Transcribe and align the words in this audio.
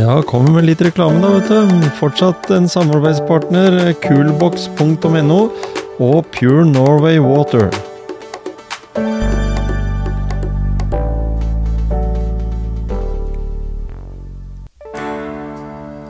Ja, 0.00 0.22
kommer 0.24 0.54
med 0.54 0.64
litt 0.64 0.80
reklame, 0.80 1.18
da, 1.20 1.28
vet 1.34 1.50
du. 1.50 1.88
Fortsatt 1.98 2.46
en 2.54 2.64
samarbeidspartner, 2.72 3.74
coolbox.no 4.00 5.40
og 6.00 6.30
Pure 6.32 6.62
Norway 6.64 7.18
Water. 7.20 7.68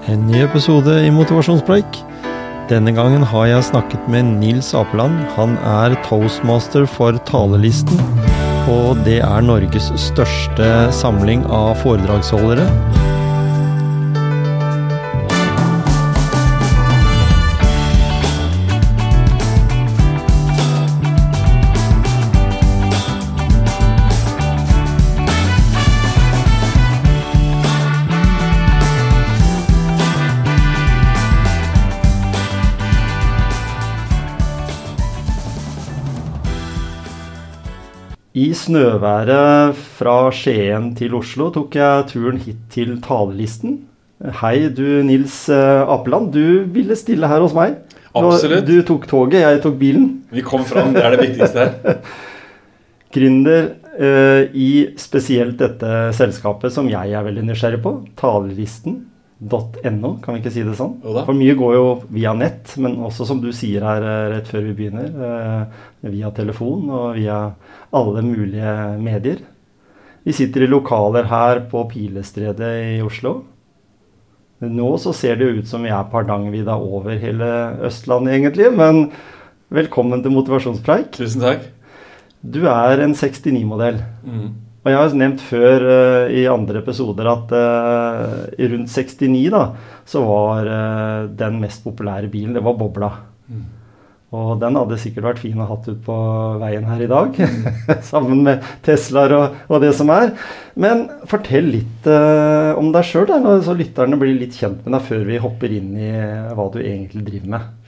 En 0.07 0.23
ny 0.29 0.45
episode 0.45 0.95
i 1.03 1.11
Motivasjonspreik. 1.11 2.01
Denne 2.71 2.95
gangen 2.95 3.27
har 3.27 3.51
jeg 3.51 3.67
snakket 3.73 4.07
med 4.13 4.37
Nils 4.39 4.71
Apeland. 4.71 5.19
Han 5.35 5.59
er 5.67 5.99
toastmaster 6.07 6.87
for 6.87 7.19
Talelisten. 7.27 8.07
Og 8.71 9.03
det 9.03 9.19
er 9.27 9.43
Norges 9.51 9.91
største 9.99 10.73
samling 10.95 11.43
av 11.51 11.75
foredragsholdere. 11.83 12.71
I 38.41 38.53
snøværet 38.57 39.77
fra 39.99 40.15
Skien 40.33 40.93
til 40.97 41.17
Oslo 41.19 41.51
tok 41.53 41.75
jeg 41.77 42.07
turen 42.09 42.39
hit 42.41 42.61
til 42.73 42.95
Talelisten. 43.05 43.75
Hei, 44.41 44.71
du 44.73 45.03
Nils 45.05 45.43
eh, 45.53 45.83
Apeland. 45.83 46.31
Du 46.33 46.63
ville 46.73 46.97
stille 46.97 47.29
her 47.29 47.43
hos 47.43 47.57
meg. 47.57 47.77
Absolutt. 48.17 48.65
Du 48.69 48.81
tok 48.87 49.05
toget, 49.11 49.43
jeg 49.43 49.61
tok 49.65 49.77
bilen. 49.81 50.09
Vi 50.33 50.45
kom 50.47 50.65
fram, 50.69 50.95
det 50.95 51.05
er 51.05 51.17
det 51.17 51.27
viktigste 51.27 51.67
her. 51.67 52.01
Gründer 53.15 53.73
eh, 53.99 54.43
i 54.57 54.71
spesielt 55.01 55.61
dette 55.61 55.95
selskapet 56.17 56.73
som 56.73 56.89
jeg 56.89 57.13
er 57.13 57.27
veldig 57.27 57.45
nysgjerrig 57.51 57.83
på. 57.85 57.97
Talelisten.no, 59.41 60.19
kan 60.21 60.35
vi 60.35 60.41
ikke 60.43 60.53
si 60.53 60.63
det 60.65 60.77
sånn? 60.77 60.99
For 61.01 61.33
mye 61.37 61.55
går 61.57 61.75
jo 61.75 61.85
via 62.13 62.35
nett, 62.37 62.75
men 62.77 62.99
også 63.01 63.25
som 63.29 63.41
du 63.41 63.51
sier 63.57 63.85
her 63.87 64.05
eh, 64.05 64.27
rett 64.35 64.51
før 64.51 64.67
vi 64.67 64.75
begynner, 64.77 65.09
eh, 65.09 66.11
via 66.13 66.31
telefon 66.37 66.91
og 66.91 67.17
via 67.17 67.39
alle 67.97 68.23
mulige 68.23 68.75
medier. 69.01 69.41
Vi 70.25 70.37
sitter 70.37 70.67
i 70.67 70.69
lokaler 70.69 71.25
her 71.31 71.65
på 71.71 71.87
Pilestredet 71.89 72.99
i 72.99 73.01
Oslo. 73.03 73.39
Nå 74.61 74.91
så 75.01 75.15
ser 75.17 75.41
det 75.41 75.47
jo 75.47 75.61
ut 75.63 75.69
som 75.69 75.87
vi 75.87 75.89
er 75.89 76.05
Hardangervidda 76.13 76.77
over 76.77 77.17
hele 77.17 77.51
Østlandet, 77.89 78.37
egentlig. 78.37 78.69
Men 78.77 79.07
velkommen 79.73 80.21
til 80.21 80.37
motivasjonspreik. 80.37 81.15
Tusen 81.17 81.41
takk. 81.41 81.65
Du 82.45 82.67
er 82.69 83.01
en 83.01 83.17
69-modell. 83.17 84.03
Mm. 84.21 84.51
Og 84.81 84.89
jeg 84.89 84.97
har 84.97 85.17
nevnt 85.21 85.43
før 85.45 85.83
uh, 85.85 86.31
i 86.33 86.47
andre 86.49 86.81
episoder 86.81 87.29
at 87.29 87.51
uh, 87.53 88.47
i 88.57 88.69
rundt 88.73 88.89
69 88.89 89.51
da, 89.53 89.67
så 90.09 90.23
var 90.25 90.71
uh, 90.71 91.27
den 91.37 91.59
mest 91.61 91.85
populære 91.85 92.31
bilen, 92.33 92.55
det 92.57 92.65
var 92.65 92.79
Bobla. 92.81 93.11
Mm. 93.51 93.67
Og 94.41 94.55
den 94.63 94.79
hadde 94.79 94.97
sikkert 95.03 95.27
vært 95.27 95.43
fin 95.43 95.61
å 95.61 95.67
hatt 95.69 95.89
ut 95.91 96.01
på 96.07 96.17
veien 96.63 96.87
her 96.89 97.03
i 97.05 97.11
dag, 97.11 97.37
sammen 98.13 98.45
med 98.47 98.65
Teslaer 98.87 99.35
og, 99.37 99.59
og 99.69 99.85
det 99.85 99.91
som 99.99 100.13
er. 100.15 100.33
Men 100.81 101.09
fortell 101.29 101.67
litt 101.75 102.07
om 102.79 102.93
deg 102.95 103.09
sjøl, 103.09 103.27
så 103.67 103.75
lytterne 103.75 104.17
blir 104.21 104.39
litt 104.39 104.55
kjent 104.55 104.87
med 104.87 104.95
deg 104.95 105.09
før 105.09 105.27
vi 105.27 105.43
hopper 105.43 105.75
inn 105.75 105.91
i 105.99 106.13
hva 106.55 106.69
du 106.71 106.79
egentlig 106.79 107.27
driver 107.27 107.57
med. 107.57 107.80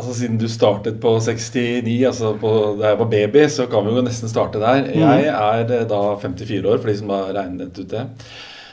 Altså 0.00 0.14
Siden 0.16 0.38
du 0.40 0.46
startet 0.48 0.96
på 1.02 1.10
69, 1.20 2.06
altså 2.08 2.32
på, 2.40 2.50
da 2.80 2.94
jeg 2.94 2.98
var 3.02 3.10
baby, 3.12 3.42
så 3.52 3.66
kan 3.68 3.84
vi 3.84 3.92
jo 3.92 4.04
nesten 4.06 4.32
starte 4.32 4.62
der. 4.62 4.86
Mm. 4.86 5.02
Jeg 5.02 5.26
er 5.28 5.74
eh, 5.76 5.84
da 5.90 5.98
54 6.22 6.64
år, 6.64 6.80
for 6.80 6.88
de 6.88 6.94
som 6.96 7.12
har 7.12 7.34
regnet 7.36 7.76
ut 7.76 7.90
det. 7.92 8.06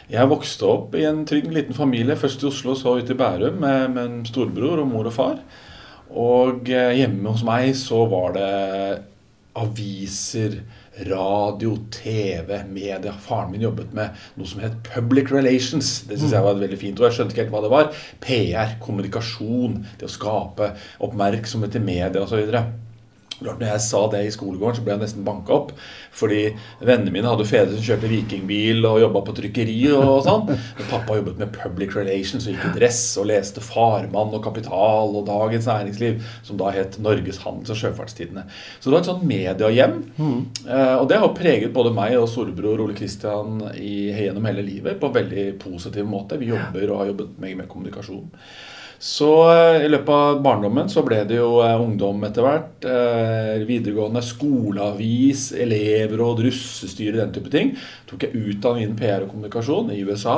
Jeg 0.08 0.32
vokste 0.32 0.70
opp 0.72 0.96
i 0.96 1.04
en 1.04 1.26
trygg 1.28 1.50
liten 1.52 1.76
familie, 1.76 2.16
først 2.16 2.46
i 2.46 2.48
Oslo, 2.48 2.78
så 2.80 2.96
ute 2.96 3.12
i 3.12 3.20
Bærum, 3.20 3.60
med, 3.60 3.90
med 3.92 4.04
en 4.06 4.22
storebror 4.30 4.80
og 4.80 4.88
mor 4.88 5.12
og 5.12 5.16
far. 5.18 5.42
Og 6.16 6.72
eh, 6.72 6.96
hjemme 7.02 7.36
hos 7.36 7.44
meg 7.44 7.74
så 7.76 8.06
var 8.08 8.38
det 8.38 8.52
aviser, 9.58 10.62
radio, 11.06 11.76
TV, 11.94 12.64
media. 12.72 13.14
Faren 13.14 13.52
min 13.52 13.62
jobbet 13.68 13.94
med 13.98 14.18
noe 14.38 14.50
som 14.50 14.64
het 14.64 14.78
Public 14.88 15.32
Relations. 15.34 15.92
Det 16.10 16.18
syns 16.18 16.34
jeg 16.34 16.46
var 16.46 16.58
et 16.58 16.64
veldig 16.66 16.82
fint 16.82 17.00
ord. 17.00 17.10
Jeg 17.10 17.20
skjønte 17.20 17.36
ikke 17.36 17.46
helt 17.46 17.56
hva 17.56 17.64
det 17.66 17.74
var. 17.74 17.94
PR, 18.24 18.76
kommunikasjon, 18.84 19.80
det 20.00 20.10
å 20.10 20.12
skape 20.12 20.74
oppmerksomhet 21.06 21.78
i 21.78 21.84
media 21.84 22.24
osv. 22.24 22.58
Når 23.44 23.62
jeg 23.62 23.82
sa 23.86 24.00
det 24.12 24.24
i 24.26 24.34
skolegården, 24.34 24.80
så 24.80 24.84
ble 24.86 24.96
jeg 24.96 25.04
nesten 25.04 25.26
banka 25.28 25.54
opp. 25.54 25.74
Fordi 26.18 26.40
vennene 26.82 27.14
mine 27.14 27.30
hadde 27.30 27.46
fedre 27.46 27.76
som 27.76 27.86
kjørte 27.86 28.10
vikingbil 28.10 28.86
og 28.90 29.02
jobba 29.04 29.22
på 29.28 29.36
trykkeri 29.38 29.76
og 29.94 30.24
sånn. 30.26 30.48
Men 30.50 30.90
pappa 30.90 31.18
jobbet 31.20 31.42
med 31.42 31.54
public 31.54 31.94
relations 31.98 32.48
og 32.48 32.56
gikk 32.56 32.66
i 32.70 32.74
dress 32.80 33.02
og 33.22 33.30
leste 33.30 33.62
Farmann 33.64 34.34
og 34.34 34.42
Kapital 34.46 35.14
og 35.20 35.28
Dagens 35.30 35.70
Næringsliv, 35.70 36.24
som 36.48 36.58
da 36.62 36.72
het 36.74 36.98
Norges 37.04 37.42
Handels- 37.44 37.74
og 37.76 37.82
Sjøfartstidene. 37.82 38.48
Så 38.80 38.90
det 38.90 38.96
var 38.96 39.06
et 39.06 39.12
sånt 39.12 39.28
mediehjem. 39.28 40.00
Mm. 40.18 40.40
og 41.02 41.06
det 41.10 41.20
har 41.22 41.36
preget 41.38 41.74
både 41.74 41.92
meg 41.94 42.16
og 42.18 42.30
storebror 42.32 42.82
Ole 42.84 42.96
Kristian 42.98 43.62
gjennom 43.76 44.48
hele 44.50 44.66
livet 44.66 45.00
på 45.00 45.12
en 45.12 45.18
veldig 45.20 45.46
positiv 45.62 46.08
måte. 46.10 46.40
Vi 46.42 46.50
jobber 46.50 46.90
og 46.90 47.04
har 47.04 47.12
jobbet 47.12 47.38
mye 47.44 47.60
med 47.62 47.70
kommunikasjon. 47.70 48.32
Så 49.00 49.30
eh, 49.54 49.86
i 49.86 49.90
løpet 49.90 50.10
av 50.10 50.40
barndommen 50.42 50.88
så 50.90 51.04
ble 51.06 51.20
det 51.30 51.38
jo 51.38 51.60
eh, 51.62 51.76
ungdom 51.78 52.24
etter 52.26 52.46
hvert. 52.46 52.86
Eh, 52.90 53.66
videregående, 53.68 54.24
skoleavis, 54.26 55.52
elevråd, 55.54 56.42
russestyre, 56.48 57.20
den 57.20 57.36
type 57.36 57.52
ting. 57.54 57.76
Tok 58.10 58.26
jeg 58.26 58.42
utdanning 58.42 58.88
innen 58.88 58.98
PR 58.98 59.28
og 59.28 59.36
kommunikasjon 59.36 59.92
i 59.94 60.00
USA. 60.02 60.38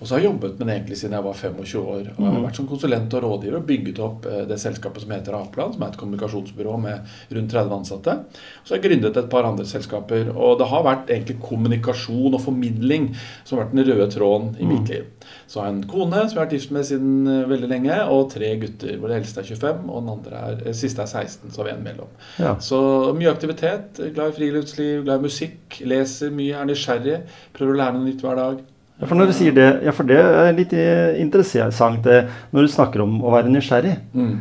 Og 0.00 0.08
så 0.08 0.16
har 0.16 0.24
jeg 0.24 0.30
jobbet 0.32 0.58
med 0.58 0.66
det 0.66 0.76
egentlig 0.76 0.98
siden 0.98 1.14
jeg 1.14 1.26
var 1.28 1.38
25 1.38 1.84
år. 1.84 2.10
Og 2.16 2.24
jeg 2.24 2.34
har 2.34 2.44
vært 2.48 2.58
som 2.58 2.70
konsulent 2.70 3.14
og 3.14 3.24
rådgiver 3.26 3.60
og 3.60 3.68
bygget 3.70 4.02
opp 4.02 4.26
det 4.50 4.58
selskapet 4.58 5.04
som 5.04 5.14
heter 5.14 5.36
Aplan, 5.38 5.74
som 5.76 5.84
er 5.86 5.92
et 5.92 6.00
kommunikasjonsbyrå 6.00 6.76
med 6.82 7.14
rundt 7.36 7.54
30 7.54 7.76
ansatte. 7.78 8.16
Så 8.64 8.74
har 8.74 8.80
jeg 8.80 8.88
gründet 8.88 9.20
et 9.20 9.30
par 9.30 9.46
andre 9.46 9.68
selskaper. 9.68 10.32
Og 10.34 10.58
det 10.58 10.70
har 10.72 10.86
vært 10.86 11.14
egentlig 11.14 11.38
kommunikasjon 11.44 12.34
og 12.34 12.42
formidling 12.42 13.12
som 13.44 13.58
har 13.58 13.68
vært 13.68 13.76
den 13.76 13.86
røde 13.86 14.10
tråden 14.16 14.52
i 14.58 14.66
mitt 14.66 14.90
liv. 14.90 15.06
Så 15.46 15.60
har 15.60 15.70
jeg 15.70 15.78
en 15.78 15.88
kone 15.90 16.24
som 16.24 16.34
jeg 16.34 16.40
har 16.40 16.46
vært 16.48 16.56
gift 16.58 16.74
med 16.74 16.88
siden 16.88 17.30
veldig 17.50 17.70
lenge, 17.70 17.99
og 18.08 18.30
tre 18.32 18.54
gutter. 18.60 18.96
hvor 18.98 19.08
Det 19.08 19.16
eldste 19.20 19.40
er 19.40 19.48
25, 19.48 19.90
og 19.90 20.02
den 20.02 20.10
andre 20.14 20.40
er, 20.40 20.58
eh, 20.66 20.76
siste 20.76 21.02
er 21.02 21.06
16, 21.06 21.50
så 21.50 21.62
har 21.62 21.70
vi 21.70 21.76
en 21.76 21.84
mellom. 21.84 22.10
Ja. 22.38 22.54
Så 22.58 22.80
mye 23.16 23.30
aktivitet. 23.30 24.00
Glad 24.14 24.32
i 24.32 24.36
friluftsliv, 24.38 25.04
glad 25.04 25.20
i 25.20 25.28
musikk. 25.28 25.80
Leser 25.84 26.30
mye, 26.30 26.54
er 26.54 26.66
nysgjerrig. 26.66 27.20
Prøver 27.52 27.74
å 27.74 27.80
lære 27.82 27.94
noe 27.94 28.08
nytt 28.08 28.22
hver 28.22 28.36
dag. 28.36 28.62
Ja, 29.00 29.06
for 29.06 29.16
når 29.16 29.30
du 29.30 29.32
sier 29.32 29.54
det, 29.56 29.68
ja, 29.86 29.92
for 29.96 30.04
det 30.04 30.18
er 30.20 30.52
litt 30.52 30.72
eh, 30.76 31.20
interessant 31.22 32.02
det, 32.04 32.26
når 32.52 32.66
du 32.66 32.72
snakker 32.72 33.00
om 33.00 33.22
å 33.24 33.32
være 33.32 33.52
nysgjerrig. 33.52 33.94
Mm. 34.12 34.34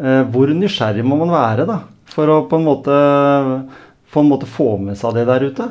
Eh, 0.00 0.22
hvor 0.34 0.50
nysgjerrig 0.56 1.04
må 1.06 1.18
man 1.20 1.30
være 1.30 1.66
da, 1.68 1.82
for 2.10 2.32
å 2.32 2.40
på 2.50 2.58
en 2.58 2.66
måte, 2.66 2.96
på 4.10 4.24
en 4.24 4.32
måte 4.32 4.48
få 4.50 4.72
med 4.82 4.98
seg 4.98 5.14
det 5.14 5.28
der 5.30 5.46
ute? 5.46 5.68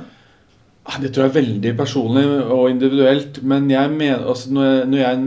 Ah, 0.90 0.98
Det 1.02 1.12
tror 1.14 1.28
jeg 1.28 1.30
er 1.30 1.42
veldig 1.44 1.72
personlig 1.78 2.24
og 2.50 2.70
individuelt. 2.72 3.44
Men 3.46 3.68
jeg 3.70 3.92
mener, 3.94 4.24
altså 4.32 4.50
når, 4.56 4.96
jeg, 4.98 5.20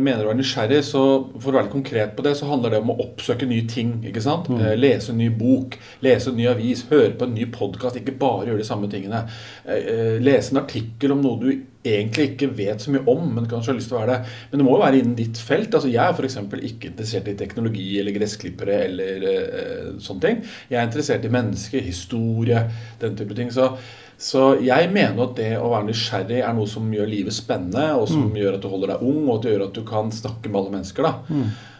mener 0.00 0.22
å 0.24 0.30
være 0.30 0.38
nysgjerrig, 0.38 0.78
så 0.86 1.02
for 1.34 1.50
å 1.50 1.58
være 1.58 1.66
litt 1.66 1.74
konkret 1.74 2.14
på 2.16 2.24
det, 2.24 2.32
så 2.38 2.48
handler 2.48 2.72
det 2.72 2.80
om 2.80 2.94
å 2.94 2.96
oppsøke 3.04 3.48
nye 3.50 3.66
ting. 3.68 3.98
ikke 4.08 4.22
sant? 4.24 4.48
Mm. 4.48 4.62
Lese 4.80 5.12
en 5.12 5.20
ny 5.20 5.28
bok, 5.42 5.76
lese 6.06 6.32
en 6.32 6.40
ny 6.40 6.48
avis, 6.48 6.86
høre 6.88 7.12
på 7.20 7.28
en 7.28 7.36
ny 7.36 7.50
podkast. 7.52 8.00
Ikke 8.00 8.16
bare 8.22 8.48
gjøre 8.48 8.62
de 8.62 8.70
samme 8.70 8.88
tingene. 8.92 9.26
Eh, 9.66 9.92
eh, 9.92 10.16
Lese 10.24 10.54
en 10.54 10.62
artikkel 10.62 11.12
om 11.12 11.20
noe 11.26 11.42
du 11.42 11.50
egentlig 11.84 12.30
ikke 12.32 12.50
vet 12.56 12.80
så 12.80 12.92
mye 12.92 13.04
om, 13.08 13.22
men 13.36 13.48
kanskje 13.48 13.74
har 13.74 13.78
lyst 13.78 13.92
til 13.92 13.98
å 13.98 14.02
være 14.02 14.16
det. 14.16 14.34
Men 14.50 14.60
det 14.60 14.66
må 14.66 14.74
jo 14.74 14.82
være 14.86 15.00
innen 15.00 15.16
ditt 15.20 15.40
felt. 15.40 15.74
altså 15.74 15.92
Jeg 15.92 16.00
er 16.00 16.16
f.eks. 16.16 16.40
ikke 16.72 16.94
interessert 16.94 17.28
i 17.28 17.36
teknologi 17.40 17.88
eller 18.00 18.16
gressklippere 18.16 18.84
eller 18.88 19.32
eh, 19.34 19.88
sånne 20.00 20.24
ting. 20.24 20.44
Jeg 20.72 20.80
er 20.80 20.88
interessert 20.88 21.28
i 21.28 21.32
mennesker, 21.32 21.84
historie, 21.84 22.70
den 23.04 23.20
type 23.20 23.36
ting. 23.36 23.52
Så 23.52 23.74
så 24.20 24.42
jeg 24.60 24.90
mener 24.92 25.22
at 25.24 25.34
det 25.38 25.50
å 25.56 25.70
være 25.72 25.86
nysgjerrig 25.88 26.42
er 26.44 26.52
noe 26.56 26.68
som 26.68 26.90
gjør 26.92 27.08
livet 27.08 27.32
spennende, 27.32 27.86
og 27.96 28.06
som 28.10 28.26
gjør 28.36 28.58
at 28.58 28.64
du 28.64 28.68
holder 28.68 28.92
deg 28.92 29.04
ung, 29.08 29.22
og 29.24 29.38
at 29.38 29.46
det 29.46 29.54
gjør 29.54 29.64
at 29.70 29.78
du 29.78 29.82
kan 29.88 30.10
snakke 30.12 30.50
med 30.50 30.60
alle 30.60 30.74
mennesker. 30.74 31.06
da. 31.08 31.14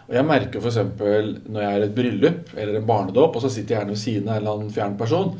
Og 0.09 0.15
Jeg 0.17 0.27
merker 0.27 0.59
f.eks. 0.63 0.79
når 1.47 1.61
jeg 1.61 1.69
er 1.75 1.83
i 1.83 1.85
et 1.87 1.93
bryllup 1.95 2.49
eller 2.57 2.79
en 2.79 2.87
barnedåp, 2.89 3.37
og 3.37 3.45
så 3.45 3.51
sitter 3.53 3.75
jeg 3.75 3.79
gjerne 3.83 3.93
ved 3.93 4.01
siden 4.01 4.27
av 4.27 4.33
en 4.35 4.41
eller 4.41 4.57
annen 4.57 4.73
fjern 4.73 4.97
person, 4.97 5.35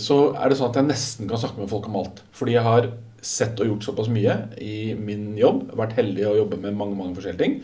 så 0.00 0.18
er 0.38 0.48
det 0.48 0.58
sånn 0.58 0.70
at 0.72 0.80
jeg 0.80 0.88
nesten 0.88 1.28
kan 1.28 1.42
snakke 1.42 1.60
med 1.60 1.70
folk 1.70 1.86
om 1.90 2.00
alt. 2.00 2.24
Fordi 2.32 2.56
jeg 2.56 2.64
har 2.66 2.90
sett 3.20 3.60
og 3.60 3.68
gjort 3.68 3.84
såpass 3.90 4.08
mye 4.08 4.36
i 4.64 4.94
min 4.96 5.34
jobb. 5.38 5.74
Vært 5.76 5.98
heldig 5.98 6.24
å 6.24 6.36
jobbe 6.40 6.56
med 6.62 6.72
mange 6.78 6.96
mange 6.96 7.18
forskjellige 7.18 7.42
ting. 7.44 7.60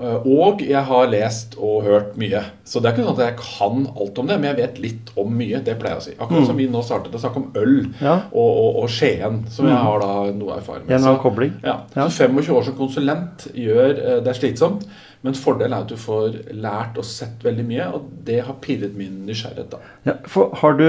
Eh, 0.00 0.26
og 0.30 0.62
jeg 0.64 0.82
har 0.86 1.10
lest 1.12 1.56
og 1.58 1.84
hørt 1.84 2.14
mye. 2.20 2.42
Så 2.64 2.80
det 2.80 2.88
er 2.90 2.94
ikke 2.96 3.06
sånn 3.08 3.18
at 3.18 3.24
jeg 3.26 3.36
kan 3.40 3.82
alt 3.96 4.18
om 4.22 4.30
det, 4.30 4.38
men 4.40 4.48
jeg 4.50 4.58
vet 4.60 4.80
litt 4.84 5.12
om 5.20 5.34
mye. 5.36 5.60
Det 5.66 5.74
pleier 5.80 5.98
jeg 5.98 6.02
å 6.02 6.06
si. 6.06 6.14
Akkurat 6.18 6.46
som 6.48 6.56
vi 6.60 6.68
nå 6.72 6.82
startet 6.86 7.14
å 7.16 7.20
snakke 7.22 7.42
om 7.42 7.50
øl 7.60 7.76
Ja. 8.00 8.14
og, 8.30 8.50
og, 8.64 8.80
og 8.84 8.88
Skien, 8.94 9.42
som 9.52 9.68
jeg 9.68 9.76
har 9.76 10.00
da 10.04 10.14
noe 10.36 10.56
erfaring 10.60 10.86
med. 10.88 10.96
En 11.00 11.20
kobling. 11.22 11.54
Ja. 11.64 11.80
Ja. 11.96 12.08
Så 12.08 12.26
25 12.30 12.54
år 12.56 12.66
som 12.70 12.76
konsulent 12.78 13.48
gjør 13.54 13.88
eh, 13.94 14.18
det 14.24 14.32
er 14.34 14.40
slitsomt, 14.40 14.86
men 15.22 15.34
fordelen 15.36 15.74
er 15.76 15.84
at 15.84 15.92
du 15.92 15.98
får 16.00 16.38
lært 16.56 16.96
og 16.96 17.04
sett 17.04 17.42
veldig 17.44 17.64
mye, 17.68 17.88
og 17.92 18.06
det 18.24 18.38
har 18.46 18.56
pirret 18.64 18.94
min 18.96 19.24
nysgjerrighet. 19.28 19.74
da. 19.74 19.82
Ja, 20.08 20.14
for 20.30 20.54
har 20.62 20.78
du 20.80 20.86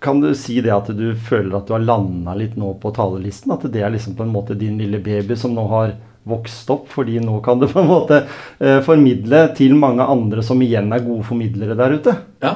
kan 0.00 0.20
du 0.22 0.28
si 0.38 0.60
det 0.62 0.70
at 0.70 0.86
du 0.94 1.08
føler 1.26 1.56
at 1.58 1.66
du 1.66 1.72
har 1.74 1.82
landa 1.82 2.30
litt 2.38 2.54
nå 2.56 2.68
på 2.78 2.92
talerlisten? 2.94 3.50
At 3.50 3.64
det 3.74 3.82
er 3.82 3.90
liksom 3.90 4.14
på 4.14 4.22
en 4.22 4.30
måte 4.30 4.54
din 4.54 4.78
lille 4.78 5.00
baby 5.02 5.34
som 5.36 5.56
nå 5.56 5.64
har 5.72 5.96
vokst 6.28 6.70
opp? 6.74 6.88
Fordi 6.92 7.18
nå 7.22 7.38
kan 7.44 7.60
du 7.60 7.68
på 7.70 7.82
en 7.82 7.90
måte 7.90 8.22
eh, 8.24 8.80
formidle 8.86 9.44
til 9.58 9.76
mange 9.78 10.06
andre 10.06 10.44
som 10.46 10.60
igjen 10.64 10.90
er 10.94 11.04
gode 11.06 11.26
formidlere 11.28 11.76
der 11.78 11.98
ute? 11.98 12.16
Ja, 12.38 12.52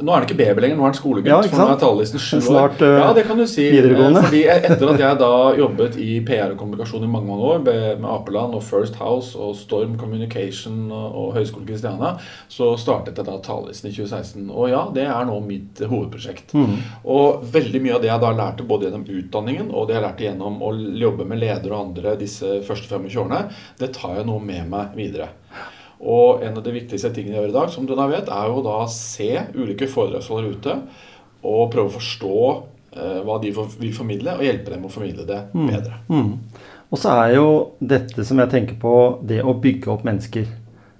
Nå 0.00 0.12
er 0.12 0.20
han 0.20 0.26
ikke 0.26 0.36
baby 0.36 0.62
lenger, 0.64 0.76
nå 0.76 0.84
er 0.84 0.90
han 0.90 0.96
skolegutt. 0.96 1.28
Ja, 1.28 1.38
for 1.44 1.60
nå 1.60 1.66
er 1.72 1.78
talerlisten 1.80 2.20
sju. 2.20 2.38
Snart, 2.44 2.80
år. 2.84 2.94
ja, 3.00 3.08
det 3.16 3.24
kan 3.28 3.38
du 3.40 3.46
si. 3.48 3.64
Eh, 3.68 4.16
Fordi 4.16 4.42
etter 4.52 4.90
at 4.92 5.00
jeg 5.00 5.18
da 5.22 5.30
jobbet 5.56 5.96
i 6.00 6.08
PR 6.24 6.52
og 6.52 6.58
kommunikasjon 6.60 7.04
i 7.04 7.10
mange 7.10 7.36
år 7.48 7.62
med 7.64 8.04
Apeland 8.08 8.56
og 8.56 8.64
First 8.64 8.96
House 9.00 9.36
og 9.40 9.54
Storm 9.56 9.96
Communication 10.00 10.90
og, 10.92 11.34
Høgskolen 11.36 11.68
Kristiania, 11.68 12.14
så 12.52 12.74
startet 12.80 13.16
jeg 13.16 13.28
da 13.28 13.38
talerlisten 13.44 13.90
i 13.90 13.94
2016. 13.96 14.50
Og 14.50 14.70
ja, 14.72 14.82
det 14.96 15.06
er 15.08 15.28
nå 15.28 15.38
mitt 15.44 15.80
hovedprosjekt. 15.84 16.56
Og 17.04 17.46
veldig 17.56 17.84
mye 17.84 17.96
av 17.96 18.04
det 18.04 18.12
jeg 18.12 18.24
da 18.26 18.34
lærte 18.36 18.68
både 18.68 18.88
gjennom 18.88 19.08
utdanningen 19.20 19.72
og 19.72 19.88
det 19.88 19.96
jeg 19.98 20.06
lærte 20.06 20.28
gjennom 20.28 20.60
å 20.64 20.74
jobbe 20.76 21.28
med 21.28 21.40
ledere 21.40 21.72
og 21.76 21.90
andre 21.90 22.16
disse 22.20 22.60
første 22.68 22.88
25 22.92 23.24
årene, 23.24 23.46
det 23.80 23.92
tar 23.96 24.20
jeg 24.20 24.28
nå 24.28 24.40
med 24.44 24.68
meg 24.72 24.96
videre. 24.96 25.32
Og 26.00 26.44
en 26.44 26.56
av 26.56 26.62
de 26.64 26.74
viktigste 26.74 27.10
tingene 27.14 27.38
jeg 27.38 27.46
gjør 27.46 27.52
i 27.52 27.56
dag, 27.56 27.72
som 27.72 27.86
du 27.88 27.94
da 27.96 28.06
vet, 28.10 28.28
er 28.28 28.50
jo 28.52 28.64
da 28.64 28.78
se 28.92 29.30
ulike 29.56 29.88
foredragsholdere 29.88 30.56
ute 30.56 30.78
og 31.46 31.70
prøve 31.72 31.88
å 31.88 31.94
forstå 31.94 32.38
eh, 32.96 33.20
hva 33.24 33.38
de 33.42 33.52
vil 33.54 33.94
formidle, 33.96 34.36
og 34.36 34.44
hjelpe 34.44 34.74
dem 34.74 34.84
å 34.88 34.92
formidle 34.92 35.26
det 35.28 35.40
bedre. 35.54 36.00
Mm. 36.10 36.34
Og 36.90 37.00
så 37.00 37.14
er 37.24 37.34
jo 37.36 37.48
dette 37.80 38.24
som 38.26 38.38
jeg 38.42 38.52
tenker 38.52 38.78
på, 38.82 38.94
det 39.26 39.40
å 39.42 39.56
bygge 39.62 39.92
opp 39.94 40.04
mennesker. 40.06 40.46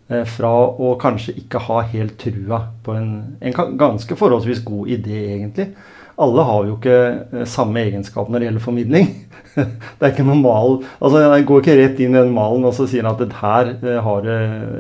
Eh, 0.06 0.22
fra 0.30 0.52
å 0.70 0.94
kanskje 1.02 1.34
ikke 1.42 1.64
ha 1.66 1.80
helt 1.90 2.16
trua 2.22 2.60
på 2.86 2.94
en, 2.94 3.12
en 3.40 3.76
ganske 3.78 4.18
forholdsvis 4.18 4.62
god 4.66 4.92
idé, 4.96 5.20
egentlig. 5.34 5.72
Alle 6.16 6.44
har 6.48 6.64
jo 6.64 6.76
ikke 6.78 6.96
eh, 6.96 7.48
samme 7.48 7.82
egenskap 7.82 8.30
når 8.30 8.40
det 8.40 8.48
gjelder 8.48 8.64
formidling. 8.64 9.08
Det 9.56 10.04
er 10.04 10.10
ikke 10.10 10.24
normal 10.26 10.82
altså 11.00 11.22
Jeg 11.22 11.44
går 11.48 11.62
ikke 11.62 11.74
rett 11.78 12.00
inn 12.04 12.12
i 12.12 12.18
den 12.18 12.34
malen 12.36 12.66
og 12.68 12.74
så 12.76 12.84
sier 12.88 13.06
at 13.08 13.20
det 13.22 13.38
her 13.40 13.70
eh, 13.76 13.98
har 14.04 14.24
du 14.24 14.32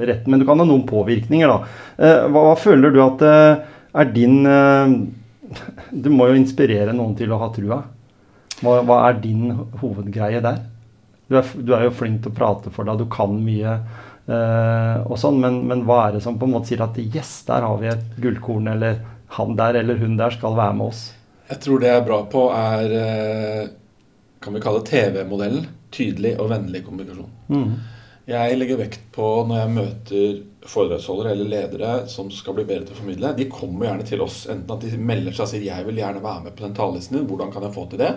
rett. 0.08 0.24
Men 0.28 0.40
du 0.40 0.46
kan 0.48 0.60
ha 0.60 0.68
noen 0.68 0.86
påvirkninger, 0.88 1.52
da. 1.52 1.82
Eh, 1.96 2.24
Hva, 2.30 2.46
hva 2.50 2.54
føler 2.60 2.94
du 2.94 3.02
at 3.04 3.24
eh, 3.26 3.66
er 3.96 4.10
din 4.14 4.40
eh, 4.48 4.96
Du 6.06 6.08
må 6.12 6.30
jo 6.30 6.38
inspirere 6.40 6.96
noen 6.96 7.14
til 7.18 7.32
å 7.32 7.40
ha 7.40 7.50
trua. 7.54 7.82
Hva, 8.62 8.80
hva 8.88 9.02
er 9.10 9.20
din 9.20 9.52
hovedgreie 9.80 10.40
der? 10.44 10.64
Du 11.28 11.36
er, 11.38 11.48
du 11.58 11.72
er 11.74 11.86
jo 11.88 11.94
flink 11.98 12.22
til 12.22 12.32
å 12.32 12.36
prate 12.36 12.70
for 12.72 12.86
deg, 12.86 13.00
du 13.02 13.08
kan 13.10 13.32
mye 13.42 13.72
eh, 13.74 14.98
og 15.02 15.16
sånn, 15.18 15.40
men, 15.42 15.58
men 15.66 15.82
hva 15.86 16.04
er 16.06 16.16
det 16.16 16.22
som 16.24 16.38
på 16.38 16.46
en 16.46 16.54
måte 16.54 16.70
sier 16.70 16.84
at 16.84 16.98
yes, 17.02 17.40
der 17.48 17.66
har 17.66 17.80
vi 17.80 17.90
et 17.90 18.04
gullkorn, 18.22 18.70
eller 18.76 19.00
han 19.36 19.56
der 19.58 19.80
eller 19.82 19.98
hun 19.98 20.14
der 20.20 20.34
skal 20.36 20.54
være 20.58 20.78
med 20.78 20.92
oss? 20.92 21.02
Jeg 21.46 21.62
tror 21.62 21.82
det 21.82 21.90
jeg 21.90 22.00
er 22.00 22.06
bra 22.06 22.22
på, 22.30 22.46
er 22.54 22.96
eh, 23.00 23.68
kan 24.42 24.54
vi 24.56 24.62
kalle 24.62 24.86
TV-modellen. 24.86 25.68
Tydelig 25.94 26.34
og 26.42 26.50
vennlig 26.50 26.82
kommunikasjon. 26.84 27.30
Mm. 27.48 27.76
Jeg 28.26 28.56
legger 28.58 28.80
vekt 28.80 29.04
på 29.14 29.26
når 29.46 29.60
jeg 29.60 29.74
møter 29.76 30.38
foredragsholdere 30.66 31.30
eller 31.36 31.46
ledere 31.46 31.90
som 32.10 32.26
skal 32.34 32.56
bli 32.56 32.64
bedre 32.66 32.88
til 32.88 32.96
å 32.96 32.98
formidle, 32.98 33.30
de 33.38 33.46
kommer 33.46 33.86
gjerne 33.86 34.06
til 34.08 34.24
oss. 34.24 34.40
Enten 34.50 34.74
at 34.74 34.82
de 34.82 34.98
melder 34.98 35.36
seg 35.36 35.44
og 35.44 35.50
sier 35.52 35.62
'jeg 35.68 35.86
vil 35.86 36.00
gjerne 36.02 36.24
være 36.24 36.42
med 36.48 36.56
på 36.56 36.64
den 36.66 36.74
talelisten 36.74 37.18
din', 37.18 37.28
hvordan 37.30 37.52
kan 37.52 37.62
jeg 37.62 37.76
få 37.76 37.86
til 37.90 38.02
det? 38.02 38.10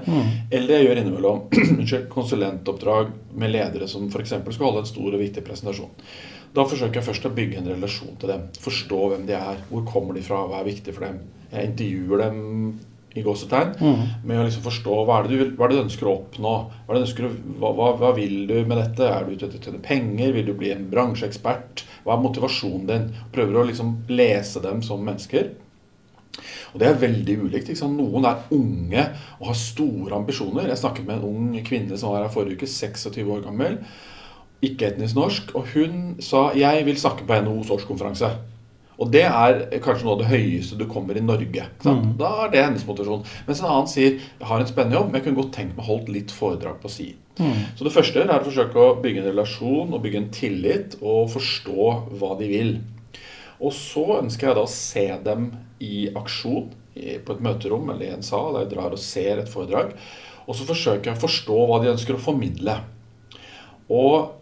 Eller 0.52 0.74
jeg 0.76 0.88
gjør 0.88 1.02
innimellom 1.02 1.40
konsulentoppdrag 2.18 3.12
med 3.36 3.52
ledere 3.52 3.88
som 3.88 4.10
f.eks. 4.10 4.34
skal 4.50 4.66
holde 4.66 4.80
en 4.80 4.94
stor 4.94 5.14
og 5.14 5.20
viktig 5.20 5.44
presentasjon. 5.44 5.94
Da 6.56 6.66
forsøker 6.66 6.96
jeg 6.96 7.06
først 7.06 7.26
å 7.26 7.36
bygge 7.36 7.58
en 7.60 7.70
relasjon 7.70 8.18
til 8.18 8.30
dem. 8.30 8.48
Forstå 8.60 9.10
hvem 9.10 9.28
de 9.28 9.34
er, 9.38 9.58
hvor 9.70 9.86
kommer 9.86 10.18
de 10.18 10.26
fra, 10.26 10.48
hva 10.48 10.62
er 10.62 10.72
viktig 10.72 10.94
for 10.96 11.06
dem. 11.06 11.20
Jeg 11.52 11.70
intervjuer 11.70 12.18
dem 12.18 12.80
i 13.16 13.22
gåsetegn 13.26 13.72
med 14.24 14.38
å 14.40 14.44
liksom 14.46 14.62
forstå 14.62 14.98
hva 15.06 15.16
er, 15.20 15.24
det 15.24 15.30
du, 15.32 15.38
vil- 15.44 15.56
hva 15.58 15.66
er 15.66 15.70
det 15.70 15.78
du 15.80 15.84
ønsker 15.88 16.06
å 16.08 16.14
oppnå. 16.20 16.52
Hva, 16.86 16.90
er 16.90 16.94
det 16.94 17.00
du 17.00 17.08
ønsker 17.08 17.30
hva, 17.60 17.72
hva, 17.74 17.88
hva 17.98 18.12
vil 18.16 18.48
du 18.48 18.54
med 18.66 18.78
dette? 18.78 19.02
Er 19.10 19.24
du 19.26 19.32
ute 19.34 19.46
etter 19.48 19.58
å 19.58 19.64
tjene 19.66 19.82
penger? 19.82 20.32
Vil 20.34 20.46
du 20.46 20.54
bli 20.54 20.70
en 20.72 20.86
bransjeekspert? 20.92 21.84
Hva 22.06 22.14
er 22.18 22.22
motivasjonen 22.22 22.86
din? 22.88 23.10
Prøver 23.34 23.58
å 23.58 23.66
liksom 23.66 23.96
lese 24.10 24.62
dem 24.62 24.82
som 24.86 25.02
mennesker. 25.04 25.50
Og 26.74 26.80
det 26.80 26.88
er 26.88 27.00
veldig 27.02 27.36
ulikt. 27.48 27.70
Ikke? 27.74 27.88
Noen 27.90 28.26
er 28.30 28.44
unge 28.54 29.08
og 29.40 29.48
har 29.50 29.58
store 29.58 30.16
ambisjoner. 30.16 30.68
Jeg 30.70 30.78
snakket 30.78 31.08
med 31.10 31.18
en 31.18 31.26
ung 31.34 31.58
kvinne 31.66 31.98
som 31.98 32.14
var 32.14 32.28
her 32.28 32.30
forrige 32.34 32.60
uke, 32.62 32.70
26 32.70 33.26
år 33.26 33.42
gammel. 33.48 33.80
Ikke-etnisk 34.62 35.16
norsk. 35.18 35.56
Og 35.56 35.66
hun 35.74 36.16
sa 36.22 36.52
'jeg 36.54 36.86
vil 36.86 36.96
snakke 36.96 37.26
på 37.26 37.42
NHOs 37.42 37.70
årskonferanse'. 37.74 38.36
Og 39.00 39.12
det 39.14 39.24
er 39.24 39.62
kanskje 39.80 40.06
noe 40.06 40.18
av 40.18 40.24
det 40.24 40.32
høyeste 40.34 40.76
du 40.80 40.84
kommer 40.92 41.16
i 41.16 41.24
Norge. 41.24 41.70
Sant? 41.84 42.18
Da 42.20 42.32
er 42.44 42.52
det 42.52 42.64
hennes 42.66 42.84
motivasjon. 42.88 43.24
Mens 43.48 43.62
en 43.62 43.70
annen 43.70 43.88
sier 43.88 44.12
'jeg 44.20 44.48
har 44.50 44.60
en 44.60 44.68
spennende 44.68 44.98
jobb, 44.98 45.12
men 45.12 45.16
jeg 45.16 45.24
kunne 45.24 45.42
godt 45.44 45.54
tenkt 45.56 45.78
meg 45.78 45.86
holdt 45.86 46.10
litt 46.10 46.32
foredrag 46.32 46.82
på 46.82 46.90
siden'. 46.92 47.16
Så 47.78 47.84
det 47.86 47.94
første 47.94 48.20
er 48.20 48.28
å 48.28 48.44
forsøke 48.44 48.76
å 48.76 49.02
bygge 49.02 49.22
en 49.22 49.32
relasjon 49.32 49.94
og 49.94 50.02
bygge 50.04 50.18
en 50.18 50.30
tillit 50.30 50.96
og 51.02 51.30
forstå 51.32 51.86
hva 52.20 52.38
de 52.38 52.48
vil. 52.48 52.82
Og 53.62 53.72
så 53.72 54.20
ønsker 54.22 54.48
jeg 54.48 54.56
da 54.56 54.62
å 54.62 54.68
se 54.68 55.08
dem 55.24 55.52
i 55.80 56.10
aksjon 56.14 56.70
på 57.26 57.36
et 57.36 57.42
møterom 57.42 57.90
eller 57.90 58.06
i 58.06 58.14
en 58.14 58.26
sal. 58.26 58.58
Jeg 58.60 58.72
drar 58.74 58.92
og 58.92 59.00
ser 59.00 59.40
et 59.40 59.52
foredrag. 59.52 59.94
Og 60.48 60.56
så 60.56 60.66
forsøker 60.68 61.12
jeg 61.12 61.18
å 61.18 61.24
forstå 61.28 61.60
hva 61.70 61.80
de 61.82 61.92
ønsker 61.94 62.18
å 62.18 62.24
formidle. 62.24 62.76
Og 63.90 64.39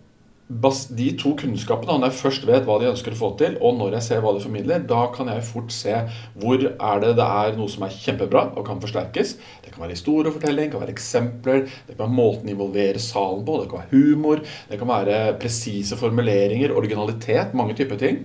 de 0.47 1.07
to 1.19 1.33
kunnskapene, 1.35 1.97
når 1.99 2.07
jeg 2.07 2.19
først 2.21 2.45
vet 2.47 2.63
hva 2.67 2.77
de 2.79 2.87
ønsker 2.87 3.11
å 3.11 3.19
få 3.19 3.29
til, 3.39 3.57
og 3.59 3.75
når 3.75 3.97
jeg 3.97 4.05
ser 4.05 4.21
hva 4.23 4.31
de 4.31 4.43
formidler, 4.45 4.85
da 4.87 5.01
kan 5.11 5.27
jeg 5.27 5.43
fort 5.43 5.73
se 5.75 5.95
hvor 6.39 6.63
er 6.63 7.01
det 7.03 7.11
det 7.17 7.25
er 7.25 7.57
noe 7.57 7.67
som 7.71 7.83
er 7.83 7.91
kjempebra 7.91 8.45
og 8.53 8.63
kan 8.69 8.79
forsterkes. 8.79 9.35
Det 9.65 9.73
kan 9.73 9.83
være 9.83 9.97
historiefortelling, 9.97 10.69
det 10.69 10.75
kan 10.77 10.85
være 10.85 10.95
eksempler, 10.95 11.65
det 11.67 11.97
kan 11.97 12.05
være 12.05 12.15
måten 12.15 12.47
å 12.47 12.55
involvere 12.55 13.03
salen 13.03 13.43
på, 13.43 13.59
det 13.59 13.69
kan 13.73 13.83
være 13.83 13.91
humor, 13.91 14.43
det 14.71 14.79
kan 14.79 14.91
være 14.93 15.19
presise 15.41 15.99
formuleringer, 15.99 16.75
originalitet, 16.79 17.55
mange 17.57 17.75
typer 17.75 17.99
ting. 17.99 18.23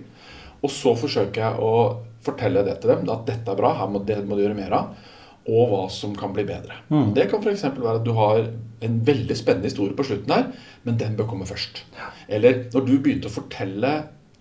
Og 0.63 0.71
så 0.71 0.95
forsøker 0.95 1.43
jeg 1.43 1.59
å 1.59 1.73
fortelle 2.23 2.63
det 2.63 2.79
til 2.79 2.93
dem, 2.93 3.09
at 3.11 3.27
dette 3.27 3.51
er 3.51 3.59
bra, 3.59 3.73
her 3.81 3.91
må, 3.91 3.99
det 4.07 4.21
må 4.23 4.39
du 4.39 4.45
gjøre 4.45 4.55
mer 4.55 4.77
av, 4.79 4.93
og 5.43 5.73
hva 5.73 5.81
som 5.91 6.15
kan 6.15 6.31
bli 6.31 6.47
bedre. 6.47 6.79
Det 7.17 7.27
kan 7.27 7.43
f.eks. 7.43 7.67
være 7.75 7.99
at 7.99 8.07
du 8.07 8.13
har 8.15 8.45
en 8.83 8.99
veldig 9.07 9.37
spennende 9.39 9.69
historie 9.69 9.95
på 9.97 10.05
slutten 10.07 10.33
her, 10.33 10.49
men 10.83 10.99
den 10.99 11.15
bør 11.19 11.29
komme 11.31 11.47
først. 11.49 11.83
Eller 12.27 12.65
når 12.73 12.87
du 12.87 12.93
begynte 12.97 13.31
å 13.31 13.37
fortelle 13.37 13.93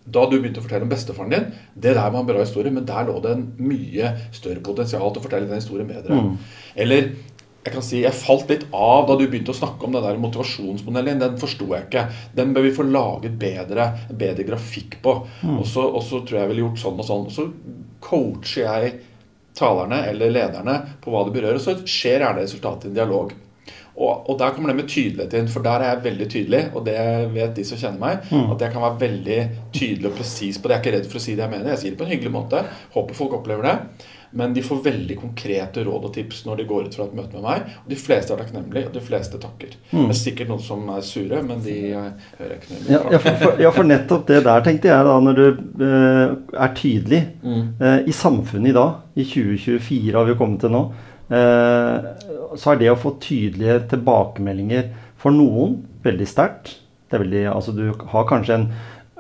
da 0.03 0.25
du 0.27 0.33
begynte 0.35 0.59
å 0.59 0.65
fortelle 0.65 0.83
om 0.83 0.91
bestefaren 0.91 1.31
din, 1.31 1.45
det 1.75 1.93
der 1.95 2.09
var 2.11 2.19
en 2.19 2.27
bra 2.27 2.41
historie, 2.43 2.73
men 2.75 2.87
der 2.89 3.07
lå 3.07 3.21
det 3.23 3.37
en 3.37 3.45
mye 3.63 4.09
større 4.35 4.63
potensial 4.65 5.13
til 5.13 5.23
å 5.23 5.27
fortelle 5.29 5.47
den 5.47 5.61
historien 5.61 5.87
bedre. 5.87 6.17
Eller 6.75 7.13
jeg 7.63 7.77
kan 7.77 7.85
si, 7.87 8.01
jeg 8.03 8.19
falt 8.19 8.49
litt 8.51 8.65
av 8.75 9.05
da 9.07 9.15
du 9.15 9.29
begynte 9.29 9.53
å 9.55 9.55
snakke 9.55 9.87
om 9.87 9.93
den 9.95 10.03
der 10.03 10.19
motivasjonsmodellen. 10.19 11.21
Den 11.23 11.37
forsto 11.39 11.69
jeg 11.71 11.87
ikke. 11.87 12.03
Den 12.35 12.51
bør 12.57 12.67
vi 12.67 12.73
få 12.75 12.89
laget 12.89 13.37
bedre, 13.39 13.85
bedre 14.11 14.47
grafikk 14.49 14.97
på. 15.05 15.15
Så, 15.71 15.85
og 15.87 16.03
så 16.03 16.25
tror 16.27 16.41
jeg 16.41 16.43
jeg 16.43 16.51
ville 16.51 16.65
gjort 16.65 16.83
sånn 16.83 16.99
og 16.99 17.07
sånn. 17.07 17.29
Og 17.31 17.37
så 17.37 17.47
coacher 18.03 18.67
jeg 18.67 18.97
talerne 19.55 20.01
eller 20.11 20.35
lederne 20.35 20.75
på 21.05 21.15
hva 21.15 21.23
det 21.29 21.37
berører. 21.37 21.61
Og 21.61 21.63
så 21.63 21.77
skjer 21.87 22.25
gjerne 22.27 22.43
resultatet 22.43 22.89
i 22.89 22.91
en 22.91 22.99
dialog. 22.99 23.31
Og, 23.97 24.31
og 24.31 24.39
der 24.41 24.55
kommer 24.55 24.73
det 24.73 24.79
med 24.79 24.89
tydelighet 24.89 25.35
inn, 25.37 25.51
for 25.53 25.65
der 25.67 25.83
er 25.85 25.91
jeg 25.93 26.05
veldig 26.07 26.29
tydelig. 26.33 26.63
Og 26.73 26.87
det 26.87 26.97
vet 27.35 27.55
de 27.59 27.65
som 27.69 27.79
kjenner 27.81 28.01
meg, 28.01 28.25
at 28.55 28.65
jeg 28.65 28.73
kan 28.73 28.87
være 28.87 29.01
veldig 29.03 29.39
tydelig 29.77 30.09
og 30.11 30.17
presis 30.17 30.59
på 30.59 30.69
det. 30.71 30.79
Jeg 30.79 30.81
er 30.81 30.87
ikke 30.87 30.97
redd 30.97 31.13
for 31.13 31.21
å 31.21 31.27
si 31.27 31.37
det 31.37 31.45
jeg 31.45 31.53
mener. 31.53 31.71
Jeg 31.75 31.83
sier 31.85 31.95
det 31.95 32.01
på 32.01 32.09
en 32.09 32.15
hyggelig 32.15 32.33
måte. 32.33 32.65
Håper 32.97 33.19
folk 33.21 33.39
opplever 33.43 33.69
det. 33.69 33.77
Men 34.33 34.55
de 34.57 34.63
får 34.65 34.79
veldig 34.87 35.17
konkrete 35.21 35.83
råd 35.85 36.07
og 36.09 36.13
tips 36.15 36.39
når 36.47 36.63
de 36.63 36.65
går 36.71 36.87
ut 36.87 36.95
fra 36.97 37.05
et 37.05 37.17
møte 37.19 37.37
med 37.37 37.45
meg. 37.45 37.67
Og 37.83 37.91
de 37.93 37.99
fleste 38.01 38.33
er 38.33 38.41
takknemlige, 38.41 38.87
og 38.89 38.95
de 38.97 39.03
fleste 39.05 39.37
takker. 39.43 39.75
Det 39.91 40.07
er 40.07 40.17
sikkert 40.17 40.49
noen 40.49 40.63
som 40.65 40.87
er 40.95 41.05
sure, 41.05 41.43
men 41.45 41.61
de 41.61 41.75
eh, 41.91 42.07
hører 42.39 42.55
ikke 42.57 42.71
noe 42.73 42.95
Ja, 42.95 43.03
ja, 43.13 43.21
for, 43.21 43.61
ja, 43.61 43.73
for 43.77 43.91
nettopp 43.91 44.25
det 44.33 44.41
der 44.49 44.65
tenkte 44.65 44.89
jeg 44.89 45.05
da, 45.11 45.19
når 45.29 45.37
du 45.37 45.45
eh, 45.85 46.33
er 46.65 46.73
tydelig. 46.81 47.21
Eh, 47.45 47.99
I 48.09 48.17
samfunnet 48.17 48.73
i 48.73 48.77
dag, 48.81 49.03
i 49.21 49.29
2024 49.29 50.17
har 50.17 50.31
vi 50.33 50.39
kommet 50.41 50.65
til 50.65 50.73
nå, 50.79 50.83
eh, 51.29 52.09
så 52.59 52.73
er 52.73 52.81
det 52.83 52.93
å 52.93 52.99
få 53.01 53.17
tydelige 53.23 53.81
tilbakemeldinger 53.93 54.91
for 55.21 55.35
noen 55.35 55.81
veldig 56.05 56.29
sterkt. 56.29 56.79
Er 57.13 57.21
altså 57.53 57.75
du 57.77 57.91
har 58.09 58.25
kanskje 58.25 58.55
en 58.57 58.69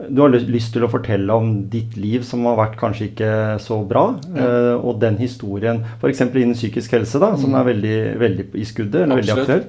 du 0.08 0.20
har 0.22 0.32
lyst- 0.32 0.72
til 0.72 0.82
å 0.82 0.90
fortelle 0.90 1.30
om 1.30 1.68
ditt 1.68 1.96
liv 1.96 2.22
som 2.24 2.44
har 2.48 2.56
vært 2.56 2.78
kanskje 2.80 3.10
ikke 3.10 3.60
så 3.60 3.86
bra. 3.86 4.18
eh, 4.34 4.74
og 4.74 5.00
den 5.00 5.16
historien, 5.16 5.84
f.eks. 6.00 6.20
innen 6.20 6.54
psykisk 6.54 6.92
helse, 6.92 7.20
da, 7.20 7.36
som 7.36 7.54
er 7.54 7.64
veldig, 7.64 8.18
veldig 8.18 8.46
i 8.54 8.64
skuddet, 8.64 9.02
eller 9.02 9.16
veldig 9.16 9.36
aktuelt. 9.36 9.68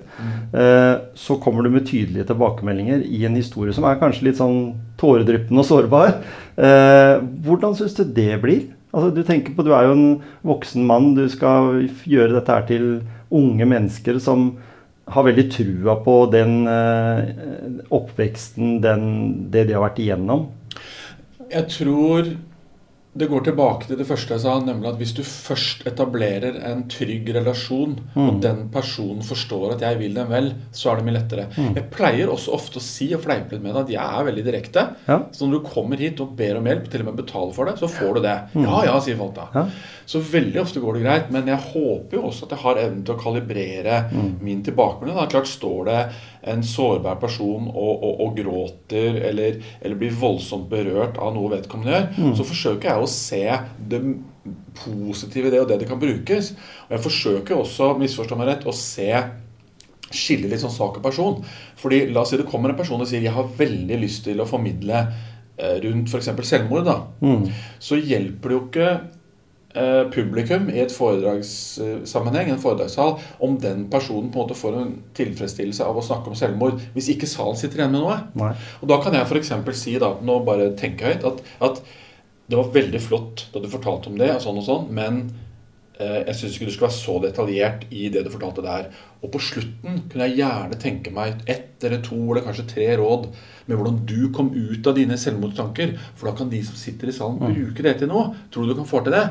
uh, 0.53 0.95
så 1.15 1.39
kommer 1.41 1.63
du 1.63 1.69
med 1.69 1.85
tydelige 1.85 2.25
tilbakemeldinger 2.25 3.03
i 3.05 3.25
en 3.25 3.35
historie 3.35 3.73
som 3.73 3.83
er 3.83 3.99
kanskje 3.99 4.29
litt 4.29 4.37
sånn 4.37 4.73
tåredryppende 4.97 5.59
og 5.59 5.65
sårbar. 5.65 6.15
Uh, 6.57 7.19
hvordan 7.43 7.75
syns 7.75 7.93
du 7.93 8.03
det 8.03 8.41
blir? 8.41 8.71
Altså, 8.93 9.09
du 9.13 9.23
tenker 9.23 9.53
på, 9.53 9.65
du 9.65 9.73
er 9.73 9.87
jo 9.87 9.97
en 9.97 10.21
voksen 10.45 10.85
mann, 10.85 11.15
du 11.15 11.27
skal 11.27 11.89
gjøre 12.05 12.37
dette 12.37 12.53
her 12.53 12.65
til 12.69 13.01
unge 13.33 13.67
mennesker 13.69 14.19
som 14.23 14.53
har 15.13 15.25
veldig 15.27 15.45
trua 15.51 15.97
på 16.05 16.15
den 16.31 16.67
eh, 16.69 17.31
oppveksten, 17.93 18.77
den, 18.83 19.05
det 19.51 19.67
de 19.67 19.75
har 19.75 19.83
vært 19.83 19.99
igjennom. 20.03 20.47
Jeg 21.51 21.67
tror 21.73 22.31
det 23.13 23.27
går 23.29 23.43
tilbake 23.45 23.85
til 23.85 23.97
det 23.99 24.07
første 24.09 24.33
jeg 24.33 24.41
sa, 24.41 24.55
nemlig 24.65 24.89
at 24.89 24.97
hvis 24.97 25.11
du 25.13 25.21
først 25.27 25.83
etablerer 25.89 26.55
en 26.71 26.81
trygg 26.89 27.27
relasjon, 27.35 27.93
mm. 28.15 28.21
og 28.23 28.39
den 28.41 28.63
personen 28.73 29.21
forstår 29.25 29.75
at 29.75 29.85
jeg 29.85 29.99
vil 29.99 30.17
dem 30.17 30.31
vel, 30.31 30.49
så 30.73 30.89
er 30.89 30.99
det 30.99 31.05
mye 31.05 31.17
lettere. 31.19 31.45
Mm. 31.53 31.75
Jeg 31.77 31.91
pleier 31.93 32.31
også 32.33 32.55
ofte 32.57 32.81
å 32.81 32.85
si 32.85 33.11
og 33.13 33.21
fleipe 33.27 33.53
litt 33.53 33.61
med 33.61 33.75
det 33.75 33.83
at 33.83 33.93
jeg 33.93 34.21
er 34.21 34.27
veldig 34.29 34.45
direkte. 34.47 34.85
Ja. 35.05 35.19
Så 35.29 35.45
når 35.45 35.61
du 35.61 35.69
kommer 35.75 36.01
hit 36.01 36.23
og 36.25 36.33
ber 36.39 36.57
om 36.57 36.69
hjelp, 36.71 36.89
til 36.89 37.05
og 37.05 37.11
med 37.11 37.21
betaler 37.21 37.53
for 37.53 37.69
det, 37.69 37.75
så 37.83 37.91
får 37.99 38.17
du 38.17 38.23
det. 38.25 38.37
Mm. 38.55 38.65
Ja, 38.65 38.81
ja, 38.89 38.97
sier 39.05 39.21
folk 39.21 39.37
da. 39.37 39.47
Ja. 39.53 39.67
Så 40.09 40.23
veldig 40.33 40.63
ofte 40.63 40.81
går 40.81 40.97
det 40.97 41.05
greit. 41.05 41.29
Men 41.33 41.53
jeg 41.53 41.61
håper 41.69 42.17
jo 42.17 42.25
også 42.31 42.47
at 42.47 42.57
jeg 42.57 42.63
har 42.65 42.81
evnen 42.81 43.05
til 43.05 43.13
å 43.13 43.21
kalibrere 43.21 43.99
mm. 44.09 44.31
min 44.41 44.65
tilbakemelding. 44.65 45.21
Klart 45.33 45.53
står 45.53 45.89
det 45.91 45.99
en 46.43 46.63
sårbar 46.67 47.19
person 47.21 47.69
og, 47.71 48.03
og, 48.03 48.21
og 48.25 48.35
gråter 48.37 49.19
eller, 49.29 49.61
eller, 49.79 49.97
blir 49.99 50.15
voldsomt 50.19 50.67
berørt 50.71 51.17
av 51.21 51.31
noe 51.35 51.51
vedkommende 51.53 51.93
gjør, 51.93 52.09
mm. 52.17 52.35
så 52.39 52.47
forsøker 52.47 52.89
jeg 52.89 53.03
å 53.03 53.11
se 53.11 53.43
det 53.91 54.01
positive 54.83 55.47
i 55.47 55.53
det, 55.53 55.61
og 55.63 55.69
det 55.69 55.79
det 55.83 55.87
kan 55.87 56.01
brukes. 56.01 56.51
Og 56.87 56.97
jeg 56.97 57.05
forsøker 57.05 57.55
også, 57.55 57.93
misforstå 58.01 58.39
meg 58.39 58.51
rett, 58.51 58.67
å 58.67 58.75
se 58.75 59.09
skille 60.13 60.49
litt 60.49 60.61
sånn 60.61 60.73
sak 60.73 60.99
og 60.99 61.05
person. 61.05 61.39
Fordi 61.79 62.03
la 62.11 62.23
oss 62.23 62.33
si 62.33 62.39
det 62.39 62.49
kommer 62.49 62.73
en 62.73 62.79
person 62.79 63.01
og 63.01 63.09
sier 63.09 63.23
'jeg 63.23 63.33
har 63.33 63.55
veldig 63.57 63.99
lyst 64.01 64.25
til 64.25 64.41
å 64.41 64.49
formidle 64.49 65.07
eh, 65.57 65.79
rundt 65.85 66.09
f.eks. 66.09 66.29
selvmord', 66.49 66.85
da. 66.85 67.07
Mm. 67.21 67.49
Så 67.79 67.97
hjelper 67.97 68.49
det 68.49 68.57
jo 68.57 68.65
ikke 68.67 68.89
publikum 70.13 70.67
i 70.69 70.79
et 70.83 70.93
foredragssammenheng, 70.93 72.51
en 72.53 72.61
foredragssal, 72.61 73.15
om 73.41 73.55
den 73.61 73.87
personen 73.89 74.29
på 74.29 74.37
en 74.37 74.45
måte 74.45 74.57
får 74.57 74.77
en 74.77 74.91
tilfredsstillelse 75.17 75.87
av 75.87 75.97
å 75.97 76.05
snakke 76.05 76.29
om 76.29 76.37
selvmord, 76.37 76.81
hvis 76.93 77.09
ikke 77.15 77.29
salen 77.29 77.57
sitter 77.57 77.81
igjen 77.81 77.95
med 77.95 78.03
noe. 78.03 78.19
Nei. 78.37 78.51
Og 78.81 78.91
Da 78.91 78.99
kan 79.01 79.17
jeg 79.17 79.25
f.eks. 79.25 79.53
si, 79.79 79.95
da, 80.01 80.13
nå 80.21 80.39
bare 80.45 80.73
tenke 80.79 81.09
høyt, 81.09 81.25
at, 81.25 81.41
at, 81.69 81.81
det 82.43 82.59
var 82.59 82.73
veldig 82.75 82.99
flott 82.99 83.47
da 83.53 83.61
du 83.63 83.69
fortalte 83.71 84.11
om 84.11 84.17
det, 84.19 84.27
og 84.35 84.41
sånn 84.43 84.59
og 84.59 84.65
sånn, 84.67 84.89
men 84.93 85.19
eh, 85.95 86.25
jeg 86.27 86.35
syns 86.37 86.57
ikke 86.57 86.67
du 86.67 86.73
skulle 86.75 86.89
være 86.89 86.97
så 86.97 87.15
detaljert 87.23 87.85
i 87.89 88.09
det 88.13 88.25
du 88.25 88.29
fortalte 88.33 88.65
der. 88.65 88.89
Og 89.23 89.31
på 89.33 89.41
slutten 89.41 90.03
kunne 90.11 90.27
jeg 90.27 90.41
gjerne 90.41 90.79
tenke 90.81 91.13
meg 91.15 91.39
ett 91.49 91.87
eller 91.87 92.03
to 92.03 92.19
eller 92.19 92.43
kanskje 92.45 92.67
tre 92.75 92.89
råd 92.99 93.29
med 93.69 93.79
hvordan 93.79 94.01
du 94.05 94.27
kom 94.35 94.51
ut 94.51 94.91
av 94.91 94.99
dine 94.99 95.17
selvmordstanker. 95.17 95.95
For 96.19 96.29
da 96.29 96.35
kan 96.37 96.51
de 96.51 96.59
som 96.67 96.77
sitter 96.77 97.09
i 97.09 97.15
salen, 97.15 97.39
mm. 97.39 97.55
bruke 97.55 97.87
det 97.87 97.95
til 98.01 98.11
noe. 98.11 98.35
Tror 98.51 98.67
du 98.67 98.73
du 98.73 98.79
kan 98.81 98.91
få 98.91 99.01
til 99.07 99.15
det? 99.15 99.23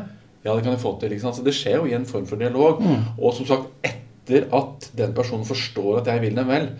Ja, 0.42 0.54
det 0.54 0.64
kan 0.64 0.72
jeg 0.75 0.82
få 0.82 0.96
til. 1.00 1.14
Sant? 1.22 1.38
Så 1.38 1.44
det 1.46 1.54
skjer 1.56 1.78
jo 1.80 1.90
i 1.90 1.94
en 1.96 2.08
form 2.08 2.26
for 2.26 2.40
dialog. 2.40 2.82
Mm. 2.82 3.12
Og 3.18 3.37
som 3.37 3.49
sagt, 3.49 3.70
etter 3.87 4.49
at 4.54 4.90
den 4.99 5.14
personen 5.14 5.46
forstår 5.46 6.00
at 6.00 6.11
jeg 6.11 6.25
vil 6.25 6.38
dem 6.38 6.50
vel. 6.50 6.72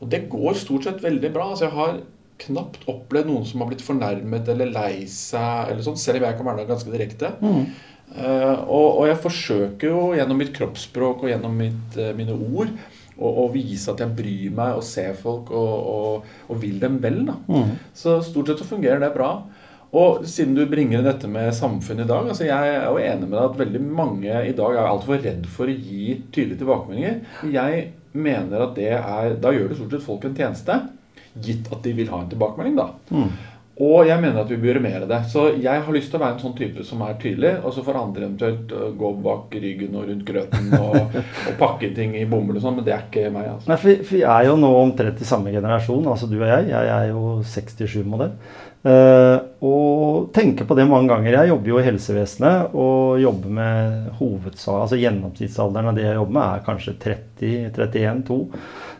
Og 0.00 0.10
det 0.12 0.26
går 0.32 0.58
stort 0.60 0.84
sett 0.88 1.02
veldig 1.04 1.32
bra. 1.32 1.50
Altså, 1.54 1.68
jeg 1.68 1.76
har 1.78 1.98
knapt 2.42 2.84
opplevd 2.90 3.30
noen 3.30 3.46
som 3.48 3.62
har 3.62 3.70
blitt 3.70 3.84
fornærmet 3.84 4.48
eller 4.52 4.68
lei 4.68 5.06
seg, 5.08 5.72
eller 5.72 5.84
sånn, 5.84 5.96
selv 6.00 6.20
om 6.20 6.28
jeg 6.28 6.36
kan 6.36 6.48
være 6.50 6.62
der 6.62 6.68
ganske 6.68 6.92
direkte. 6.92 7.32
Mm. 7.40 7.62
Uh, 8.06 8.60
og, 8.70 8.84
og, 9.00 9.02
jeg 9.08 9.18
forsøker 9.24 9.90
jo 9.90 10.02
gjennom 10.14 10.38
mitt 10.38 10.52
kroppsspråk 10.54 11.24
og 11.24 11.30
gjennom 11.32 11.56
mitt, 11.58 11.96
uh, 11.98 12.12
mine 12.16 12.36
ord 12.36 12.70
å 13.16 13.46
vise 13.48 13.88
at 13.88 14.02
jeg 14.02 14.12
bryr 14.12 14.52
meg 14.52 14.76
og 14.76 14.84
ser 14.84 15.14
folk 15.16 15.48
og, 15.56 15.76
og, 15.88 16.26
og 16.52 16.58
vil 16.60 16.76
dem 16.82 16.98
vel. 17.00 17.22
da. 17.24 17.36
Mm. 17.48 17.70
Så 17.96 18.18
stort 18.26 18.50
sett 18.50 18.60
så 18.60 18.68
fungerer 18.68 19.00
det 19.00 19.14
bra. 19.14 19.30
Og 19.96 20.26
siden 20.28 20.56
du 20.56 20.64
bringer 20.68 21.00
inn 21.00 21.08
dette 21.08 21.28
med 21.30 21.54
samfunnet 21.56 22.04
i 22.04 22.10
dag 22.10 22.28
altså 22.28 22.44
Jeg 22.48 22.74
er 22.74 22.84
jo 22.84 23.00
enig 23.00 23.28
med 23.28 23.36
deg 23.38 23.44
at 23.46 23.60
veldig 23.62 23.82
mange 23.86 24.42
i 24.50 24.54
dag 24.56 24.76
er 24.76 24.90
altfor 24.90 25.22
redd 25.24 25.48
for 25.48 25.70
å 25.70 25.76
gi 25.76 26.18
tydelige 26.34 26.60
tilbakemeldinger. 26.62 27.20
Jeg 27.54 27.88
mener 28.16 28.68
at 28.68 28.78
det 28.78 28.92
er 28.98 29.36
Da 29.40 29.52
gjør 29.54 29.70
det 29.70 29.80
stort 29.80 29.96
sett 29.96 30.06
folk 30.06 30.24
en 30.28 30.36
tjeneste, 30.36 30.80
gitt 31.44 31.68
at 31.72 31.84
de 31.84 31.92
vil 31.96 32.10
ha 32.12 32.22
en 32.22 32.32
tilbakemelding, 32.32 32.76
da. 32.78 32.90
Mm. 33.12 33.30
Og 33.84 34.06
jeg 34.08 34.16
mener 34.22 34.40
at 34.40 34.48
vi 34.48 34.56
bør 34.56 34.70
gjøre 34.70 34.80
mer 34.86 35.02
av 35.04 35.10
det. 35.10 35.18
Så 35.28 35.42
jeg 35.60 35.82
har 35.84 35.92
lyst 35.92 36.08
til 36.08 36.16
å 36.16 36.22
være 36.22 36.38
en 36.38 36.40
sånn 36.40 36.54
type 36.56 36.84
som 36.88 37.02
er 37.04 37.18
tydelig. 37.20 37.50
Og 37.60 37.74
så 37.76 37.82
får 37.84 37.98
andre 38.00 38.24
eventuelt 38.24 38.70
øh, 38.72 38.86
gå 38.96 39.10
bak 39.26 39.52
ryggen 39.52 39.98
og 40.00 40.06
rundt 40.08 40.22
grøten 40.30 40.70
og, 40.78 41.18
og 41.20 41.58
pakke 41.60 41.90
ting 41.96 42.14
i 42.16 42.24
bomull 42.30 42.56
og 42.56 42.64
sånn, 42.64 42.78
men 42.78 42.86
det 42.86 42.94
er 42.96 43.04
ikke 43.04 43.26
meg. 43.34 43.50
altså. 43.52 43.68
Nei, 43.68 43.76
for, 43.82 44.06
for, 44.08 44.20
jeg 44.22 44.30
er 44.32 44.48
jo 44.48 44.56
nå 44.62 44.70
omtrent 44.80 45.20
i 45.20 45.28
samme 45.28 45.52
generasjon, 45.52 46.08
altså 46.14 46.30
du 46.30 46.38
og 46.38 46.48
jeg. 46.48 46.70
Jeg 46.72 46.94
er 46.94 47.10
jo 47.10 47.26
67-modell. 47.52 48.32
Uh, 48.86 49.36
og 49.66 50.26
tenker 50.36 50.66
på 50.68 50.76
det 50.78 50.86
mange 50.88 51.10
ganger. 51.10 51.34
Jeg 51.40 51.50
jobber 51.50 51.72
jo 51.72 51.78
i 51.80 51.86
helsevesenet 51.86 52.74
og 52.78 53.20
jobber 53.22 53.54
med 53.58 54.10
hovedsak, 54.20 54.82
altså 54.84 54.98
Gjennomsnittsalderen 55.00 55.90
av 55.90 55.98
det 55.98 56.06
jeg 56.06 56.18
jobber 56.18 56.36
med, 56.38 56.46
er 56.46 56.66
kanskje 56.66 56.94
30-31-2. 57.02 58.38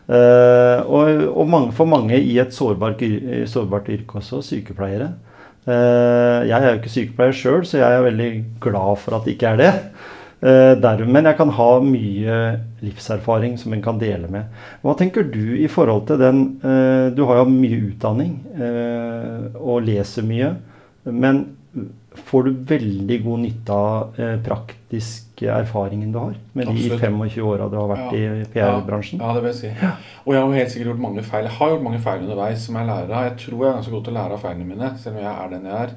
Uh, 0.07 0.79
og, 0.87 1.23
og 1.33 1.49
mange, 1.51 1.73
for 1.75 1.89
mange 1.91 2.19
i 2.19 2.37
et 2.39 2.53
sårbart, 2.55 3.01
sårbart 3.51 3.89
yrke 3.91 4.21
også, 4.21 4.43
sykepleiere. 4.45 5.09
Uh, 5.67 6.47
jeg 6.47 6.55
er 6.55 6.69
jo 6.69 6.77
ikke 6.79 6.93
sykepleier 6.93 7.35
sjøl, 7.35 7.65
så 7.67 7.81
jeg 7.81 7.97
er 7.97 8.05
veldig 8.05 8.29
glad 8.63 9.01
for 9.03 9.17
at 9.17 9.27
det 9.27 9.35
ikke 9.35 9.55
er 9.55 9.59
det. 9.63 9.73
Uh, 10.37 10.75
der, 10.77 11.01
men 11.09 11.25
jeg 11.25 11.33
kan 11.39 11.49
ha 11.49 11.67
mye 11.81 12.33
livserfaring 12.85 13.55
som 13.57 13.73
en 13.73 13.81
kan 13.81 13.97
dele 13.97 14.29
med. 14.29 14.51
Hva 14.83 14.93
tenker 14.99 15.25
du 15.33 15.55
i 15.57 15.65
forhold 15.71 16.03
til 16.11 16.19
den 16.21 16.41
uh, 16.61 17.09
Du 17.09 17.23
har 17.25 17.39
jo 17.41 17.47
mye 17.49 17.79
utdanning 17.87 18.35
uh, 18.53 19.47
og 19.57 19.87
leser 19.87 20.27
mye. 20.27 20.51
Men 21.09 21.47
får 22.27 22.45
du 22.45 22.61
veldig 22.69 23.17
god 23.23 23.41
nytte 23.43 23.73
av 23.73 24.21
praktisk 24.45 25.43
erfaringen 25.45 26.09
du 26.13 26.17
har 26.17 26.31
med 26.57 26.71
Absolutt. 26.71 27.01
de 27.01 27.09
25 27.13 27.45
åra 27.45 27.67
du 27.69 27.75
har 27.77 27.91
vært 27.91 28.15
ja. 28.17 28.31
i 28.41 28.47
PR-bransjen? 28.53 29.21
Ja, 29.21 29.29
ja, 29.29 29.35
det 29.37 29.43
vil 29.45 29.51
jeg 29.51 29.59
si. 29.59 29.71
Ja. 29.85 29.91
Og 30.25 30.33
jeg 30.33 30.41
har 30.41 30.55
helt 30.57 30.73
sikkert 30.73 30.91
gjort 30.91 31.03
mange 31.05 31.25
feil. 31.25 31.45
Jeg 31.49 31.57
har 31.59 31.73
gjort 31.73 31.85
mange 31.85 32.01
feil 32.05 32.25
underveis 32.25 32.65
som 32.65 32.77
jeg 32.77 32.89
lærer 32.89 33.13
av. 33.13 33.27
Jeg 33.29 33.35
tror 33.45 33.57
jeg 33.57 33.69
er 33.69 33.77
ganske 33.77 33.93
god 33.93 34.05
til 34.07 34.15
å 34.15 34.17
lære 34.17 34.37
av 34.37 34.45
feilene 34.45 34.69
mine, 34.69 34.91
selv 35.01 35.17
om 35.17 35.21
jeg 35.23 35.33
er 35.33 35.53
den 35.53 35.69
jeg 35.69 35.77
er. 35.83 35.93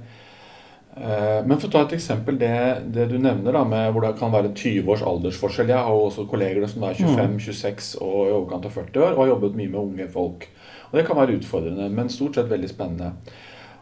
Eh, 1.01 1.41
men 1.49 1.57
for 1.57 1.71
å 1.71 1.73
ta 1.73 1.83
et 1.87 1.95
eksempel, 1.97 2.37
det, 2.41 2.53
det, 2.93 3.07
du 3.09 3.17
nevner 3.17 3.57
da, 3.57 3.63
med 3.65 3.93
hvor 3.95 4.05
det 4.05 4.13
kan 4.21 4.33
være 4.35 4.53
20 4.53 4.91
års 4.93 5.05
aldersforskjell. 5.09 5.73
Jeg 5.73 5.87
har 5.87 5.97
jo 5.97 6.09
også 6.11 6.27
kolleger 6.29 6.67
som 6.69 6.85
er 6.85 6.99
25, 6.99 7.39
26 7.47 7.95
mm. 7.97 8.03
og 8.05 8.19
i 8.21 8.35
overkant 8.35 8.69
av 8.69 8.77
40 8.77 9.07
år 9.07 9.15
og 9.15 9.23
har 9.25 9.33
jobbet 9.33 9.57
mye 9.61 9.73
med 9.73 9.81
unge 9.81 10.11
folk. 10.13 10.51
Og 10.91 10.99
Det 10.99 11.07
kan 11.07 11.21
være 11.21 11.39
utfordrende, 11.39 11.89
men 11.95 12.13
stort 12.13 12.37
sett 12.37 12.51
veldig 12.51 12.69
spennende. 12.69 13.15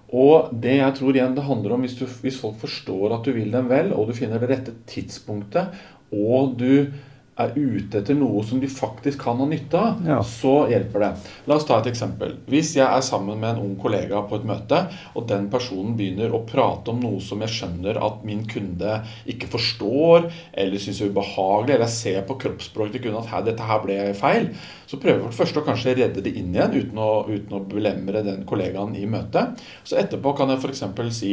Og 0.09 0.53
det 0.63 0.79
jeg 0.79 0.95
tror 0.97 1.17
igjen 1.17 1.35
det 1.37 1.45
handler 1.45 1.75
om, 1.75 1.85
hvis, 1.85 1.99
du, 1.99 2.07
hvis 2.23 2.39
folk 2.41 2.57
forstår 2.63 3.19
at 3.19 3.27
du 3.27 3.35
vil 3.37 3.51
dem 3.53 3.69
vel, 3.69 3.91
og 3.93 4.09
du 4.09 4.17
finner 4.17 4.41
det 4.41 4.49
rette 4.53 4.77
tidspunktet, 4.89 5.75
og 6.15 6.55
du 6.61 6.95
er 7.39 7.55
ute 7.55 8.01
etter 8.01 8.17
noe 8.19 8.43
som 8.47 8.61
de 8.61 8.69
faktisk 8.71 9.21
kan 9.23 9.39
ha 9.39 9.47
nytte 9.49 9.79
av, 9.79 10.01
ja. 10.07 10.19
så 10.27 10.55
hjelper 10.71 11.05
det. 11.05 11.11
La 11.49 11.59
oss 11.59 11.67
ta 11.69 11.79
et 11.79 11.91
eksempel. 11.93 12.35
Hvis 12.51 12.75
jeg 12.77 12.87
er 12.87 13.05
sammen 13.05 13.39
med 13.39 13.55
en 13.55 13.69
ung 13.69 13.77
kollega 13.81 14.25
på 14.27 14.41
et 14.41 14.49
møte, 14.49 14.81
og 15.15 15.29
den 15.31 15.47
personen 15.53 15.95
begynner 15.99 16.35
å 16.35 16.43
prate 16.49 16.93
om 16.93 17.03
noe 17.03 17.23
som 17.25 17.43
jeg 17.45 17.55
skjønner 17.55 18.01
at 18.03 18.25
min 18.27 18.43
kunde 18.51 18.99
ikke 19.31 19.51
forstår, 19.53 20.29
eller 20.59 20.83
syns 20.83 21.03
er 21.05 21.13
ubehagelig, 21.13 21.77
eller 21.77 21.87
jeg 21.87 21.97
ser 21.97 22.27
på 22.29 22.39
kroppsspråket 22.43 22.99
til 22.99 23.07
kunden 23.07 23.23
at 23.23 23.33
her, 23.33 23.47
dette 23.47 23.71
her 23.71 23.85
ble 23.85 24.01
feil, 24.19 24.51
så 24.89 24.99
prøver 24.99 25.21
jeg 25.21 25.29
for 25.29 25.37
det 25.37 25.43
første 25.43 25.63
å 25.63 25.69
kanskje 25.69 25.97
redde 25.99 26.25
det 26.25 26.35
inn 26.41 26.55
igjen 26.57 26.75
uten 26.75 27.01
å, 27.03 27.11
uten 27.29 27.59
å 27.59 27.65
belemre 27.71 28.25
den 28.27 28.45
kollegaen 28.49 28.97
i 28.99 29.07
møtet. 29.11 29.61
Så 29.87 29.99
etterpå 30.01 30.35
kan 30.39 30.51
jeg 30.51 30.63
f.eks. 30.63 30.85
si 31.15 31.33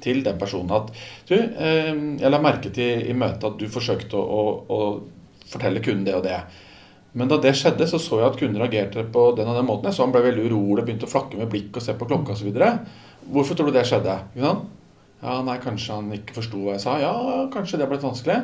til 0.00 0.22
den 0.24 0.38
personen 0.40 0.72
at 0.78 0.92
du, 1.28 1.34
eh, 1.36 1.90
jeg 2.20 2.32
la 2.32 2.40
merke 2.40 2.72
til 2.72 3.02
i 3.04 3.16
møtet 3.16 3.48
at 3.50 3.58
du 3.60 3.66
forsøkte 3.72 4.16
å, 4.16 4.44
å, 4.72 4.78
å 4.78 4.80
fortelle 5.50 5.82
kunden 5.84 6.06
det 6.06 6.16
og 6.16 6.26
det. 6.26 6.40
Men 7.18 7.30
da 7.30 7.40
det 7.42 7.56
skjedde, 7.58 7.88
så 7.90 7.98
så 7.98 8.20
jeg 8.20 8.30
at 8.30 8.36
kunden 8.38 8.60
reagerte 8.62 9.02
på 9.12 9.24
den 9.38 9.48
og 9.50 9.56
den 9.58 9.66
måten. 9.66 9.90
Så 9.92 10.04
han 10.04 10.12
ble 10.14 10.22
veldig 10.28 10.46
urolig, 10.46 10.84
begynte 10.86 11.08
å 11.08 11.10
flakke 11.10 11.40
med 11.40 11.50
blikk 11.50 11.80
og 11.80 11.84
se 11.84 11.96
på 11.98 12.06
klokka 12.06 12.36
osv. 12.36 12.52
Hvorfor 13.30 13.58
tror 13.58 13.70
du 13.70 13.74
det 13.74 13.88
skjedde? 13.88 14.20
Ja, 15.20 15.40
nei, 15.44 15.58
Kanskje 15.60 15.98
han 15.98 16.14
ikke 16.16 16.38
forsto 16.38 16.62
hva 16.62 16.76
jeg 16.76 16.84
sa. 16.84 16.96
Ja, 17.02 17.12
kanskje 17.52 17.80
det 17.80 17.90
ble 17.90 17.98
litt 17.98 18.06
vanskelig. 18.06 18.38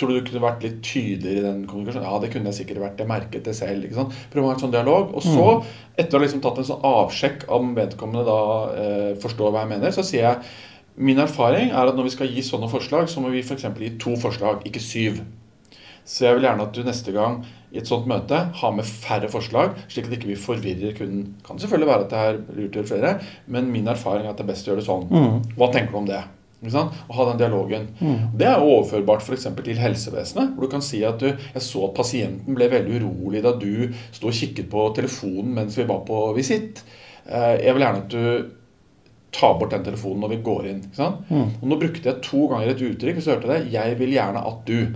Tror 0.00 0.08
du 0.08 0.16
du 0.16 0.24
kunne 0.24 0.42
vært 0.42 0.64
litt 0.64 0.80
tydeligere 0.80 1.42
i 1.42 1.44
den 1.44 1.60
kommunikasjonen? 1.68 2.08
Ja, 2.08 2.18
det 2.22 2.32
kunne 2.32 2.48
jeg 2.48 2.62
sikkert 2.62 2.80
vært. 2.86 3.04
Jeg 3.04 3.10
merket 3.10 3.44
det 3.44 3.54
selv. 3.58 3.84
ikke 3.84 4.00
sant? 4.00 4.16
Prøv 4.32 4.46
å 4.46 4.48
ha 4.48 4.56
en 4.56 4.64
sånn 4.64 4.72
dialog. 4.72 5.12
Og 5.12 5.26
så, 5.26 5.44
mm. 5.60 5.92
etter 6.00 6.16
å 6.16 6.20
ha 6.20 6.24
liksom 6.24 6.42
tatt 6.42 6.62
en 6.62 6.68
sånn 6.72 6.88
avsjekk 6.88 7.44
om 7.52 7.74
vedkommende 7.76 8.24
da 8.26 8.40
eh, 8.80 9.10
forstår 9.22 9.52
hva 9.52 9.66
jeg 9.66 9.74
mener, 9.74 9.92
så 9.94 10.06
sier 10.06 10.30
jeg 10.30 10.54
min 10.96 11.20
erfaring 11.22 11.70
er 11.72 11.88
at 11.88 11.96
når 11.96 12.08
vi 12.08 12.16
skal 12.16 12.32
gi 12.32 12.42
sånne 12.44 12.68
forslag, 12.68 13.06
så 13.08 13.22
må 13.24 13.30
vi 13.32 13.44
f.eks. 13.44 13.64
gi 13.64 13.94
to 14.00 14.16
forslag, 14.20 14.64
ikke 14.68 14.82
syv. 14.82 15.22
Så 16.04 16.26
jeg 16.26 16.34
vil 16.36 16.46
gjerne 16.48 16.66
at 16.66 16.74
du 16.74 16.82
neste 16.82 17.12
gang 17.14 17.44
i 17.72 17.78
et 17.80 17.88
sånt 17.88 18.06
møte 18.10 18.36
har 18.58 18.72
med 18.76 18.84
færre 18.84 19.28
forslag, 19.32 19.76
slik 19.88 20.06
at 20.08 20.12
ikke 20.18 20.28
vi 20.28 20.34
ikke 20.36 20.44
forvirrer 20.44 20.96
kunden. 20.98 21.24
Det 21.38 21.46
Kan 21.46 21.58
selvfølgelig 21.62 21.88
være 21.88 22.04
at 22.04 22.10
det 22.12 22.18
er 22.26 22.40
lurt 22.58 22.76
å 22.76 22.82
gjøre 22.82 22.90
flere, 22.90 23.12
men 23.46 23.70
min 23.72 23.88
erfaring 23.88 24.26
er 24.26 24.30
at 24.34 24.36
det 24.42 24.44
er 24.44 24.52
best 24.52 24.66
å 24.68 24.72
gjøre 24.72 24.82
det 24.82 24.88
sånn. 24.90 25.06
Mm. 25.08 25.56
Hva 25.56 25.70
tenker 25.72 25.92
du 25.94 26.00
om 26.02 26.06
det? 26.10 26.22
Og 27.08 27.14
ha 27.16 27.24
den 27.30 27.38
dialogen. 27.40 27.88
Mm. 27.98 28.18
Det 28.38 28.46
er 28.46 28.62
overførbart 28.62 29.24
f.eks. 29.24 29.48
til 29.64 29.80
helsevesenet. 29.82 30.52
Hvor 30.54 30.68
du 30.68 30.70
kan 30.70 30.84
si 30.84 31.00
at 31.04 31.18
du, 31.18 31.32
jeg 31.32 31.62
så 31.64 31.88
at 31.88 31.96
pasienten 31.96 32.54
ble 32.54 32.68
veldig 32.70 33.00
urolig 33.02 33.42
da 33.42 33.56
du 33.58 33.88
sto 34.14 34.30
og 34.30 34.36
kikket 34.38 34.68
på 34.70 34.84
telefonen 34.94 35.56
mens 35.56 35.78
vi 35.78 35.88
var 35.88 36.04
på 36.06 36.20
visitt. 36.36 36.84
eh, 37.26 37.56
Jeg 37.64 37.74
vil 37.74 37.82
gjerne 37.82 38.04
at 38.04 38.14
du 38.14 38.50
tar 39.32 39.54
bort 39.58 39.72
den 39.72 39.82
telefonen 39.82 40.20
når 40.22 40.28
vi 40.34 40.40
går 40.44 40.66
inn. 40.68 40.80
ikke 40.86 41.00
sant? 41.00 41.30
Mm. 41.32 41.50
Og 41.62 41.68
Nå 41.68 41.78
brukte 41.80 42.04
jeg 42.10 42.22
to 42.22 42.46
ganger 42.50 42.68
et 42.70 42.82
uttrykk. 42.84 43.14
hvis 43.16 43.24
du 43.24 43.30
hørte 43.32 43.48
det, 43.48 43.72
'Jeg 43.72 43.98
vil 43.98 44.12
gjerne 44.12 44.46
at 44.46 44.66
du'. 44.66 44.94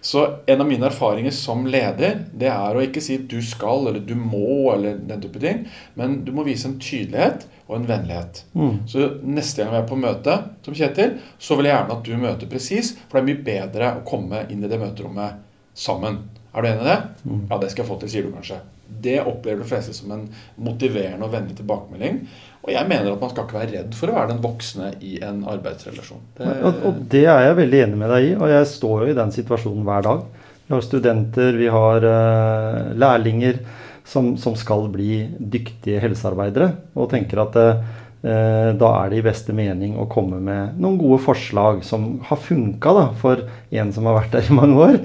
Så 0.00 0.22
en 0.46 0.60
av 0.60 0.66
mine 0.68 0.86
erfaringer 0.88 1.34
som 1.34 1.66
leder, 1.68 2.22
det 2.32 2.48
er 2.48 2.76
å 2.76 2.82
ikke 2.82 3.02
si 3.04 3.18
'du 3.18 3.38
skal' 3.44 3.88
eller 3.88 4.00
'du 4.00 4.14
må' 4.14 4.72
eller 4.74 4.96
den 4.96 5.20
type 5.20 5.40
ting, 5.40 5.66
men 5.94 6.24
du 6.24 6.32
må 6.32 6.44
vise 6.44 6.68
en 6.68 6.78
tydelighet 6.80 7.46
og 7.68 7.76
en 7.76 7.86
vennlighet. 7.86 8.44
Mm. 8.54 8.86
Så 8.86 9.10
neste 9.22 9.62
gang 9.62 9.72
vi 9.74 9.78
er 9.82 9.88
på 9.88 10.00
møte 10.00 10.38
som 10.64 10.74
Kjetil, 10.74 11.18
så 11.38 11.56
vil 11.56 11.68
jeg 11.68 11.76
gjerne 11.76 11.98
at 11.98 12.04
du 12.04 12.16
møter 12.16 12.50
presis, 12.50 12.96
for 13.08 13.18
det 13.18 13.22
er 13.22 13.30
mye 13.30 13.44
bedre 13.44 13.94
å 14.00 14.04
komme 14.08 14.46
inn 14.50 14.64
i 14.64 14.68
det 14.68 14.80
møterommet 14.80 15.44
sammen. 15.74 16.22
Er 16.54 16.62
du 16.62 16.68
enig 16.68 16.82
i 16.82 16.90
det? 16.90 17.00
Mm. 17.24 17.46
Ja, 17.50 17.58
det 17.58 17.70
skal 17.70 17.84
jeg 17.84 17.90
få 17.92 18.00
til, 18.00 18.10
sier 18.10 18.26
du 18.26 18.32
kanskje. 18.34 18.58
Det 19.00 19.18
opplever 19.22 19.62
de 19.62 19.68
fleste 19.70 19.94
som 19.96 20.12
en 20.14 20.26
motiverende 20.60 21.26
og 21.26 21.34
vennlig 21.34 21.56
tilbakemelding. 21.60 22.20
Og 22.60 22.72
jeg 22.74 22.88
mener 22.90 23.12
at 23.12 23.22
man 23.22 23.32
skal 23.32 23.46
ikke 23.46 23.58
være 23.58 23.72
redd 23.72 23.96
for 23.96 24.12
å 24.12 24.16
være 24.18 24.32
den 24.34 24.42
voksne 24.44 24.90
i 25.06 25.16
en 25.24 25.42
arbeidsrelasjon. 25.48 26.24
Det, 26.36 26.48
Og, 26.68 26.98
det 27.12 27.24
er 27.24 27.46
jeg 27.46 27.60
veldig 27.62 27.82
enig 27.86 28.00
med 28.02 28.12
deg 28.12 28.28
i, 28.28 28.34
og 28.36 28.52
jeg 28.52 28.70
står 28.74 29.04
jo 29.04 29.12
i 29.12 29.18
den 29.20 29.32
situasjonen 29.36 29.86
hver 29.88 30.06
dag. 30.08 30.26
Vi 30.66 30.74
har 30.76 30.84
studenter, 30.86 31.56
vi 31.58 31.70
har 31.72 32.04
uh, 32.06 32.90
lærlinger 33.00 33.62
som, 34.10 34.34
som 34.38 34.54
skal 34.58 34.88
bli 34.92 35.24
dyktige 35.38 36.02
helsearbeidere, 36.02 36.72
og 36.98 37.10
tenker 37.12 37.42
at 37.44 37.58
eh, 37.60 37.82
da 38.20 38.88
er 39.00 39.08
det 39.08 39.16
i 39.16 39.24
beste 39.24 39.54
mening 39.56 39.94
å 39.96 40.04
komme 40.10 40.42
med 40.44 40.74
noen 40.76 40.98
gode 41.00 41.22
forslag 41.24 41.78
som 41.86 42.18
har 42.28 42.36
funka 42.36 42.92
for 43.16 43.46
en 43.72 43.92
som 43.96 44.08
har 44.10 44.18
vært 44.18 44.34
der 44.34 44.50
i 44.50 44.56
mange 44.58 44.76
år. 44.76 44.98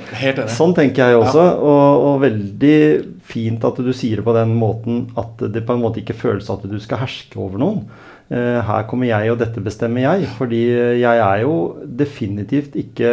Sånn 0.52 0.76
tenker 0.76 1.14
jeg 1.14 1.22
også, 1.22 1.46
og, 1.56 2.08
og 2.10 2.18
veldig 2.26 2.80
fint 3.24 3.64
at 3.64 3.80
du 3.80 3.94
sier 3.96 4.20
det 4.20 4.28
på 4.28 4.36
den 4.36 4.52
måten 4.60 5.06
at 5.16 5.40
det 5.48 5.64
på 5.64 5.78
en 5.78 5.86
måte 5.86 6.04
ikke 6.04 6.18
føles 6.18 6.52
at 6.52 6.68
du 6.68 6.76
skal 6.84 7.06
herske 7.06 7.40
over 7.40 7.62
noen. 7.62 7.86
Eh, 8.34 8.60
her 8.66 8.88
kommer 8.90 9.10
jeg, 9.10 9.30
og 9.32 9.42
dette 9.42 9.62
bestemmer 9.64 10.06
jeg. 10.06 10.30
Fordi 10.40 10.64
jeg 11.02 11.22
er 11.28 11.44
jo 11.44 11.58
definitivt 11.86 12.78
ikke 12.80 13.12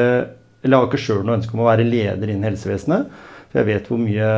Eller 0.63 0.79
har 0.79 0.87
ikke 0.87 1.01
sjøl 1.03 1.25
noe 1.27 1.41
ønske 1.41 1.57
om 1.57 1.65
å 1.65 1.67
være 1.67 1.87
leder 1.89 2.31
innen 2.31 2.47
helsevesenet. 2.47 3.09
For 3.53 3.61
jeg 3.61 3.69
vet 3.69 3.89
hvor 3.91 4.01
mye 4.01 4.29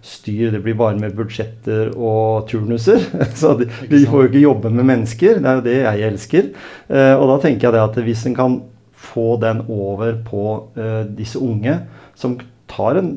styr 0.00 0.52
det 0.54 0.62
blir 0.64 0.76
bare 0.80 0.96
med 0.96 1.12
budsjetter 1.16 1.90
og 1.92 2.46
turnuser. 2.48 3.04
Så 3.40 3.52
de, 3.60 3.68
de 3.90 4.00
får 4.08 4.24
jo 4.24 4.30
ikke 4.30 4.46
jobbe 4.46 4.72
med 4.72 4.88
mennesker. 4.88 5.42
Det 5.42 5.50
er 5.50 5.58
jo 5.58 5.66
det 5.66 5.78
jeg 5.82 6.06
elsker. 6.08 6.48
Eh, 6.88 7.12
og 7.18 7.26
da 7.34 7.36
tenker 7.42 7.68
jeg 7.68 7.76
det 7.76 7.82
at 7.84 7.98
hvis 8.06 8.24
en 8.30 8.38
kan 8.38 8.56
få 9.02 9.36
den 9.42 9.60
over 9.68 10.16
på 10.24 10.46
eh, 10.80 11.02
disse 11.12 11.36
unge 11.42 11.82
som 12.16 12.38
tar 12.70 13.02
en 13.02 13.12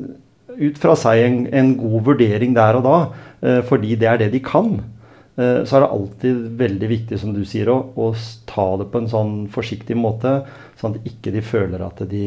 ut 0.56 0.76
fra 0.80 0.92
seg 0.96 1.22
en, 1.22 1.40
en 1.56 1.72
god 1.78 2.04
vurdering 2.10 2.52
der 2.56 2.76
og 2.78 2.84
da, 2.84 2.98
eh, 3.40 3.62
fordi 3.64 3.96
det 3.96 4.12
er 4.12 4.20
det 4.20 4.30
de 4.36 4.44
kan, 4.44 4.76
så 5.36 5.76
er 5.76 5.82
det 5.82 5.88
alltid 5.92 6.36
veldig 6.56 6.88
viktig, 6.88 7.16
som 7.20 7.34
du 7.36 7.42
sier, 7.44 7.68
å, 7.68 7.90
å 8.00 8.06
ta 8.48 8.64
det 8.80 8.86
på 8.88 9.02
en 9.02 9.08
sånn 9.12 9.34
forsiktig 9.52 9.92
måte, 10.00 10.30
sånn 10.80 10.94
at 10.96 11.10
ikke 11.10 11.34
de 11.34 11.42
føler 11.44 11.82
at 11.84 12.00
de 12.08 12.22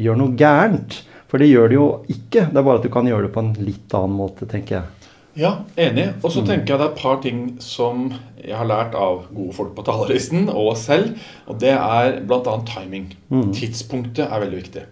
gjør 0.00 0.16
noe 0.16 0.32
gærent. 0.32 0.96
For 1.28 1.40
det 1.40 1.50
gjør 1.50 1.68
det 1.68 1.76
jo 1.76 1.88
ikke, 2.08 2.46
det 2.48 2.56
er 2.56 2.64
bare 2.64 2.80
at 2.80 2.86
du 2.86 2.92
kan 2.92 3.08
gjøre 3.08 3.26
det 3.26 3.34
på 3.34 3.44
en 3.44 3.52
litt 3.60 3.94
annen 3.96 4.16
måte, 4.16 4.48
tenker 4.48 4.78
jeg. 4.78 5.08
Ja, 5.38 5.52
enig. 5.78 6.08
Og 6.26 6.32
så 6.34 6.42
tenker 6.42 6.72
jeg 6.72 6.80
det 6.80 6.86
er 6.88 6.92
et 6.94 6.98
par 6.98 7.20
ting 7.22 7.42
som 7.62 8.08
jeg 8.40 8.56
har 8.58 8.66
lært 8.66 8.96
av 8.98 9.28
gode 9.30 9.52
folk 9.54 9.74
på 9.76 9.84
talerlisten 9.86 10.48
og 10.50 10.72
oss 10.72 10.86
selv. 10.88 11.12
Og 11.46 11.60
det 11.62 11.74
er 11.76 12.16
bl.a. 12.26 12.54
timing. 12.66 13.12
Tidspunktet 13.54 14.24
er 14.26 14.42
veldig 14.42 14.58
viktig. 14.58 14.82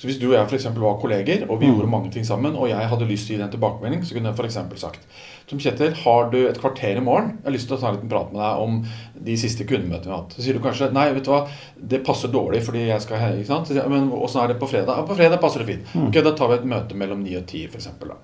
Så 0.00 0.08
hvis 0.08 0.18
du 0.18 0.32
og 0.32 0.34
jeg 0.34 0.48
f.eks. 0.48 0.66
var 0.74 0.98
kolleger, 0.98 1.44
og 1.46 1.60
vi 1.60 1.70
gjorde 1.70 1.90
mange 1.92 2.10
ting 2.14 2.26
sammen, 2.26 2.56
og 2.58 2.72
jeg 2.72 2.88
hadde 2.90 3.06
lyst 3.06 3.28
til 3.28 3.36
å 3.36 3.36
gi 3.36 3.42
deg 3.42 3.46
en 3.46 3.54
tilbakemelding, 3.54 4.02
så 4.02 4.16
kunne 4.16 4.32
jeg 4.32 4.40
f.eks. 4.40 4.58
sagt 4.82 5.06
som 5.52 5.60
Kjetil, 5.60 5.92
har 6.02 6.30
du 6.32 6.38
et 6.48 6.58
kvarter 6.60 6.96
i 6.96 7.04
morgen? 7.04 7.34
Jeg 7.42 7.50
har 7.50 7.54
lyst 7.56 7.68
til 7.68 7.76
å 7.76 7.80
ta 7.82 7.90
en 7.90 7.98
liten 7.98 8.10
prat 8.12 8.32
med 8.32 8.40
deg 8.40 8.62
om 8.64 8.78
de 9.22 9.34
siste 9.38 9.66
kundemøtene 9.68 10.08
vi 10.08 10.14
har 10.14 10.22
hatt. 10.22 10.34
Så 10.36 10.44
sier 10.46 10.56
du 10.56 10.62
kanskje 10.64 10.88
nei, 10.96 11.04
vet 11.14 11.26
du 11.28 11.30
hva, 11.30 11.42
det 11.92 12.00
passer 12.06 12.32
dårlig 12.32 12.62
fordi 12.66 12.86
jeg 12.88 13.04
skal 13.04 13.36
ikke 13.36 13.50
sant? 13.50 13.68
Så 13.68 13.76
jeg, 13.76 13.92
Men 13.92 14.08
åssen 14.16 14.40
er 14.42 14.52
det 14.52 14.58
på 14.62 14.68
fredag? 14.70 15.02
Ja, 15.02 15.06
på 15.06 15.16
fredag 15.18 15.42
passer 15.42 15.62
det 15.62 15.68
fint. 15.68 15.92
Ok, 16.08 16.18
Da 16.24 16.32
tar 16.38 16.50
vi 16.50 16.58
et 16.60 16.68
møte 16.72 16.96
mellom 16.98 17.22
9 17.26 17.36
og 17.42 17.44
10 17.46 17.68
f.eks. 17.68 17.90
Da. 18.00 18.16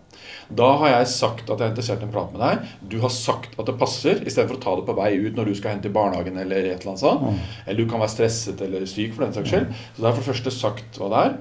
Da 0.58 0.68
har 0.80 0.94
jeg 0.94 1.10
sagt 1.12 1.50
at 1.52 1.60
jeg 1.60 1.66
er 1.68 1.72
interessert 1.74 2.02
i 2.02 2.08
en 2.08 2.14
prat 2.14 2.32
med 2.32 2.40
deg. 2.42 2.72
Du 2.88 2.98
har 3.04 3.12
sagt 3.12 3.58
at 3.60 3.68
det 3.68 3.76
passer, 3.78 4.22
istedenfor 4.24 4.56
å 4.56 4.62
ta 4.64 4.74
det 4.80 4.86
på 4.88 4.96
vei 4.96 5.10
ut 5.20 5.36
når 5.36 5.50
du 5.52 5.58
skal 5.58 5.76
hente 5.76 5.90
i 5.92 5.94
barnehagen 5.94 6.40
eller 6.40 6.70
et 6.72 6.80
eller 6.80 6.94
annet 6.94 7.04
sånt. 7.04 7.44
Eller 7.66 7.82
du 7.84 7.90
kan 7.90 8.00
være 8.02 8.14
stresset 8.16 8.64
eller 8.64 8.88
syk 8.88 9.12
for 9.14 9.26
den 9.26 9.36
saks 9.36 9.52
skyld. 9.52 9.68
Så 9.92 10.00
det 10.00 10.08
er 10.08 10.16
for 10.16 10.24
det 10.24 10.30
første 10.32 10.54
sagt 10.56 10.98
hva 11.02 11.12
det 11.12 11.22
er. 11.28 11.36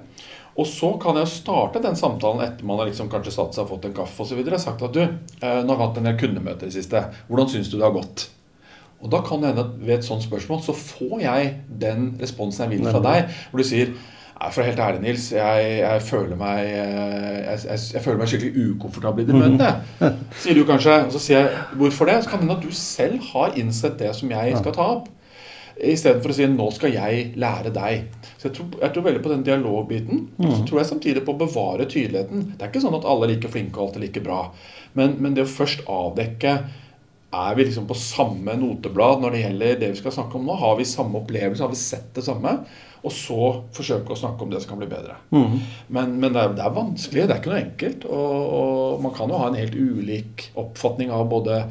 Og 0.58 0.66
så 0.66 0.90
kan 1.02 1.20
jeg 1.20 1.30
starte 1.30 1.82
den 1.84 1.98
samtalen 1.98 2.42
etter 2.42 2.66
man 2.66 2.80
har 2.82 2.90
liksom 2.90 3.12
kanskje 3.12 3.36
satt 3.36 3.54
seg 3.54 3.68
og 3.68 3.76
fått 3.76 3.86
en 3.90 3.98
kaffe 4.00 4.26
osv. 4.26 4.42
Sagt 4.58 4.82
at 4.82 4.96
du, 4.96 5.04
eh, 5.04 5.60
nå 5.62 5.70
har 5.70 5.78
vi 5.78 5.86
hatt 5.86 6.00
en 6.02 6.10
del 6.10 6.18
kundemøter 6.18 6.66
i 6.66 6.72
det 6.72 6.80
siste. 6.80 7.04
Hvordan 7.30 7.52
syns 7.52 7.70
du 7.70 7.78
det 7.78 7.86
har 7.86 7.94
gått? 7.94 8.30
Og 8.98 9.12
da 9.14 9.22
kan 9.22 9.44
det 9.44 9.52
hende 9.52 9.66
at 9.68 9.74
ved 9.78 10.00
et 10.00 10.06
sånt 10.08 10.26
spørsmål 10.26 10.64
så 10.66 10.74
får 10.74 11.20
jeg 11.22 11.50
den 11.82 12.16
responsen 12.22 12.66
jeg 12.66 12.80
vil 12.80 12.88
fra 12.90 13.02
deg, 13.06 13.36
hvor 13.52 13.62
du 13.62 13.68
sier 13.68 13.92
For 14.38 14.62
å 14.62 14.62
være 14.62 14.70
helt 14.70 14.82
ærlig, 14.86 15.00
Nils, 15.02 15.24
jeg, 15.34 15.70
jeg, 15.80 16.02
føler 16.06 16.38
meg, 16.38 16.60
eh, 16.70 17.38
jeg, 17.42 17.62
jeg, 17.72 17.80
jeg 17.96 18.02
føler 18.06 18.20
meg 18.20 18.30
skikkelig 18.30 18.66
ukomfortabel 18.68 19.24
i 19.24 19.26
det 19.26 19.40
møtet. 19.42 20.20
Sier 20.44 20.54
du 20.54 20.62
kanskje. 20.68 20.98
Og 21.08 21.16
så 21.16 21.22
sier 21.24 21.40
jeg 21.40 21.64
hvorfor 21.80 22.06
det? 22.06 22.20
Så 22.22 22.30
kan 22.30 22.44
det 22.44 22.46
hende 22.46 22.58
at 22.60 22.68
du 22.68 22.76
selv 22.78 23.32
har 23.32 23.58
innsett 23.58 23.98
det 23.98 24.12
som 24.14 24.30
jeg 24.30 24.60
skal 24.60 24.76
ta 24.78 24.86
opp. 25.00 25.08
Istedenfor 25.78 26.34
å 26.34 26.38
si 26.38 26.46
'nå 26.54 26.68
skal 26.76 26.94
jeg 26.94 27.32
lære 27.42 27.74
deg'. 27.74 28.27
Så 28.48 28.54
Jeg 28.54 28.56
tror, 28.56 28.82
jeg 28.82 28.94
tror 28.94 29.04
veldig 29.04 29.22
på 29.24 29.30
den 29.30 29.44
dialogbiten. 29.44 30.26
Mm. 30.38 30.52
så 30.52 30.66
tror 30.66 30.80
jeg 30.80 30.90
samtidig 30.92 31.26
på 31.26 31.36
å 31.36 31.42
bevare 31.44 31.86
tydeligheten. 31.86 32.52
Det 32.56 32.64
er 32.64 32.72
ikke 32.72 32.84
sånn 32.84 32.98
at 32.98 33.06
alle 33.06 33.28
er 33.28 33.36
like 33.36 33.52
flinke 33.52 33.80
og 33.80 33.88
alt 33.88 33.98
er 34.00 34.06
like 34.08 34.24
bra. 34.24 34.42
Men, 34.98 35.18
men 35.20 35.36
det 35.36 35.46
å 35.46 35.52
først 35.52 35.84
avdekke 35.92 36.58
er 37.38 37.56
vi 37.58 37.66
liksom 37.68 37.88
på 37.90 37.96
samme 38.00 38.56
noteblad 38.56 39.22
når 39.22 39.34
det 39.34 39.42
gjelder 39.42 39.80
det 39.82 39.90
vi 39.92 40.00
skal 40.00 40.16
snakke 40.16 40.40
om 40.40 40.46
nå? 40.48 40.56
Har 40.58 40.78
vi 40.80 40.88
samme 40.88 41.20
opplevelse? 41.20 41.64
Har 41.64 41.74
vi 41.74 41.80
sett 41.80 42.14
det 42.16 42.24
samme? 42.24 42.54
Og 43.04 43.14
så 43.14 43.42
forsøke 43.76 44.14
å 44.14 44.20
snakke 44.20 44.44
om 44.44 44.52
det 44.52 44.62
som 44.64 44.74
kan 44.74 44.82
bli 44.82 44.90
bedre. 44.90 45.20
Men, 45.94 46.16
men 46.22 46.32
det, 46.32 46.42
er, 46.42 46.56
det 46.58 46.64
er 46.64 46.74
vanskelig. 46.76 47.28
Det 47.28 47.36
er 47.36 47.42
ikke 47.42 47.52
noe 47.54 47.62
enkelt. 47.62 48.08
Og, 48.08 48.56
og 48.58 49.04
man 49.06 49.14
kan 49.16 49.32
jo 49.32 49.42
ha 49.42 49.52
en 49.52 49.60
helt 49.60 49.76
ulik 49.78 50.48
oppfatning 50.58 51.14
av 51.14 51.28
både 51.32 51.62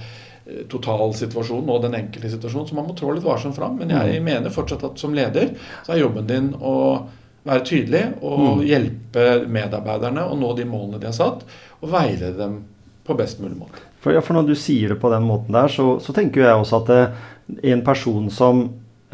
totalsituasjonen 0.70 1.70
og 1.72 1.82
den 1.82 1.96
enkelte 1.98 2.30
situasjonen, 2.30 2.68
så 2.68 2.78
man 2.78 2.86
må 2.88 2.94
trå 2.98 3.10
litt 3.14 3.26
varsomt 3.26 3.56
fram. 3.58 3.78
Men 3.80 3.90
jeg 3.94 4.22
mener 4.24 4.54
fortsatt 4.54 4.84
at 4.86 5.02
som 5.02 5.14
leder 5.16 5.52
så 5.86 5.94
er 5.94 6.04
jobben 6.04 6.28
din 6.28 6.52
å 6.54 6.76
være 7.46 7.66
tydelig 7.66 8.02
og 8.26 8.62
hjelpe 8.66 9.26
medarbeiderne 9.50 10.24
å 10.26 10.38
nå 10.38 10.52
de 10.58 10.66
målene 10.68 11.02
de 11.02 11.10
har 11.10 11.16
satt, 11.16 11.44
og 11.80 11.92
veilede 11.92 12.34
dem 12.38 12.56
på 13.06 13.14
best 13.18 13.42
mulig 13.42 13.58
måte. 13.58 13.82
For, 14.02 14.14
ja, 14.14 14.22
for 14.22 14.38
når 14.38 14.50
du 14.50 14.56
sier 14.58 14.94
det 14.94 15.00
på 15.02 15.10
den 15.12 15.26
måten 15.26 15.54
der, 15.54 15.70
så, 15.70 15.96
så 16.02 16.14
tenker 16.14 16.42
jeg 16.42 16.58
også 16.58 16.82
at 16.82 16.92
eh, 16.94 17.24
en 17.70 17.82
person 17.86 18.26
som 18.34 18.64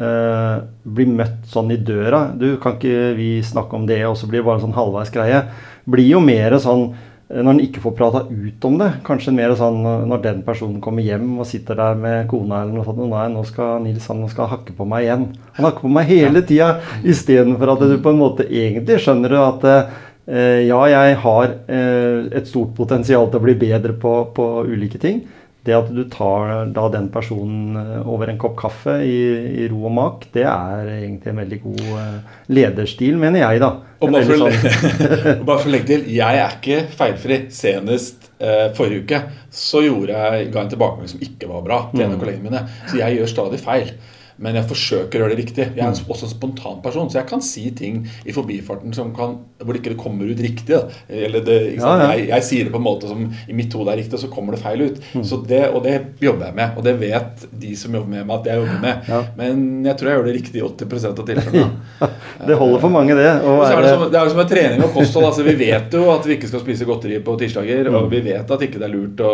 eh, 0.01 0.57
blir 0.83 1.13
møtt 1.13 1.45
sånn 1.49 1.73
i 1.73 1.79
døra 1.81 2.25
Du, 2.37 2.55
kan 2.61 2.77
ikke 2.77 3.13
vi 3.17 3.35
snakke 3.45 3.77
om 3.77 3.87
det, 3.89 4.01
og 4.09 4.17
så 4.17 4.29
blir 4.29 4.41
det 4.41 4.47
bare 4.49 4.61
en 4.61 4.67
sånn 4.67 4.77
halvveis 4.77 5.13
greie. 5.13 5.43
Blir 5.89 6.09
jo 6.15 6.21
mer 6.25 6.57
sånn 6.61 6.87
eh, 6.91 7.09
når 7.31 7.55
en 7.55 7.61
ikke 7.63 7.81
får 7.83 7.95
prata 7.97 8.21
ut 8.29 8.65
om 8.67 8.77
det. 8.81 8.89
Kanskje 9.07 9.33
mer 9.35 9.53
sånn 9.57 9.79
eh, 9.87 10.05
når 10.09 10.23
den 10.25 10.41
personen 10.45 10.81
kommer 10.83 11.05
hjem 11.05 11.39
og 11.39 11.47
sitter 11.49 11.79
der 11.79 11.99
med 11.99 12.27
kona 12.31 12.63
eller 12.63 12.77
noe 12.77 12.87
sånt. 12.87 13.03
Nei, 13.09 13.27
nå 13.33 13.43
skal 13.47 13.83
Nils 13.83 14.07
han 14.11 14.23
skal 14.31 14.51
hakke 14.51 14.75
på 14.77 14.87
meg 14.89 15.07
igjen. 15.07 15.27
Han 15.57 15.67
hakker 15.69 15.85
på 15.85 15.93
meg 15.93 16.09
hele 16.11 16.43
tida. 16.45 16.75
Istedenfor 17.01 17.75
at 17.75 17.85
du 17.87 17.95
på 18.03 18.13
en 18.13 18.21
måte 18.21 18.47
egentlig 18.47 18.99
skjønner 19.03 19.33
du 19.33 19.39
at 19.39 19.69
eh, 19.69 20.65
ja, 20.67 20.81
jeg 20.91 21.21
har 21.23 21.55
eh, 21.67 22.19
et 22.39 22.51
stort 22.51 22.75
potensial 22.77 23.31
til 23.31 23.41
å 23.41 23.47
bli 23.47 23.57
bedre 23.65 23.95
på, 23.99 24.17
på 24.35 24.49
ulike 24.67 25.01
ting. 25.01 25.23
Det 25.63 25.71
at 25.77 25.87
du 25.95 26.01
tar 26.11 26.65
da 26.75 26.89
den 26.91 27.05
personen 27.13 27.77
eh, 27.79 28.07
over 28.11 28.27
en 28.27 28.37
kopp 28.41 28.57
kaffe 28.59 28.97
i, 29.07 29.13
i 29.63 29.67
ro 29.71 29.85
og 29.87 29.93
mak, 29.95 30.25
det 30.35 30.43
er 30.43 30.89
egentlig 30.97 31.31
en 31.31 31.39
veldig 31.39 31.59
god 31.63 31.85
eh, 32.01 32.33
lederstil, 32.51 33.15
mener 33.21 33.39
jeg, 33.45 33.61
da. 33.63 33.69
Og 34.03 34.11
bare 34.11 34.25
for, 34.27 34.41
sånn- 34.43 35.39
bare 35.47 35.59
for 35.61 35.69
å 35.69 35.71
legge 35.71 35.87
til, 35.93 36.03
jeg 36.11 36.41
er 36.43 36.57
ikke 36.57 36.81
feilfri. 36.99 37.37
Senest 37.55 38.27
eh, 38.43 38.65
forrige 38.75 39.05
uke 39.05 39.21
så 39.53 39.85
gjorde 39.85 40.17
jeg, 40.19 40.49
ga 40.51 40.59
jeg 40.59 40.65
en 40.67 40.73
tilbakemelding 40.75 41.13
som 41.13 41.23
ikke 41.29 41.47
var 41.53 41.63
bra 41.69 41.79
til 41.93 42.03
en 42.03 42.09
av 42.11 42.17
Mm. 42.17 42.21
kollegene 42.25 42.49
mine. 42.49 42.65
Så 42.91 42.99
jeg 42.99 43.21
gjør 43.21 43.31
stadig 43.37 43.61
feil. 43.63 43.93
Men 44.37 44.55
jeg 44.57 44.65
forsøker 44.69 45.19
å 45.19 45.23
gjøre 45.27 45.35
det 45.35 45.39
riktig. 45.45 45.65
Jeg 45.75 45.83
er 45.85 45.91
Mm. 45.93 46.09
også 46.09 46.23
en 46.25 46.29
spontan 46.33 46.81
person, 46.81 47.09
så 47.09 47.19
jeg 47.21 47.27
kan 47.29 47.41
si 47.41 47.69
ting 47.71 48.07
i 48.25 48.31
forbifarten 48.31 48.93
som 48.95 49.13
kan, 49.15 49.37
hvor 49.63 49.75
ikke 49.75 49.91
det 49.93 49.97
kommer 49.97 50.25
ut 50.25 50.39
riktig. 50.41 50.79
Eller 51.09 51.41
det? 51.45 51.75
Ja, 51.77 51.97
ja. 51.99 52.07
Jeg, 52.15 52.27
jeg 52.29 52.43
sier 52.43 52.63
det 52.65 52.71
på 52.73 52.79
en 52.81 52.87
måte 52.87 53.07
som 53.07 53.27
i 53.47 53.53
mitt 53.53 53.71
hode 53.73 53.91
er 53.93 53.97
riktig, 54.01 54.13
og 54.13 54.19
så 54.23 54.29
kommer 54.33 54.53
det 54.57 54.61
feil 54.63 54.81
ut. 54.81 54.99
Mm. 55.13 55.23
Så 55.23 55.37
det, 55.47 55.61
og 55.73 55.83
det 55.83 55.95
jobber 56.23 56.45
jeg 56.49 56.55
med. 56.55 56.77
Og 56.77 56.83
det 56.83 56.95
vet 56.99 57.45
de 57.61 57.75
som 57.75 57.93
jobber 57.93 58.09
med 58.09 58.25
meg, 58.25 58.39
at 58.39 58.45
jeg 58.51 58.61
jobber 58.63 58.81
med. 58.81 59.09
Ja. 59.09 59.21
Men 59.37 59.85
jeg 59.85 59.97
tror 59.97 60.09
jeg 60.09 60.17
gjør 60.19 60.25
det 60.29 60.35
riktig 60.39 60.61
i 60.61 60.65
80% 60.67 61.19
av 61.19 61.25
tilfellene. 61.29 61.71
Det 62.47 62.55
holder 62.59 62.79
for 62.81 62.89
mange, 62.91 63.13
det. 63.15 63.27
så 63.43 63.51
er 63.69 63.81
det, 63.85 63.89
som, 63.93 64.01
det 64.11 64.17
er 64.19 64.25
jo 64.25 64.31
som 64.33 64.39
med 64.41 64.49
trening 64.49 64.81
og 64.83 64.89
kosthold. 64.95 65.25
altså 65.29 65.43
Vi 65.45 65.53
vet 65.59 65.93
jo 65.95 66.01
at 66.11 66.25
vi 66.27 66.35
ikke 66.35 66.49
skal 66.49 66.63
spise 66.63 66.87
godteri 66.89 67.19
på 67.23 67.35
tirsdager. 67.39 67.87
Og 67.93 68.09
vi 68.11 68.19
vet 68.25 68.49
at 68.51 68.63
ikke 68.65 68.79
det 68.81 68.87
er 68.89 68.91
lurt 68.95 69.21
å, 69.23 69.31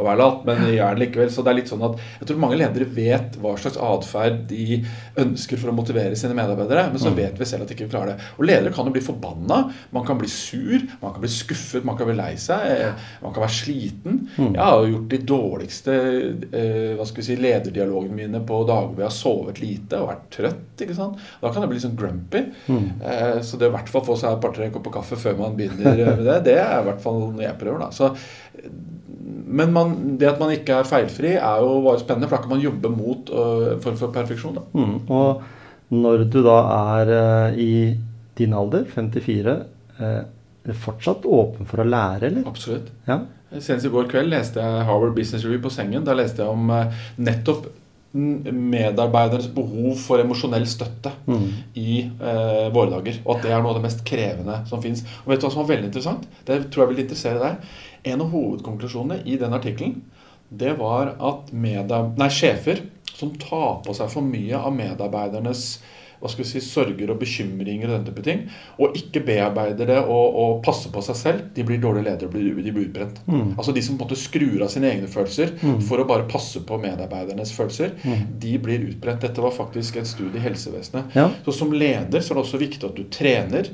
å 0.00 0.06
være 0.06 0.18
lat, 0.18 0.40
men 0.48 0.64
vi 0.66 0.78
gjør 0.78 0.96
det 0.96 1.02
likevel. 1.04 1.30
Så 1.30 1.44
det 1.46 1.52
er 1.52 1.58
litt 1.60 1.70
sånn 1.70 1.84
at 1.86 2.00
jeg 2.18 2.30
tror 2.30 2.40
mange 2.42 2.58
ledere 2.58 2.88
vet 2.96 3.36
hva 3.42 3.52
slags 3.60 3.78
atferd 3.78 4.29
atferd 4.30 4.46
de 4.48 4.84
ønsker 5.18 5.58
for 5.60 5.70
å 5.70 5.74
motivere 5.74 6.16
sine 6.16 6.34
medarbeidere. 6.34 6.88
Men 6.92 6.98
så 7.02 7.10
Mm. 7.10 7.16
vet 7.16 7.38
vi 7.38 7.44
selv 7.44 7.62
at 7.62 7.68
de 7.68 7.74
ikke 7.74 7.90
klarer 7.90 8.06
det. 8.16 8.20
Og 8.38 8.44
ledere 8.46 8.72
kan 8.72 8.86
jo 8.86 8.92
bli 8.92 9.00
forbanna. 9.02 9.72
Man 9.92 10.04
kan 10.06 10.18
bli 10.18 10.28
sur, 10.28 10.80
man 11.02 11.12
kan 11.12 11.20
bli 11.20 11.28
skuffet, 11.28 11.84
man 11.84 11.96
kan 11.96 12.06
bli 12.06 12.16
lei 12.16 12.34
seg. 12.36 12.60
eh, 12.70 12.92
Man 13.22 13.32
kan 13.32 13.42
være 13.42 13.50
sliten. 13.50 14.28
Mm. 14.38 14.54
Jeg 14.54 14.62
har 14.62 14.84
jo 14.86 14.92
gjort 14.98 15.08
de 15.08 15.18
dårligste 15.18 15.92
eh, 16.52 16.96
hva 16.96 17.06
skal 17.06 17.16
vi 17.16 17.22
si, 17.22 17.36
lederdialogene 17.36 18.14
mine 18.14 18.40
på 18.46 18.64
dager 18.66 18.88
hvor 18.94 18.96
jeg 18.98 19.10
har 19.10 19.10
sovet 19.10 19.60
lite 19.60 19.92
og 20.00 20.08
vært 20.08 20.30
trøtt. 20.30 20.80
ikke 20.80 20.94
sant? 20.96 21.18
Da 21.42 21.50
kan 21.52 21.62
jeg 21.62 21.68
bli 21.70 21.78
litt 21.78 21.84
sånn 21.86 21.96
grumpy. 21.96 22.44
Mm. 22.68 23.02
Eh, 23.02 23.40
så 23.42 23.58
det 23.58 23.68
å 23.68 23.72
i 23.74 23.76
hvert 23.76 23.88
fall 23.88 24.02
få 24.02 24.16
seg 24.18 24.32
et 24.32 24.40
par-tre 24.40 24.70
kopper 24.70 24.90
kaffe 24.92 25.16
før 25.16 25.36
man 25.38 25.56
begynner 25.56 25.96
med 26.16 26.24
det, 26.24 26.44
det 26.44 26.58
er 26.58 26.80
i 26.80 26.84
hvert 26.84 27.00
fall 27.00 27.20
noe 27.32 27.42
jeg 27.42 27.58
prøver. 27.58 27.78
da. 27.80 27.90
Så, 27.90 28.14
men 29.50 29.72
man, 29.74 29.94
det 30.20 30.28
at 30.30 30.38
man 30.42 30.52
ikke 30.54 30.78
er 30.80 30.86
feilfri, 30.88 31.32
er 31.36 31.62
jo 31.64 31.80
bare 31.84 32.00
spennende, 32.02 32.28
for 32.30 32.36
da 32.38 32.44
kan 32.46 32.52
man 32.54 32.62
jobbe 32.64 32.92
mot 32.94 33.32
øh, 33.34 33.64
en 33.74 33.82
form 33.84 33.98
for 34.00 34.14
perfeksjon. 34.14 34.60
Mm. 34.72 34.94
Og 35.10 35.42
når 35.90 36.24
du 36.30 36.38
da 36.46 36.58
er 36.98 37.12
eh, 37.16 37.58
i 37.58 37.72
din 38.38 38.54
alder, 38.54 38.84
54, 38.94 39.56
eh, 39.98 40.06
er 40.06 40.70
du 40.70 40.76
fortsatt 40.76 41.26
åpen 41.26 41.66
for 41.66 41.82
å 41.82 41.88
lære, 41.88 42.28
eller? 42.30 42.46
Absolutt. 42.48 42.92
Ja. 43.08 43.18
Senest 43.58 43.88
i 43.88 43.90
går 43.90 44.06
kveld 44.12 44.30
leste 44.30 44.62
jeg 44.62 44.86
Harvard 44.86 45.16
Business 45.16 45.42
Review 45.44 45.62
på 45.64 45.72
sengen. 45.74 46.04
Da 46.06 46.14
leste 46.14 46.44
jeg 46.44 46.52
om 46.54 46.70
eh, 46.70 47.00
nettopp 47.26 47.66
medarbeidernes 48.12 49.46
behov 49.54 49.92
for 50.02 50.18
emosjonell 50.22 50.64
støtte 50.66 51.12
Mm. 51.30 51.44
i 51.78 52.00
eh, 52.02 52.66
våre 52.74 52.90
dager. 52.90 53.20
Og 53.24 53.36
at 53.36 53.44
det 53.44 53.52
er 53.54 53.62
noe 53.62 53.70
av 53.70 53.78
det 53.78 53.84
mest 53.86 54.02
krevende 54.06 54.56
som 54.66 54.82
fins. 54.82 55.04
Og 55.24 55.30
vet 55.30 55.40
du 55.40 55.46
hva 55.46 55.52
som 55.54 55.62
var 55.62 55.70
veldig 55.76 55.90
interessant? 55.90 56.24
Det 56.46 56.58
tror 56.70 56.84
jeg 56.86 56.94
vil 56.94 57.04
interessere 57.04 57.38
deg. 57.38 57.68
En 58.04 58.20
av 58.20 58.30
hovedkonklusjonene 58.32 59.22
i 59.26 59.36
den 59.36 59.52
artikkelen 59.56 60.00
det 60.50 60.72
var 60.80 61.12
at 61.22 61.52
nei, 61.54 62.28
sjefer 62.34 62.80
som 63.14 63.30
tar 63.38 63.82
på 63.86 63.94
seg 63.94 64.08
for 64.10 64.22
mye 64.26 64.58
av 64.58 64.72
medarbeidernes 64.74 65.78
hva 66.20 66.28
skal 66.28 66.44
vi 66.44 66.48
si, 66.50 66.60
sorger 66.60 67.08
og 67.14 67.16
bekymringer 67.22 67.88
og 67.88 67.94
den 67.94 68.02
type 68.10 68.22
ting, 68.26 68.40
og 68.76 68.92
ikke 68.98 69.22
bearbeider 69.24 69.86
det 69.88 69.96
og, 70.02 70.34
og 70.36 70.58
passer 70.66 70.90
på 70.92 71.00
seg 71.06 71.16
selv, 71.16 71.46
de 71.56 71.64
blir 71.64 71.78
dårlige 71.80 72.04
ledere 72.10 72.28
og 72.28 72.34
blir, 72.34 72.58
de 72.60 72.74
blir 72.76 72.90
utbrent. 72.90 73.22
Mm. 73.24 73.54
Altså 73.56 73.72
De 73.72 73.80
som 73.86 73.96
på 73.96 74.04
en 74.04 74.10
måte 74.10 74.18
skrur 74.20 74.60
av 74.66 74.68
sine 74.68 74.90
egne 74.90 75.08
følelser 75.08 75.54
Mm. 75.62 75.78
for 75.88 76.02
å 76.02 76.04
bare 76.10 76.26
passe 76.28 76.60
på 76.68 76.76
medarbeidernes 76.82 77.54
følelser, 77.56 77.94
Mm. 78.04 78.26
de 78.42 78.52
blir 78.58 78.84
utbrent. 78.90 79.20
Dette 79.24 79.40
var 79.40 79.50
faktisk 79.56 79.96
et 79.96 80.06
studie 80.10 80.36
i 80.36 80.44
helsevesenet. 80.44 81.14
Ja. 81.16 81.30
Så 81.46 81.52
som 81.56 81.72
leder 81.72 82.20
så 82.20 82.34
er 82.34 82.40
det 82.42 82.44
også 82.44 82.60
viktig 82.60 82.84
at 82.90 82.96
du 83.00 83.04
trener. 83.04 83.70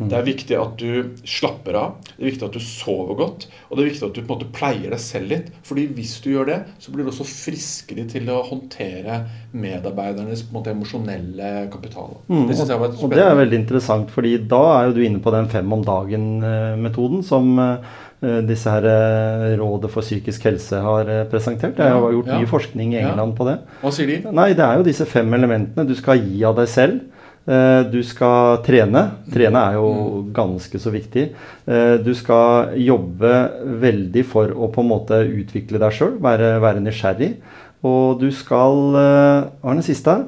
Det 0.00 0.16
er 0.16 0.24
viktig 0.24 0.56
at 0.56 0.76
du 0.80 1.10
slapper 1.28 1.76
av. 1.76 1.90
Det 2.16 2.22
er 2.24 2.30
viktig 2.30 2.46
at 2.46 2.54
du 2.56 2.60
sover 2.64 3.14
godt. 3.18 3.46
Og 3.68 3.76
det 3.76 3.82
er 3.84 3.88
viktig 3.90 4.06
at 4.08 4.14
du 4.16 4.20
på 4.22 4.32
en 4.32 4.38
måte 4.38 4.48
pleier 4.56 4.90
deg 4.94 5.00
selv 5.02 5.28
litt. 5.28 5.50
Fordi 5.68 5.84
hvis 5.98 6.14
du 6.24 6.30
gjør 6.32 6.46
det, 6.48 6.58
så 6.80 6.92
blir 6.94 7.04
du 7.04 7.10
også 7.12 7.26
friskere 7.28 8.06
til 8.08 8.30
å 8.32 8.38
håndtere 8.48 9.18
medarbeidernes 9.52 10.42
på 10.46 10.54
en 10.54 10.58
måte 10.60 10.72
emosjonelle 10.72 11.50
kapital. 11.72 12.16
Mm, 12.30 12.46
Det 12.48 12.56
synes 12.56 12.72
jeg 12.72 12.80
var 12.80 12.94
og, 12.94 13.02
og 13.04 13.10
det 13.12 13.24
er 13.26 13.36
veldig 13.42 13.58
interessant, 13.60 14.10
fordi 14.14 14.36
da 14.48 14.62
er 14.78 14.88
jo 14.88 14.96
du 14.96 15.02
inne 15.04 15.20
på 15.24 15.34
den 15.34 15.48
fem 15.52 15.72
om 15.76 15.84
dagen-metoden 15.84 17.22
som 17.26 17.52
eh, 17.60 18.40
disse 18.48 18.70
her 18.72 18.86
eh, 18.88 19.46
Rådet 19.60 19.90
for 19.92 20.04
psykisk 20.06 20.44
helse 20.48 20.80
har 20.84 21.08
eh, 21.10 21.24
presentert. 21.30 21.78
Jeg 21.80 21.92
har 21.92 22.00
Ja, 22.00 22.12
gjort 22.16 22.26
ja. 22.32 22.38
mye 22.40 22.50
forskning 22.50 22.94
i 22.94 23.00
Ja. 23.00 23.08
England 23.10 23.36
på 23.38 23.46
det. 23.48 23.58
Hva 23.82 23.92
sier 23.94 24.06
de? 24.10 24.20
Nei, 24.32 24.52
det 24.56 24.64
er 24.66 24.80
jo 24.80 24.86
disse 24.86 25.06
fem 25.08 25.32
elementene. 25.36 25.86
Du 25.88 25.94
skal 25.98 26.20
gi 26.24 26.42
av 26.44 26.56
deg 26.56 26.68
selv. 26.68 27.00
Eh, 27.48 27.82
Du 27.90 28.02
skal 28.06 28.60
trene. 28.66 29.02
Trene 29.32 29.62
er 29.70 29.78
jo 29.78 30.26
ganske 30.32 30.78
så 30.78 30.90
viktig. 30.92 31.30
Eh, 31.66 31.96
Du 32.04 32.12
skal 32.14 32.74
jobbe 32.76 33.32
veldig 33.80 34.24
for 34.26 34.48
å 34.52 34.70
på 34.72 34.80
en 34.84 34.88
måte 34.92 35.22
utvikle 35.26 35.78
deg 35.80 35.92
sjøl, 35.96 36.18
være, 36.20 36.60
være 36.60 36.80
nysgjerrig. 36.84 37.36
Og 37.82 38.20
du 38.20 38.30
skal 38.30 38.94
eh, 38.94 39.48
Hva 39.62 39.72
er 39.72 39.80
den 39.80 39.86
siste? 39.86 40.18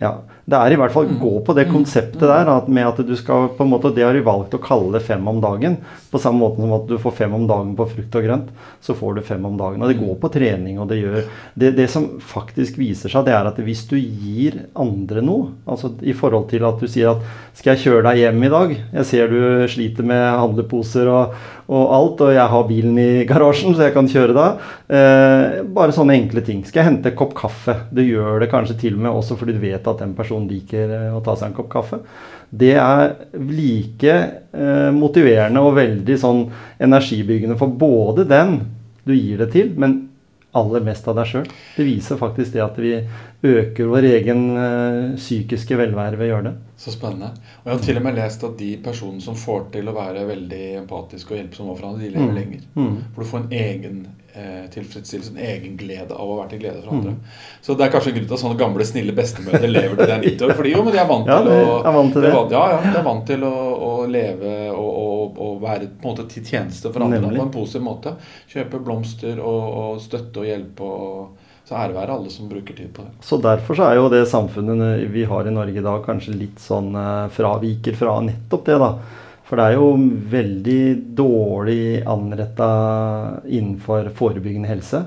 Ja, 0.00 0.16
Det 0.42 0.58
er 0.58 0.74
i 0.74 0.78
hvert 0.78 0.90
fall 0.90 1.06
gå 1.20 1.32
på 1.46 1.54
det 1.54 1.68
konseptet 1.70 2.24
der 2.26 2.48
at 2.50 2.66
med 2.66 2.88
at 2.88 2.98
du 3.06 3.12
skal 3.18 3.52
på 3.54 3.62
en 3.62 3.70
måte, 3.70 3.92
Det 3.94 4.02
har 4.02 4.12
de 4.12 4.24
valgt 4.26 4.56
å 4.56 4.62
kalle 4.62 4.96
det 4.96 5.04
fem 5.06 5.22
om 5.28 5.38
dagen. 5.40 5.76
På 6.10 6.18
samme 6.18 6.42
måte 6.42 6.58
som 6.58 6.72
at 6.74 6.88
du 6.88 6.96
får 6.98 7.14
fem 7.14 7.34
om 7.36 7.46
dagen 7.46 7.76
på 7.78 7.86
frukt 7.92 8.16
og 8.18 8.26
grønt, 8.26 8.48
så 8.82 8.96
får 8.98 9.14
du 9.14 9.22
fem 9.22 9.44
om 9.46 9.54
dagen. 9.56 9.82
Og 9.82 9.88
det 9.88 10.00
går 10.00 10.18
på 10.18 10.32
trening, 10.34 10.80
og 10.82 10.88
det 10.90 10.98
gjør 10.98 11.22
Det, 11.54 11.70
det 11.76 11.88
som 11.90 12.08
faktisk 12.18 12.78
viser 12.80 13.12
seg, 13.12 13.26
det 13.26 13.34
er 13.36 13.46
at 13.46 13.58
hvis 13.62 13.84
du 13.86 13.96
gir 13.96 14.58
andre 14.74 15.22
noe, 15.22 15.52
altså 15.68 15.92
i 16.02 16.14
forhold 16.16 16.48
til 16.50 16.64
at 16.66 16.80
du 16.80 16.88
sier 16.90 17.12
at 17.12 17.22
skal 17.54 17.74
jeg 17.74 17.84
kjøre 17.84 18.06
deg 18.08 18.22
hjem 18.22 18.42
i 18.42 18.52
dag? 18.52 18.76
Jeg 18.98 19.06
ser 19.06 19.30
du 19.30 19.40
sliter 19.70 20.06
med 20.08 20.22
handleposer 20.40 21.10
og, 21.12 21.36
og 21.68 21.94
alt, 21.94 22.24
og 22.26 22.34
jeg 22.34 22.48
har 22.54 22.68
bilen 22.68 22.98
i 22.98 23.24
garasjen, 23.28 23.76
så 23.76 23.86
jeg 23.86 23.94
kan 23.94 24.08
kjøre 24.10 24.36
deg. 24.36 24.66
Eh, 24.88 25.60
bare 25.76 25.94
sånne 25.94 26.16
enkle 26.18 26.42
ting. 26.44 26.64
Skal 26.66 26.82
jeg 26.82 26.90
hente 26.90 27.12
en 27.12 27.18
kopp 27.18 27.36
kaffe? 27.38 27.76
Du 27.92 28.02
gjør 28.02 28.42
det 28.42 28.50
kanskje 28.50 28.78
til 28.80 28.96
og 28.96 29.04
med 29.04 29.12
også 29.12 29.38
fordi 29.38 29.54
du 29.56 29.62
vet 29.62 29.86
at 29.86 30.02
den 30.02 30.16
personen 30.16 30.31
liker 30.40 30.90
eh, 30.96 31.10
å 31.16 31.20
ta 31.24 31.34
seg 31.36 31.50
en 31.50 31.54
kopp 31.54 31.68
kaffe. 31.72 31.98
Det 32.52 32.74
er 32.76 33.14
like 33.48 34.12
eh, 34.12 34.90
motiverende 34.92 35.60
og 35.64 35.76
veldig 35.78 36.16
sånn 36.20 36.46
energibyggende 36.84 37.56
for 37.60 37.68
både 37.68 38.24
den 38.28 38.58
du 39.04 39.14
gir 39.16 39.38
det 39.42 39.50
til, 39.54 39.70
men 39.76 40.08
aller 40.54 40.82
mest 40.84 41.06
av 41.08 41.16
deg 41.16 41.26
sjøl. 41.30 41.46
Det 41.78 41.84
viser 41.86 42.18
faktisk 42.20 42.52
det 42.52 42.60
at 42.60 42.76
vi 42.76 42.90
øker 43.48 43.88
vår 43.88 44.04
egen 44.10 44.42
eh, 44.60 45.14
psykiske 45.16 45.78
velvære 45.80 46.18
ved 46.20 46.26
å 46.26 46.30
gjøre 46.34 46.44
det. 46.50 46.52
Så 46.76 46.92
spennende. 46.92 47.30
Og 47.62 47.70
jeg 47.70 47.78
har 47.78 47.84
til 47.86 47.96
og 48.02 48.04
med 48.04 48.18
lest 48.20 48.44
at 48.44 48.58
de 48.60 48.76
personene 48.84 49.24
som 49.24 49.34
får 49.38 49.70
til 49.72 49.88
å 49.88 49.94
være 49.96 50.26
veldig 50.28 50.64
empatiske 50.82 51.32
og 51.32 51.40
hjelpsomme 51.40 51.72
overfor 51.72 51.88
andre, 51.94 52.04
de 52.04 52.10
lever 52.12 52.28
Mm. 52.28 52.36
lenger. 52.36 52.66
Mm. 52.76 52.96
For 53.14 53.22
du 53.24 53.30
får 53.30 53.38
en 53.46 53.56
egen 53.62 54.02
eh, 54.34 54.82
sin 55.02 55.36
egen 55.36 55.76
glede 55.76 56.12
av 56.16 56.28
å 56.28 56.38
være 56.40 56.50
til 56.50 56.58
glede 56.62 56.82
for 56.84 56.92
Mm. 56.92 56.98
andre. 57.00 57.14
Så 57.62 57.76
det 57.76 57.86
er 57.86 57.92
kanskje 57.92 58.08
en 58.12 58.14
grunn 58.16 58.26
til 58.28 58.34
at 58.34 58.40
sånne 58.42 58.58
gamle, 58.58 58.84
snille 58.84 59.12
bestemødre 59.16 59.68
lever 59.70 59.96
til 59.96 60.06
de 60.06 60.12
er 60.12 60.22
90 60.22 60.46
år. 60.48 60.54
Fordi 60.56 60.72
jo, 60.72 60.82
men 60.84 60.92
de 60.92 60.98
er 60.98 61.06
vant 61.10 61.26
til 61.26 61.50
å 61.52 61.86
er 61.86 61.92
vant 61.98 62.12
til 62.12 62.22
det. 62.22 62.32
vant- 62.32 62.50
Ja, 62.56 62.64
ja, 62.70 62.80
de 62.92 62.98
er 62.98 63.02
vant 63.02 63.26
til 63.26 63.40
å, 63.44 63.52
å 63.90 63.92
leve 64.10 64.54
og, 64.72 64.90
og, 65.04 65.38
og 65.38 65.60
være 65.62 65.86
på 66.00 66.08
en 66.08 66.10
måte 66.16 66.28
til 66.28 66.42
tjeneste 66.44 66.92
for 66.92 67.00
andre 67.04 67.20
Nemlig. 67.20 67.38
på 67.38 67.46
en 67.48 67.54
positiv 67.58 67.82
måte. 67.82 68.14
Kjøpe 68.52 68.82
blomster 68.84 69.38
og, 69.40 69.62
og 69.82 70.00
støtte 70.00 70.40
og 70.40 70.46
hjelpe. 70.46 70.80
og 70.82 71.28
så 71.62 71.76
ære 71.78 71.94
være 71.94 72.10
alle 72.10 72.28
som 72.28 72.48
bruker 72.50 72.74
tid 72.74 72.88
på 72.92 73.04
det. 73.06 73.12
Så 73.22 73.36
derfor 73.40 73.76
så 73.78 73.84
er 73.86 73.94
jo 73.94 74.08
det 74.10 74.24
samfunnet 74.26 75.08
vi 75.12 75.22
har 75.24 75.46
i 75.46 75.50
Norge 75.54 75.78
i 75.78 75.84
dag, 75.84 76.02
kanskje 76.04 76.34
litt 76.34 76.58
sånn 76.58 76.90
eh, 76.98 77.28
fraviker 77.30 77.94
fra 77.94 78.16
nettopp 78.20 78.64
det, 78.66 78.78
da. 78.82 78.88
For 79.52 79.60
det 79.60 79.64
er 79.68 79.74
jo 79.76 79.88
veldig 80.32 80.82
dårlig 81.18 81.82
anretta 82.08 82.68
innenfor 83.44 84.06
forebyggende 84.16 84.70
helse 84.70 85.02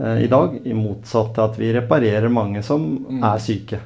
eh, 0.00 0.22
i 0.24 0.30
dag. 0.32 0.54
I 0.64 0.72
motsatt 0.72 1.34
til 1.36 1.44
at 1.44 1.58
vi 1.60 1.72
reparerer 1.76 2.32
mange 2.32 2.62
som 2.64 2.86
Mm. 3.02 3.20
er 3.22 3.38
syke. 3.44 3.82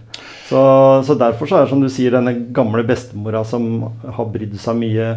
Så, 0.46 0.60
så 1.02 1.16
derfor 1.18 1.50
så 1.50 1.56
er 1.58 1.64
det 1.66 1.72
som 1.72 1.80
du 1.82 1.88
sier, 1.90 2.14
denne 2.14 2.36
gamle 2.54 2.84
bestemora 2.86 3.42
som 3.44 3.88
har 4.06 4.28
brydd 4.30 4.54
seg 4.62 4.78
mye. 4.78 5.08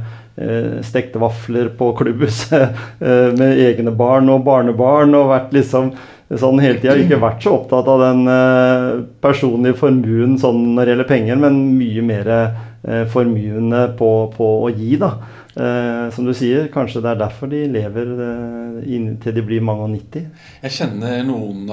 Eh, 0.42 0.80
stekte 0.82 1.22
vafler 1.22 1.70
på 1.78 1.92
klubbhuset 2.00 2.74
eh, 3.00 3.30
med 3.38 3.62
egne 3.62 3.94
barn 3.94 4.34
og 4.34 4.42
barnebarn 4.48 5.14
og 5.20 5.30
vært 5.36 5.54
liksom 5.54 5.94
sånn 6.38 6.62
hele 6.62 6.78
tida. 6.78 6.98
Ikke 7.00 7.22
vært 7.22 7.42
så 7.46 7.56
opptatt 7.58 7.90
av 7.90 8.04
den 8.04 8.28
eh, 8.30 8.88
personlige 9.24 9.80
formuen 9.80 10.38
sånn 10.42 10.76
når 10.76 10.84
det 10.84 10.94
gjelder 10.94 11.10
penger, 11.10 11.42
men 11.42 11.60
mye 11.80 12.06
mer 12.06 12.32
eh, 12.36 13.06
formuende 13.10 13.88
på, 13.98 14.12
på 14.36 14.50
å 14.68 14.70
gi, 14.74 14.94
da. 15.02 15.16
Eh, 15.60 16.10
som 16.16 16.24
du 16.26 16.32
sier, 16.38 16.70
kanskje 16.72 17.02
det 17.04 17.10
er 17.12 17.18
derfor 17.20 17.50
de 17.52 17.58
lever 17.68 18.12
eh, 18.24 19.16
til 19.20 19.36
de 19.36 19.42
blir 19.44 19.64
mange 19.66 19.84
og 19.84 19.92
90. 19.92 20.28
Jeg 20.64 20.72
kjenner 20.72 21.24
noen, 21.28 21.66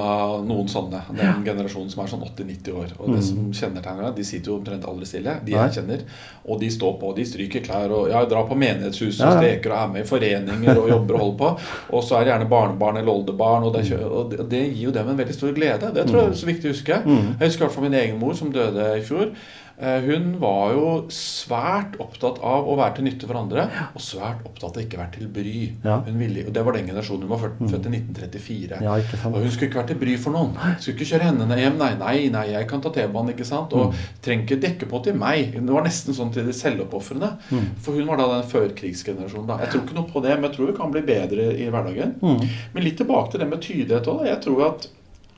noen 0.47 0.67
sånne. 0.71 0.99
Det 1.15 1.23
er 1.23 1.29
en 1.31 1.45
generasjon 1.45 1.87
som 1.93 2.03
er 2.03 2.09
sånn 2.11 2.25
80-90 2.27 2.73
år. 2.75 2.91
Og 2.99 3.13
det 3.13 3.21
Mm. 3.21 3.27
som 3.29 3.51
kjennetegner 3.61 4.15
de 4.15 4.23
sitter 4.27 4.51
jo 4.51 4.57
omtrent 4.59 4.83
aldri 4.85 5.05
stille. 5.07 5.37
De 5.45 5.53
Nei. 5.55 5.61
jeg 5.67 5.77
kjenner. 5.79 6.03
Og 6.47 6.59
de 6.59 6.69
står 6.71 6.97
på, 6.99 7.13
de 7.15 7.25
stryker 7.25 7.63
klær 7.63 7.91
og 7.95 8.09
ja, 8.11 8.25
drar 8.25 8.47
på 8.49 8.57
menighetshuset 8.59 9.23
Ja, 9.23 9.31
og 9.31 9.39
steker 9.41 9.71
og 9.71 9.77
er 9.79 9.93
med 9.93 10.01
i 10.03 10.07
foreninger 10.09 10.77
og 10.81 10.89
jobber 10.89 11.15
og 11.15 11.19
holder 11.23 11.37
på. 11.37 11.49
Og 11.97 12.03
så 12.03 12.17
er 12.19 12.25
det 12.25 12.33
gjerne 12.33 12.49
barnebarn 12.51 12.97
eller 12.99 13.11
oldebarn, 13.13 13.63
og 13.63 13.73
det, 13.73 13.85
og 14.03 14.31
det, 14.31 14.49
det 14.51 14.63
gir 14.73 14.89
jo 14.89 14.91
dem 14.91 15.07
en 15.09 15.17
veldig 15.17 15.33
stor 15.33 15.53
glede. 15.55 15.93
Det 15.95 16.03
tror 16.09 16.21
jeg 16.21 16.33
er 16.33 16.41
så 16.41 16.49
viktig 16.49 16.69
å 16.69 16.73
huske. 16.75 16.99
Mm. 17.05 17.29
Jeg 17.39 17.47
husker 17.47 17.63
i 17.63 17.65
hvert 17.67 17.75
fall 17.77 17.87
min 17.87 17.99
egen 18.01 18.19
mor 18.19 18.33
som 18.37 18.51
døde 18.51 18.89
i 18.99 19.01
fjor. 19.07 19.31
Eh, 19.79 20.01
Hun 20.01 20.39
var 20.41 20.71
jo 20.73 20.85
svært 21.13 21.99
opptatt 22.01 22.39
av 22.41 22.65
å 22.65 22.73
være 22.79 22.95
til 22.97 23.05
nytte 23.05 23.27
for 23.29 23.37
andre, 23.37 23.67
og 23.93 24.01
svært 24.01 24.39
opptatt 24.47 24.73
av 24.79 24.81
ikke 24.81 24.97
å 24.97 25.01
være 25.03 25.11
til 25.19 25.27
bry. 25.29 25.51
Ja. 25.83 25.99
Hun 26.07 26.17
ville, 26.17 26.45
og 26.47 26.53
Det 26.55 26.63
var 26.65 26.73
den 26.73 26.87
generasjonen 26.87 27.27
hun 27.27 27.29
var 27.29 27.43
født, 27.43 27.59
født 27.69 27.85
i 27.85 27.91
1934. 27.99 28.79
Ja. 28.81 28.95
Og 29.29 29.37
hun 29.43 29.51
skulle 29.53 29.69
ikke 29.69 29.77
være 29.83 29.91
til 29.91 29.99
bry 30.01 30.15
for 30.17 30.33
noen. 30.33 30.55
Skulle 30.81 30.95
ikke 30.97 31.09
kjøre 31.11 31.27
henne 31.29 31.59
hjem. 31.61 31.77
Nei, 31.77 31.91
nei, 32.01 32.15
nei, 32.33 32.45
jeg 32.55 32.67
kan 32.71 32.81
ta 32.81 32.89
T-banen, 32.95 33.35
ikke 33.35 33.45
sant. 33.45 33.73
Og 33.77 33.93
Mm. 33.93 34.01
trenger 34.25 34.43
ikke 34.47 34.61
dekke 34.65 34.89
på 34.89 35.03
til 35.03 35.13
meg. 35.13 35.53
Det 35.53 35.69
var 35.77 35.83
nesten 35.85 36.13
sånn 36.17 36.33
til 36.33 36.45
de 36.49 36.53
selvoppofrene. 36.57 37.37
Mm. 37.51 37.69
For 37.77 37.91
hun 37.93 38.07
var 38.07 38.17
da 38.17 38.27
den 38.41 38.49
førkrigsgenerasjonen. 38.49 39.45
da. 39.47 39.57
Jeg 39.61 39.69
tror 39.75 39.85
ikke 39.85 39.95
noe 40.01 40.09
på 40.09 40.23
det, 40.23 40.39
men 40.41 40.49
jeg 40.49 40.57
tror 40.57 40.71
vi 40.71 40.77
kan 40.77 40.91
bli 40.91 41.01
bedre 41.01 41.53
i 41.53 41.69
hverdagen. 41.69 42.15
Mm. 42.19 42.49
Men 42.73 42.83
litt 42.83 42.97
tilbake 42.97 43.29
til 43.31 43.39
det 43.41 43.47
med 43.49 43.61
tydelighet 43.61 44.07
òg. 44.09 44.25
Jeg 44.25 44.41
tror 44.41 44.65
at 44.73 44.87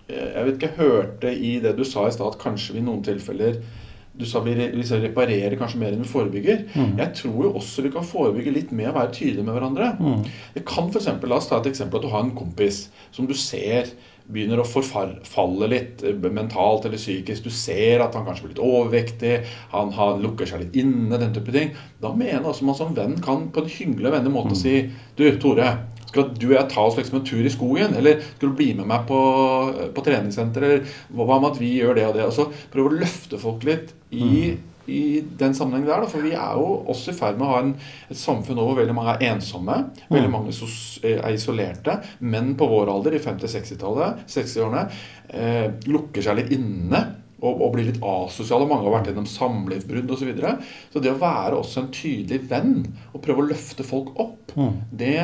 eh, 0.07 0.31
Jeg 0.35 0.45
vet 0.45 0.55
ikke, 0.55 0.69
jeg 0.71 0.77
hørte 0.79 1.35
i 1.35 1.59
det 1.59 1.75
du 1.75 1.83
sa 1.83 2.07
i 2.07 2.11
stad, 2.11 2.27
at 2.33 2.39
kanskje 2.39 2.71
vi 2.73 2.79
i 2.79 2.87
noen 2.87 3.03
tilfeller 3.03 3.59
du 4.19 4.25
sa 4.27 4.41
vi, 4.43 4.53
vi 4.53 4.83
skal 4.83 5.01
reparere 5.05 5.55
kanskje 5.59 5.79
mer 5.79 5.95
enn 5.95 6.03
vi 6.03 6.11
forebygger. 6.11 6.65
Mm. 6.75 6.93
Jeg 6.99 7.15
tror 7.21 7.39
jo 7.45 7.55
også 7.55 7.85
vi 7.85 7.93
kan 7.93 8.07
forebygge 8.07 8.53
litt 8.55 8.73
med 8.75 8.91
å 8.91 8.97
være 8.97 9.13
tydelige 9.15 9.47
med 9.47 9.55
hverandre. 9.55 9.93
Mm. 9.95 10.23
Det 10.57 10.65
kan 10.67 10.91
for 10.91 10.99
eksempel, 10.99 11.31
La 11.31 11.39
oss 11.39 11.47
ta 11.47 11.61
et 11.61 11.69
eksempel 11.71 12.01
at 12.01 12.07
du 12.07 12.11
har 12.11 12.25
en 12.25 12.35
kompis 12.35 12.87
som 13.15 13.29
du 13.29 13.35
ser 13.37 13.93
begynner 14.29 14.61
å 14.61 14.67
forfalle 14.67 15.69
litt 15.71 16.03
eh, 16.05 16.27
mentalt 16.29 16.85
eller 16.85 17.01
psykisk, 17.01 17.47
du 17.47 17.53
ser 17.53 18.03
at 18.03 18.13
han 18.17 18.27
kanskje 18.27 18.45
blir 18.45 18.53
litt 18.53 18.61
overvektig, 18.61 19.35
han, 19.73 19.93
han 19.95 20.21
lukker 20.21 20.49
seg 20.49 20.65
litt 20.65 20.77
inne, 20.77 21.17
den 21.17 21.33
type 21.33 21.53
ting, 21.55 21.73
da 22.01 22.13
mener 22.13 22.37
jeg 22.37 22.51
også 22.51 22.67
man 22.67 22.77
som 22.77 22.93
venn 22.97 23.17
kan 23.25 23.47
på 23.53 23.63
en 23.63 23.71
hyggelig 23.73 24.11
og 24.11 24.17
vennlig 24.19 24.35
måte 24.35 24.53
mm. 24.53 24.59
si 24.59 24.75
Du, 25.17 25.25
Tore. 25.41 25.71
Skal 26.09 26.31
du 26.33 26.47
og 26.49 26.55
jeg 26.57 26.71
ta 26.73 26.85
oss 26.85 26.97
liksom 26.99 27.19
en 27.19 27.27
tur 27.29 27.45
i 27.45 27.53
skogen? 27.53 27.93
Eller 27.99 28.23
skal 28.25 28.49
du 28.49 28.57
bli 28.57 28.71
med 28.77 28.89
meg 28.89 29.05
på, 29.09 29.19
på 29.95 30.05
treningssenteret? 30.05 30.89
Eller 31.11 31.29
hva 31.29 31.37
med 31.37 31.51
at 31.53 31.61
vi 31.61 31.75
gjør 31.77 31.99
det 31.99 32.09
og 32.09 32.17
det? 32.17 32.25
Og 32.27 32.35
så 32.35 32.49
prøve 32.73 32.91
å 32.91 32.99
løfte 33.03 33.41
folk 33.41 33.67
litt 33.69 33.93
i 34.09 34.25
mm 34.25 34.65
i 34.89 35.23
den 35.39 35.55
sammenheng 35.55 35.85
der. 35.87 36.03
Da, 36.03 36.09
for 36.09 36.25
vi 36.25 36.33
er 36.35 36.57
jo 36.57 36.79
også 36.89 37.13
i 37.13 37.17
ferd 37.17 37.39
med 37.39 37.47
å 37.47 37.51
ha 37.51 37.61
en, 37.63 37.73
et 38.09 38.19
samfunn 38.19 38.59
hvor 38.59 38.77
veldig 38.79 38.95
mange 38.97 39.15
er 39.15 39.33
ensomme. 39.33 39.77
Veldig 40.09 40.31
mm. 40.31 40.35
mange 40.35 40.55
sos, 40.55 40.99
er 41.05 41.29
isolerte. 41.33 41.99
Menn 42.25 42.55
på 42.59 42.67
vår 42.69 42.91
alder, 42.93 43.17
i 43.17 43.23
50-60-tallet, 43.23 44.25
60-årene, 44.29 44.85
eh, 45.29 45.65
lukker 45.89 46.25
seg 46.25 46.41
litt 46.41 46.53
inne. 46.57 47.05
Og, 47.39 47.53
og, 47.53 47.69
blir 47.71 47.85
litt 47.87 48.01
asosiale. 48.03 48.65
Mange 48.67 48.83
har 48.83 48.97
vært 48.97 49.13
gjennom 49.13 49.27
samlivsbrudd 49.29 50.09
osv. 50.11 50.19
Så, 50.19 50.27
videre. 50.27 50.57
så 50.91 50.99
det 51.03 51.13
å 51.13 51.21
være 51.21 51.61
også 51.61 51.85
en 51.85 51.93
tydelig 51.95 52.41
venn 52.49 52.81
og 53.13 53.21
prøve 53.23 53.45
å 53.45 53.51
løfte 53.53 53.85
folk 53.87 54.11
opp, 54.19 54.51
mm. 54.59 54.73
det 54.99 55.21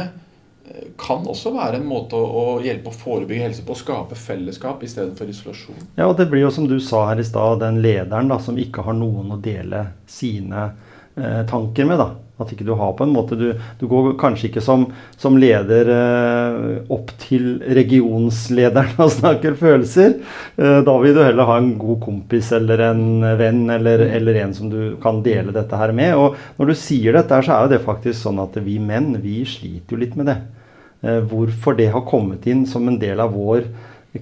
kan 0.97 1.27
også 1.27 1.51
være 1.55 1.79
en 1.79 1.87
måte 1.87 2.17
å, 2.17 2.59
hjelpe 2.63 2.89
å 2.89 2.95
forebygge 2.95 3.47
helse 3.47 3.65
på. 3.65 3.75
Å 3.75 3.81
skape 3.81 4.17
fellesskap 4.17 4.83
istedenfor 4.85 5.29
isolasjon. 5.29 5.83
Ja, 5.97 6.07
og 6.07 6.17
det 6.19 6.29
blir 6.31 6.45
jo 6.45 6.51
som 6.53 6.67
du 6.69 6.77
sa 6.83 7.05
her 7.11 7.21
i 7.21 7.27
stad, 7.27 7.61
den 7.61 7.81
lederen 7.83 8.31
da, 8.31 8.39
som 8.41 8.57
ikke 8.59 8.85
har 8.85 8.97
noen 8.97 9.35
å 9.35 9.39
dele 9.41 9.85
sine 10.09 10.69
tanker 11.15 11.87
med. 11.87 12.01
da. 12.01 12.11
At 12.35 12.49
ikke 12.51 12.65
du 12.67 12.73
har 12.75 12.91
på 12.97 13.05
en 13.05 13.13
måte 13.15 13.37
Du, 13.39 13.45
du 13.79 13.85
går 13.87 14.15
kanskje 14.19 14.49
ikke 14.49 14.63
som, 14.63 14.89
som 15.19 15.37
leder 15.39 15.87
eh, 15.91 16.65
opp 16.91 17.13
til 17.21 17.61
regionslederen 17.77 18.99
og 19.03 19.13
snakker 19.13 19.55
følelser. 19.59 20.17
Eh, 20.59 20.81
da 20.83 20.97
vil 20.99 21.15
du 21.15 21.21
heller 21.23 21.47
ha 21.47 21.57
en 21.61 21.73
god 21.79 22.01
kompis 22.03 22.51
eller 22.57 22.83
en 22.89 23.23
venn 23.39 23.63
eller, 23.71 24.03
eller, 24.19 24.41
en 24.43 24.55
som 24.57 24.71
du 24.71 24.97
kan 25.03 25.23
dele 25.25 25.55
dette 25.55 25.79
her 25.79 25.95
med. 25.95 26.17
Og 26.19 26.59
når 26.59 26.73
du 26.73 26.75
sier 26.79 27.15
dette, 27.15 27.39
så 27.39 27.55
er 27.55 27.65
jo 27.65 27.73
det 27.77 27.85
faktisk 27.87 28.19
sånn 28.25 28.43
at 28.43 28.59
vi 28.65 28.77
menn 28.83 29.13
vi 29.23 29.39
sliter 29.47 29.95
jo 29.95 30.03
litt 30.03 30.19
med 30.19 30.33
det. 30.33 30.39
Eh, 31.05 31.21
hvorfor 31.23 31.79
det 31.79 31.93
har 31.95 32.07
kommet 32.09 32.47
inn 32.51 32.67
som 32.67 32.87
en 32.91 32.99
del 32.99 33.23
av 33.23 33.31
vår 33.35 33.63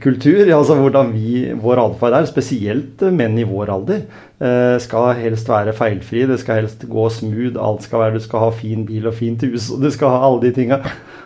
kultur. 0.01 0.41
altså 0.55 0.75
Hvordan 0.79 1.11
vi, 1.13 1.51
vår 1.61 1.81
atferd 1.83 2.17
er, 2.17 2.27
spesielt 2.29 3.03
menn 3.13 3.37
i 3.37 3.47
vår 3.47 3.71
alder, 3.73 4.05
eh, 4.41 4.77
skal 4.81 5.13
helst 5.19 5.49
være 5.49 5.75
feilfri. 5.77 6.25
Det 6.29 6.39
skal 6.41 6.63
helst 6.63 6.87
gå 6.89 7.09
smooth. 7.09 7.59
Alt 7.61 7.83
skal 7.83 7.99
være, 7.99 8.13
Du 8.13 8.19
skal 8.19 8.39
ha 8.39 8.49
fin 8.49 8.85
bil 8.85 9.07
og 9.07 9.13
fint 9.13 9.41
hus, 9.43 9.69
og 9.71 9.81
du 9.81 9.91
skal 9.91 10.09
ha 10.09 10.25
alle 10.27 10.41
de 10.41 10.51
tinga. 10.51 10.81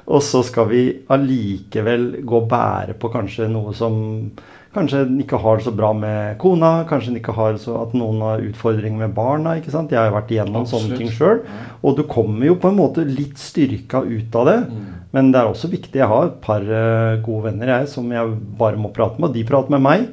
Og 0.07 0.21
så 0.23 0.43
skal 0.43 0.69
vi 0.69 0.83
allikevel 1.09 2.23
gå 2.23 2.41
og 2.41 2.49
bære 2.49 2.93
på 2.99 3.11
kanskje 3.11 3.49
noe 3.51 3.73
som 3.75 4.31
Kanskje 4.77 4.99
en 5.07 5.21
ikke 5.23 5.39
har 5.41 5.57
det 5.57 5.65
så 5.65 5.73
bra 5.73 5.89
med 5.97 6.35
kona, 6.41 6.83
kanskje 6.89 7.09
en 7.09 7.17
ikke 7.17 7.33
har 7.33 7.55
så 7.61 7.79
at 7.81 7.95
noen 7.97 8.21
har 8.21 8.43
utfordringer 8.45 9.07
med 9.07 9.15
barna. 9.17 9.55
ikke 9.57 9.73
sant? 9.73 9.93
Jeg 9.93 9.97
har 9.97 10.13
vært 10.13 10.29
igjennom 10.35 10.61
Absolutt. 10.61 10.83
sånne 10.85 10.99
ting 10.99 11.09
sjøl. 11.09 11.41
Og 11.81 11.97
du 11.97 12.03
kommer 12.05 12.45
jo 12.45 12.59
på 12.61 12.69
en 12.69 12.77
måte 12.77 13.05
litt 13.07 13.41
styrka 13.41 14.03
ut 14.05 14.37
av 14.37 14.51
det. 14.51 14.59
Mm. 14.69 14.85
Men 15.17 15.31
det 15.33 15.41
er 15.41 15.49
også 15.49 15.71
viktig. 15.71 15.97
Jeg 15.97 16.11
har 16.11 16.29
et 16.29 16.39
par 16.43 16.61
eh, 16.61 17.17
gode 17.25 17.47
venner 17.49 17.73
jeg, 17.73 17.89
som 17.95 18.11
jeg 18.13 18.37
bare 18.59 18.77
må 18.77 18.93
prate 18.93 19.17
med, 19.17 19.31
og 19.31 19.37
de 19.39 19.45
prater 19.47 19.73
med 19.73 19.85
meg. 19.87 20.07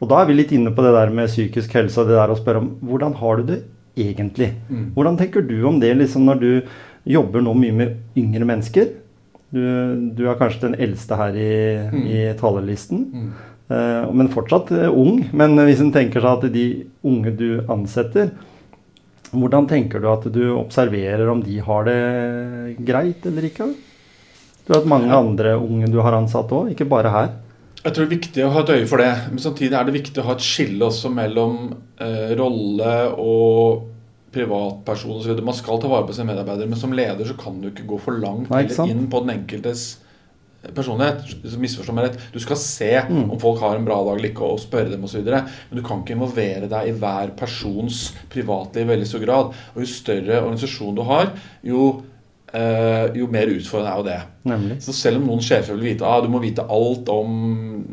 Og 0.00 0.08
da 0.10 0.22
er 0.22 0.30
vi 0.30 0.38
litt 0.38 0.54
inne 0.56 0.72
på 0.74 0.82
det 0.82 0.94
der 0.96 1.12
med 1.14 1.30
psykisk 1.30 1.76
helse 1.76 2.00
og 2.00 2.08
det 2.08 2.16
der 2.16 2.32
å 2.32 2.38
spørre 2.38 2.64
om 2.64 2.72
hvordan 2.88 3.14
har 3.20 3.38
du 3.38 3.52
det 3.52 3.60
egentlig? 4.00 4.54
Mm. 4.70 4.88
Hvordan 4.96 5.20
tenker 5.20 5.44
du 5.44 5.58
om 5.68 5.78
det 5.82 5.92
liksom 5.98 6.24
når 6.26 6.40
du 6.40 6.50
jobber 7.10 7.44
nå 7.44 7.54
mye 7.58 7.76
med 7.76 8.18
yngre 8.18 8.48
mennesker? 8.48 8.96
Du, 9.50 9.62
du 10.14 10.24
er 10.30 10.38
kanskje 10.38 10.68
den 10.68 10.78
eldste 10.86 11.18
her 11.18 11.36
i, 11.36 11.52
mm. 11.92 12.02
i 12.06 12.18
talerlisten. 12.40 13.04
Uh, 13.70 14.10
men 14.10 14.30
fortsatt 14.32 14.72
uh, 14.74 14.88
ung. 14.90 15.22
Men 15.36 15.54
hvis 15.68 15.82
en 15.84 15.92
tenker 15.94 16.24
seg 16.24 16.40
at 16.40 16.54
de 16.54 16.64
unge 17.06 17.34
du 17.38 17.60
ansetter, 17.70 18.32
hvordan 19.30 19.68
tenker 19.70 20.02
du 20.02 20.08
at 20.10 20.26
du 20.34 20.42
observerer 20.56 21.28
om 21.30 21.42
de 21.44 21.60
har 21.62 21.86
det 21.86 22.00
greit 22.82 23.26
eller 23.30 23.46
ikke? 23.46 23.68
Du 24.66 24.72
har 24.74 24.82
hatt 24.82 24.90
mange 24.90 25.14
andre 25.14 25.54
unge 25.58 25.90
du 25.90 26.00
har 26.02 26.16
ansatt 26.18 26.50
òg, 26.54 26.72
ikke 26.74 26.88
bare 26.90 27.14
her. 27.14 27.30
Jeg 27.80 27.94
tror 27.94 28.04
det 28.04 28.08
er 28.08 28.16
viktig 28.18 28.42
å 28.44 28.50
ha 28.52 28.60
et 28.64 28.72
øye 28.74 28.88
for 28.90 29.00
det. 29.00 29.12
Men 29.30 29.40
samtidig 29.40 29.76
er 29.78 29.86
det 29.88 29.96
viktig 29.96 30.20
å 30.20 30.26
ha 30.26 30.36
et 30.36 30.44
skille 30.44 30.84
også 30.84 31.12
mellom 31.14 31.56
eh, 31.96 32.34
rolle 32.36 32.92
og 33.16 33.86
privatperson 34.34 35.16
osv. 35.16 35.40
Man 35.46 35.56
skal 35.56 35.80
ta 35.80 35.88
vare 35.90 36.06
på 36.06 36.14
sine 36.14 36.28
medarbeidere, 36.28 36.68
men 36.70 36.78
som 36.78 36.92
leder 36.94 37.26
så 37.26 37.38
kan 37.40 37.56
du 37.62 37.70
ikke 37.70 37.88
gå 37.88 37.98
for 38.02 38.20
langt 38.20 38.50
Nei, 38.52 38.66
inn 38.84 39.08
på 39.10 39.22
den 39.24 39.32
enkeltes 39.38 39.88
personlighet. 40.76 41.24
Misforstå 41.60 41.94
meg 41.96 42.08
rett. 42.08 42.20
Du 42.34 42.40
skal 42.42 42.58
se 42.60 42.92
mm. 43.08 43.24
om 43.30 43.38
folk 43.40 43.62
har 43.64 43.78
en 43.78 43.86
bra 43.86 43.98
dag 44.04 44.18
eller 44.18 44.30
ikke, 44.32 44.46
og 44.46 44.62
spørre 44.62 44.92
dem 44.92 45.06
osv. 45.08 45.24
Men 45.24 45.80
du 45.80 45.82
kan 45.86 46.02
ikke 46.02 46.16
involvere 46.18 46.70
deg 46.70 46.90
i 46.90 46.94
hver 47.00 47.34
persons 47.38 48.10
privatliv 48.32 48.86
i 48.86 48.92
veldig 48.94 49.08
stor 49.08 49.24
grad. 49.24 49.58
Og 49.74 49.82
jo 49.84 49.90
større 49.90 50.42
organisasjon 50.44 50.96
du 50.98 51.04
har, 51.08 51.34
jo 51.66 51.90
Uh, 52.50 53.06
jo 53.14 53.28
mer 53.30 53.46
utfordrende 53.46 53.90
er 53.92 53.98
jo 54.00 54.04
det. 54.08 54.48
Nemlig. 54.50 54.76
Så 54.82 54.90
selv 54.96 55.20
om 55.20 55.28
noen 55.28 55.44
sjefer 55.44 55.76
vil 55.76 55.92
vite 55.92 56.02
ah, 56.02 56.16
du 56.18 56.26
må 56.32 56.40
vite 56.42 56.64
alt 56.66 57.06
om 57.12 57.36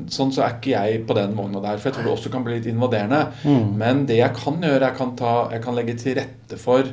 sånn, 0.10 0.32
så 0.34 0.48
er 0.48 0.56
ikke 0.56 0.72
jeg 0.72 1.04
på 1.06 1.14
den 1.14 1.36
vogna 1.38 1.62
der. 1.62 1.78
For 1.78 1.92
jeg 1.92 1.98
tror 1.98 2.08
det 2.08 2.14
også 2.16 2.32
kan 2.34 2.46
bli 2.48 2.56
litt 2.56 2.70
invaderende. 2.72 3.20
Mm. 3.46 3.68
Men 3.78 4.02
det 4.10 4.18
jeg 4.18 4.34
kan 4.40 4.58
gjøre, 4.58 4.82
jeg 4.88 4.98
kan, 4.98 5.14
ta, 5.20 5.36
jeg 5.54 5.62
kan 5.62 5.78
legge 5.78 5.98
til 6.02 6.18
rette 6.18 6.58
for 6.58 6.90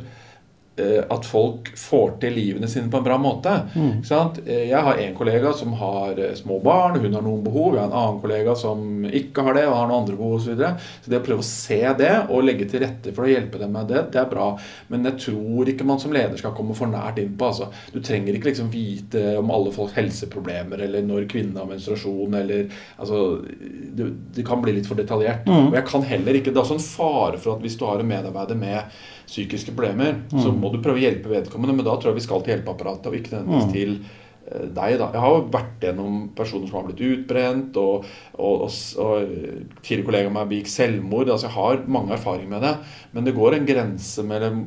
at 0.77 1.27
folk 1.27 1.69
får 1.79 2.17
til 2.23 2.35
livene 2.35 2.69
sine 2.71 2.91
på 2.91 2.99
en 2.99 3.07
bra 3.07 3.19
måte. 3.21 3.53
Mm. 3.75 4.03
Eh, 4.47 4.65
jeg 4.71 4.81
har 4.87 4.99
en 4.99 5.15
kollega 5.15 5.53
som 5.53 5.73
har 5.79 6.19
eh, 6.19 6.35
små 6.35 6.59
barn, 6.65 6.99
hun 7.01 7.15
har 7.15 7.23
noen 7.23 7.45
behov. 7.45 7.75
Jeg 7.75 7.85
har 7.85 7.91
en 7.91 7.99
annen 8.01 8.21
kollega 8.23 8.57
som 8.59 9.05
ikke 9.07 9.45
har 9.47 9.59
det 9.59 9.67
og 9.69 9.77
har 9.79 9.89
noen 9.89 10.03
andre 10.03 10.19
behov 10.19 10.39
osv. 10.39 10.45
Så, 10.45 10.55
videre. 10.55 10.75
så 11.05 11.13
det 11.13 11.21
å 11.21 11.25
prøve 11.29 11.45
å 11.45 11.49
se 11.49 11.81
det 11.99 12.13
og 12.29 12.45
legge 12.47 12.69
til 12.71 12.83
rette 12.85 13.15
for 13.15 13.27
å 13.27 13.31
hjelpe 13.31 13.61
dem 13.63 13.73
med 13.75 13.89
det, 13.91 14.05
det 14.15 14.21
er 14.21 14.31
bra. 14.31 14.51
Men 14.91 15.09
jeg 15.11 15.21
tror 15.29 15.71
ikke 15.71 15.87
man 15.89 16.03
som 16.03 16.15
leder 16.15 16.41
skal 16.41 16.55
komme 16.57 16.77
for 16.79 16.91
nært 16.91 17.23
innpå. 17.23 17.51
Altså. 17.53 17.71
Du 17.95 18.01
trenger 18.05 18.37
ikke 18.37 18.51
liksom 18.51 18.71
vite 18.75 19.25
om 19.39 19.55
alle 19.55 19.73
folks 19.75 19.97
helseproblemer 19.99 20.85
eller 20.89 21.07
når 21.07 21.29
kvinnen 21.31 21.59
har 21.61 21.71
menstruasjon 21.71 22.39
eller 22.41 22.67
altså, 22.99 23.25
det, 23.45 24.11
det, 24.35 24.47
kan 24.47 24.63
bli 24.63 24.77
litt 24.77 24.91
for 24.91 24.99
detaljert. 24.99 25.47
Mm. 25.47 25.71
Og 25.71 25.79
jeg 25.79 25.89
kan 25.89 26.07
heller 26.07 26.39
ikke, 26.39 26.53
Det 26.55 26.61
er 26.61 26.67
også 26.67 26.79
en 26.79 26.87
fare 26.87 27.39
for 27.41 27.57
at 27.57 27.65
hvis 27.65 27.79
du 27.79 27.87
har 27.87 28.03
en 28.03 28.11
medarbeider 28.11 28.59
med 28.59 29.03
psykiske 29.27 29.73
problemer, 29.75 30.21
mm. 30.31 30.43
så 30.43 30.53
må 30.53 30.73
du 30.73 30.83
prøve 30.83 31.01
å 31.01 31.05
hjelpe 31.05 31.33
vedkommende. 31.33 31.79
Men 31.79 31.89
da 31.89 31.97
tror 31.97 32.13
jeg 32.13 32.21
vi 32.21 32.27
skal 32.27 32.45
til 32.45 32.55
hjelpeapparatet, 32.55 33.09
og 33.11 33.19
ikke 33.19 33.35
nødvendigvis 33.35 33.67
mm. 33.67 33.75
til 33.75 33.97
uh, 33.97 34.69
deg. 34.69 34.97
da. 35.01 35.11
Jeg 35.17 35.25
har 35.25 35.51
vært 35.57 35.89
gjennom 35.89 36.23
personer 36.37 36.71
som 36.71 36.81
har 36.81 36.87
blitt 36.91 37.05
utbrent, 37.09 37.81
og, 37.81 38.09
og, 38.37 38.65
og, 38.69 38.79
og 39.05 39.83
tidligere 39.83 40.09
kollegaer 40.11 40.39
meg 40.39 40.49
begikk 40.53 40.73
selvmord. 40.73 41.35
altså 41.35 41.51
Jeg 41.51 41.59
har 41.59 41.85
mange 41.99 42.17
erfaringer 42.19 42.57
med 42.57 42.67
det. 42.69 42.79
Men 43.17 43.29
det 43.29 43.37
går 43.39 43.59
en 43.59 43.69
grense 43.69 44.27
mellom 44.27 44.65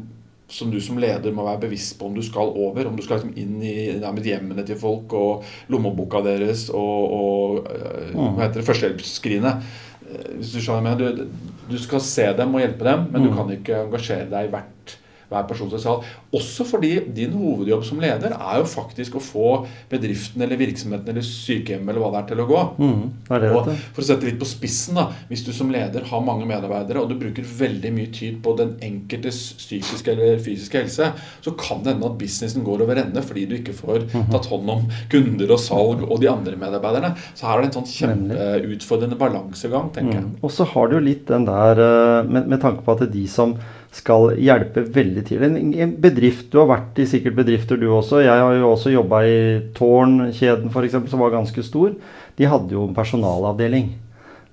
som 0.48 0.72
du 0.72 0.80
som 0.80 1.00
leder 1.00 1.34
må 1.36 1.44
være 1.44 1.66
bevisst 1.66 1.98
på 2.00 2.08
om 2.08 2.16
du 2.16 2.22
skal 2.24 2.54
over. 2.56 2.88
Om 2.88 2.96
du 2.96 3.04
skal 3.04 3.20
liksom 3.20 3.36
inn 3.36 3.60
i 3.64 4.30
hjemmene 4.32 4.64
til 4.68 4.80
folk 4.80 5.14
og 5.18 5.44
lommeboka 5.72 6.22
deres 6.26 6.70
og, 6.72 7.18
og 7.18 7.68
uh, 7.68 8.14
hva 8.16 8.46
heter 8.46 8.62
det, 8.62 8.68
førstehjelpsskrinet. 8.70 9.68
Eh, 10.08 10.32
hvis 10.38 10.54
du 10.56 10.62
skjønner 10.64 11.00
du, 11.00 11.26
du 11.68 11.78
skal 11.82 12.04
se 12.04 12.30
dem 12.38 12.56
og 12.56 12.64
hjelpe 12.64 12.88
dem, 12.88 13.06
men 13.12 13.26
du 13.26 13.32
mm. 13.32 13.36
kan 13.38 13.54
ikke 13.58 13.84
engasjere 13.88 14.30
deg 14.32 14.48
i 14.48 14.54
hvert 14.56 14.98
hver 15.28 15.48
person 15.50 15.70
seg 15.72 15.84
selv. 15.84 16.06
Også 16.36 16.66
fordi 16.68 16.94
din 17.16 17.36
hovedjobb 17.36 17.84
som 17.88 18.00
leder 18.04 18.36
er 18.38 18.62
jo 18.62 18.68
faktisk 18.70 19.18
å 19.18 19.24
få 19.24 19.48
bedriften 19.92 20.44
eller 20.44 20.60
virksomheten 20.60 21.12
eller 21.12 21.26
sykehjemmet 21.26 21.92
eller 21.92 22.04
hva 22.04 22.12
det 22.14 22.22
er 22.22 22.30
til 22.32 22.44
å 22.44 22.48
gå. 22.50 22.62
Mm, 22.80 23.04
det 23.30 23.42
det, 23.44 23.52
og 23.54 23.70
for 23.96 24.04
å 24.04 24.08
sette 24.08 24.28
litt 24.28 24.40
på 24.42 24.50
spissen, 24.50 25.00
da, 25.00 25.08
hvis 25.32 25.44
du 25.48 25.52
som 25.56 25.72
leder 25.74 26.08
har 26.08 26.24
mange 26.26 26.48
medarbeidere 26.50 27.04
og 27.04 27.12
du 27.12 27.18
bruker 27.20 27.48
veldig 27.58 27.94
mye 27.96 28.12
tid 28.16 28.40
på 28.44 28.56
den 28.60 28.76
enkeltes 28.84 29.42
psykiske 29.60 30.14
eller 30.14 30.42
fysiske 30.44 30.84
helse, 30.84 31.12
så 31.44 31.56
kan 31.60 31.84
det 31.84 31.96
hende 31.96 32.10
at 32.10 32.20
businessen 32.20 32.66
går 32.68 32.86
over 32.86 33.02
ende 33.04 33.24
fordi 33.26 33.48
du 33.50 33.58
ikke 33.60 33.76
får 33.78 34.08
mhm. 34.08 34.30
tatt 34.34 34.50
hånd 34.52 34.74
om 34.74 34.88
kunder 35.12 35.56
og 35.56 35.62
salg 35.64 36.06
og 36.08 36.22
de 36.24 36.32
andre 36.32 36.56
medarbeiderne. 36.60 37.14
Så 37.34 37.50
her 37.50 37.58
er 37.58 37.66
det 37.66 37.72
en 37.72 37.80
sånn 37.82 37.92
kjempeutfordrende 37.92 39.20
balansegang, 39.20 39.92
tenker 39.96 40.20
jeg. 40.20 40.28
Mm. 40.28 40.38
Og 40.42 40.54
så 40.54 40.68
har 40.72 40.88
du 40.88 40.98
jo 40.98 41.04
litt 41.04 41.28
den 41.30 41.48
der 41.48 41.82
eh, 41.84 42.28
med, 42.28 42.48
med 42.52 42.62
tanke 42.64 42.86
på 42.86 42.96
at 42.96 43.06
de 43.12 43.26
som 43.32 43.56
skal 43.96 44.34
hjelpe 44.42 44.84
veldig 44.94 45.24
til. 45.28 45.44
En 45.44 45.94
bedrift, 46.02 46.52
Du 46.52 46.60
har 46.60 46.68
vært 46.70 47.00
i 47.00 47.08
sikkert 47.10 47.38
bedrifter 47.38 47.78
du 47.80 47.88
også. 47.90 48.22
Jeg 48.22 48.42
har 48.42 48.54
jo 48.54 48.72
også 48.72 48.94
jobba 48.94 49.24
i 49.26 49.38
Tårnkjeden 49.78 50.70
f.eks., 50.70 51.00
som 51.10 51.20
var 51.20 51.34
ganske 51.36 51.64
stor. 51.64 51.96
De 52.38 52.46
hadde 52.46 52.76
jo 52.76 52.88
en 52.88 52.96
personalavdeling. 52.96 53.96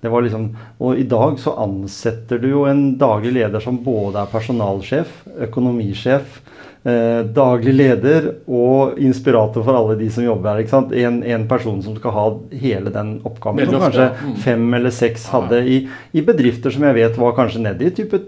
Det 0.05 0.11
var 0.12 0.20
liksom, 0.20 0.51
og 0.85 0.99
i 1.01 1.07
dag 1.09 1.38
så 1.40 1.55
ansetter 1.64 2.38
du 2.38 2.51
jo 2.51 2.66
en 2.68 2.99
daglig 3.01 3.38
leder 3.38 3.62
som 3.64 3.79
både 3.81 4.20
er 4.20 4.29
personalsjef, 4.29 5.14
økonomisjef, 5.47 6.42
eh, 6.85 7.23
daglig 7.25 7.73
leder 7.73 8.27
og 8.44 9.01
inspirator 9.01 9.64
for 9.64 9.79
alle 9.79 9.97
de 9.97 10.11
som 10.12 10.27
jobber 10.27 10.51
her. 10.51 10.61
ikke 10.61 10.75
sant? 10.75 10.92
En, 10.92 11.23
en 11.25 11.49
person 11.49 11.81
som 11.87 11.97
skal 11.97 12.16
ha 12.18 12.27
hele 12.53 12.92
den 12.92 13.16
oppgaven, 13.25 13.64
som 13.70 13.87
kanskje 13.87 14.11
mm. 14.12 14.37
fem 14.44 14.68
eller 14.77 14.92
seks 14.92 15.25
hadde 15.33 15.64
i, 15.64 15.81
i 16.12 16.27
bedrifter 16.29 16.77
som 16.77 16.85
jeg 16.85 17.01
vet 17.01 17.16
var 17.25 17.37
kanskje 17.40 17.64
nedi 17.64 17.88
i 17.88 17.97
type 18.03 18.20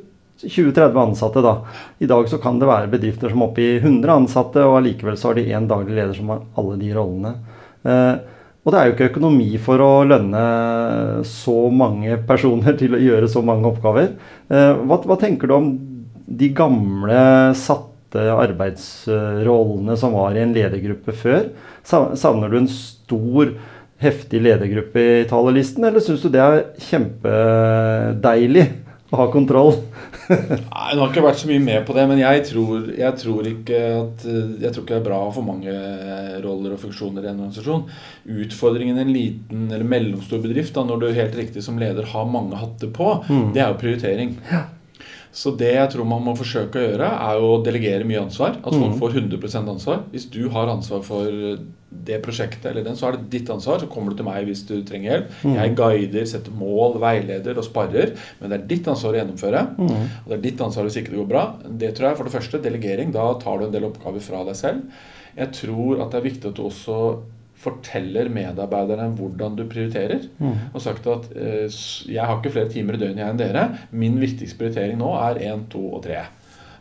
20-30 0.49 1.03
ansatte. 1.03 1.43
da. 1.43 1.57
I 1.99 2.07
dag 2.11 2.29
så 2.31 2.39
kan 2.43 2.59
det 2.61 2.69
være 2.71 2.91
bedrifter 2.93 3.33
som 3.33 3.43
er 3.43 3.51
oppe 3.51 3.63
i 3.65 3.77
100 3.81 4.13
ansatte, 4.15 4.63
og 4.65 4.79
allikevel 4.81 5.17
så 5.19 5.31
har 5.31 5.39
de 5.41 5.51
én 5.51 5.69
daglig 5.71 5.95
leder 5.97 6.15
som 6.17 6.33
har 6.33 6.41
alle 6.57 6.79
de 6.81 6.95
rollene. 6.97 7.35
Eh, 7.85 8.15
Og 8.67 8.73
det 8.75 8.79
er 8.81 8.89
jo 8.89 8.95
ikke 8.97 9.11
økonomi 9.13 9.59
for 9.63 9.79
å 9.79 9.91
lønne 10.11 10.41
så 11.23 11.71
mange 11.71 12.17
personer 12.27 12.75
til 12.75 12.97
å 12.97 12.99
gjøre 12.99 13.29
så 13.31 13.39
mange 13.47 13.69
oppgaver. 13.71 14.09
Eh, 14.51 14.73
hva, 14.83 14.99
hva 15.07 15.17
tenker 15.21 15.47
du 15.47 15.55
om 15.55 15.69
de 16.27 16.49
gamle 16.51 17.55
satte 17.55 18.25
arbeidsrollene 18.35 19.95
som 20.01 20.17
var 20.19 20.35
i 20.35 20.43
en 20.43 20.55
ledergruppe 20.57 21.15
før? 21.15 21.47
Savner 21.87 22.51
du 22.51 22.59
en 22.59 22.67
stor, 22.67 23.55
heftig 24.03 24.43
ledergruppe 24.43 24.99
i 24.99 25.25
talerlisten, 25.31 25.87
eller 25.87 26.03
syns 26.03 26.27
du 26.27 26.29
det 26.35 26.43
er 26.43 26.65
kjempedeilig 26.89 28.67
ha 29.19 29.27
kontroll? 29.33 29.73
Nei, 30.31 30.91
Hun 30.93 31.01
har 31.03 31.11
ikke 31.11 31.25
vært 31.25 31.41
så 31.41 31.51
mye 31.51 31.63
med 31.63 31.85
på 31.87 31.97
det, 31.97 32.07
men 32.11 32.21
jeg 32.21 32.45
tror, 32.51 32.87
jeg 32.97 33.19
tror, 33.23 33.49
ikke 33.51 33.81
at 33.97 34.27
Jeg 34.27 34.73
tror 34.73 34.85
ikke 34.85 34.95
det 34.95 35.01
er 35.01 35.09
bra 35.09 35.21
å 35.27 35.33
for 35.35 35.47
mange 35.47 35.75
roller 36.45 36.77
og 36.77 36.83
funksjoner 36.83 37.25
i 37.25 37.31
en 37.33 37.43
organisasjon. 37.47 37.85
Utfordringen 38.47 38.99
i 38.99 39.05
en 39.05 39.15
liten 39.15 39.67
eller 39.71 39.87
mellomstor 39.89 40.43
bedrift, 40.45 40.75
da, 40.77 40.87
når 40.87 41.03
du 41.03 41.11
helt 41.17 41.37
riktig 41.39 41.65
som 41.65 41.81
leder 41.81 42.09
har 42.13 42.31
mange 42.31 42.59
hatter 42.61 42.91
på, 42.93 43.13
mm. 43.29 43.53
det 43.57 43.63
er 43.63 43.71
jo 43.73 43.83
prioritering. 43.83 44.37
Ja. 44.51 44.67
Så 45.37 45.53
det 45.61 45.75
jeg 45.75 45.89
tror 45.93 46.07
man 46.09 46.23
må 46.25 46.33
forsøke 46.39 46.81
å 46.81 46.85
gjøre, 46.87 47.09
er 47.29 47.43
å 47.45 47.57
delegere 47.65 48.07
mye 48.09 48.23
ansvar. 48.25 48.55
At 48.63 48.73
folk 48.73 48.95
mm. 48.95 49.01
får 49.03 49.17
100 49.21 49.59
ansvar. 49.75 49.99
Hvis 50.15 50.31
du 50.33 50.47
har 50.55 50.73
ansvar 50.73 51.03
for 51.05 51.29
det 52.07 52.21
prosjektet, 52.25 52.65
eller 52.71 52.87
den, 52.87 52.97
så 52.97 53.11
er 53.11 53.19
det 53.19 53.29
ditt 53.35 53.51
ansvar. 53.53 53.83
Så 53.83 53.89
kommer 53.93 54.13
du 54.13 54.21
til 54.21 54.29
meg 54.29 54.49
hvis 54.49 54.65
du 54.69 54.79
trenger 54.89 55.11
hjelp. 55.11 55.35
Mm. 55.45 55.59
Jeg 55.59 55.75
guider, 55.83 56.25
setter 56.31 56.57
mål, 56.57 56.97
veileder 57.05 57.61
og 57.61 57.69
sparrer. 57.69 58.15
Men 58.41 58.53
det 58.53 58.59
er 58.59 58.67
ditt 58.73 58.89
ansvar 58.93 59.13
å 59.13 59.21
gjennomføre. 59.21 59.63
Mm. 59.77 59.93
Og 59.93 60.33
det 60.33 60.39
er 60.39 60.45
ditt 60.49 60.65
ansvar 60.65 60.89
hvis 60.89 60.99
ikke 61.03 61.13
det 61.13 61.21
går 61.21 61.31
bra. 61.35 61.45
Det 61.85 61.93
tror 61.99 62.11
jeg 62.11 62.21
for 62.23 62.31
det 62.31 62.37
første. 62.39 62.65
Delegering. 62.65 63.13
Da 63.13 63.29
tar 63.43 63.61
du 63.61 63.69
en 63.69 63.77
del 63.77 63.89
oppgaver 63.91 64.25
fra 64.25 64.41
deg 64.49 64.57
selv. 64.57 65.05
Jeg 65.37 65.53
tror 65.53 66.01
at 66.01 66.15
det 66.15 66.23
er 66.23 66.29
viktig 66.31 66.49
at 66.49 66.57
du 66.57 66.65
også 66.65 67.01
forteller 67.61 68.29
medarbeiderne 68.33 69.11
hvordan 69.17 69.57
du 69.59 69.65
prioriterer. 69.71 70.27
Mm. 70.39 70.73
Og 70.73 70.83
sagt 70.85 71.07
at 71.11 71.29
eh, 71.35 71.67
jeg 72.13 72.23
har 72.23 72.39
ikke 72.39 72.55
flere 72.55 72.73
timer 72.73 72.99
i 72.99 73.03
døgnet 73.03 73.27
enn 73.27 73.41
dere. 73.41 73.69
Min 73.91 74.21
viktigste 74.23 74.61
prioritering 74.61 75.01
nå 75.01 75.13
er 75.19 75.41
1, 75.49 75.69
2 75.73 75.85
og 75.89 76.03
3. 76.07 76.25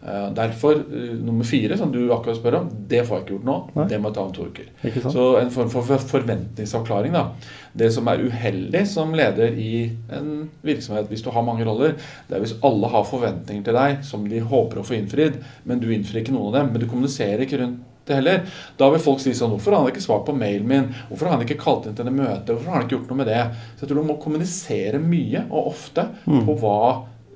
Eh, 0.06 0.34
derfor, 0.34 0.74
eh, 0.74 1.16
nummer 1.26 1.44
fire, 1.44 1.78
som 1.78 1.92
du 1.92 2.14
akkurat 2.14 2.38
spør 2.38 2.60
om, 2.60 2.70
det 2.88 3.02
får 3.08 3.18
jeg 3.18 3.24
ikke 3.24 3.34
gjort 3.34 3.48
nå. 3.48 3.56
Nei. 3.76 3.88
Det 3.90 4.02
må 4.02 4.12
jeg 4.12 4.18
ta 4.18 4.26
om 4.26 4.34
to 4.36 4.46
uker. 4.46 4.68
Så 5.16 5.24
en 5.40 5.50
form 5.50 5.72
for 5.74 5.98
forventningsavklaring. 6.12 7.14
da. 7.14 7.32
Det 7.74 7.92
som 7.94 8.08
er 8.08 8.22
uheldig 8.22 8.86
som 8.88 9.14
leder 9.18 9.58
i 9.58 9.90
en 10.14 10.50
virksomhet, 10.62 11.10
hvis 11.10 11.24
du 11.24 11.32
har 11.32 11.42
mange 11.42 11.66
roller, 11.66 11.96
det 12.28 12.38
er 12.38 12.44
hvis 12.44 12.60
alle 12.62 12.88
har 12.88 13.04
forventninger 13.04 13.64
til 13.64 13.74
deg 13.74 14.06
som 14.06 14.30
de 14.30 14.40
håper 14.40 14.80
å 14.80 14.86
få 14.86 15.00
innfridd, 15.00 15.42
men 15.66 15.80
du 15.80 15.90
innfrir 15.90 16.22
ikke 16.22 16.36
noen 16.36 16.54
av 16.54 16.60
dem. 16.60 16.72
Men 16.74 16.82
du 16.82 16.88
kommuniserer 16.88 17.42
ikke 17.48 17.64
rundt 17.64 17.82
det 18.08 18.20
heller. 18.20 18.44
Da 18.78 18.90
vil 18.94 19.02
folk 19.04 19.22
si 19.24 19.34
sånn 19.38 19.54
Hvorfor 19.56 19.76
har 19.76 19.84
han 19.84 19.92
ikke 19.94 20.04
svart 20.04 20.26
på 20.28 20.36
mailen 20.38 20.70
min? 20.70 20.88
Hvorfor 21.10 21.30
har 21.30 21.38
han 21.38 21.46
ikke 21.48 21.60
kalt 21.62 21.90
inn 21.90 21.98
til 21.98 22.08
det 22.08 22.16
møte? 22.16 22.54
Hvorfor 22.54 22.72
har 22.72 22.80
han 22.80 22.88
ikke 22.88 22.98
gjort 23.00 23.12
noe 23.12 23.22
med 23.24 23.32
det? 23.32 23.42
Så 23.74 23.86
jeg 23.86 23.92
tror 23.92 24.02
du 24.02 24.10
må 24.12 24.18
kommunisere 24.22 25.02
mye 25.02 25.46
og 25.50 25.74
ofte 25.74 26.08
mm. 26.26 26.42
på 26.48 26.58
hva 26.62 26.80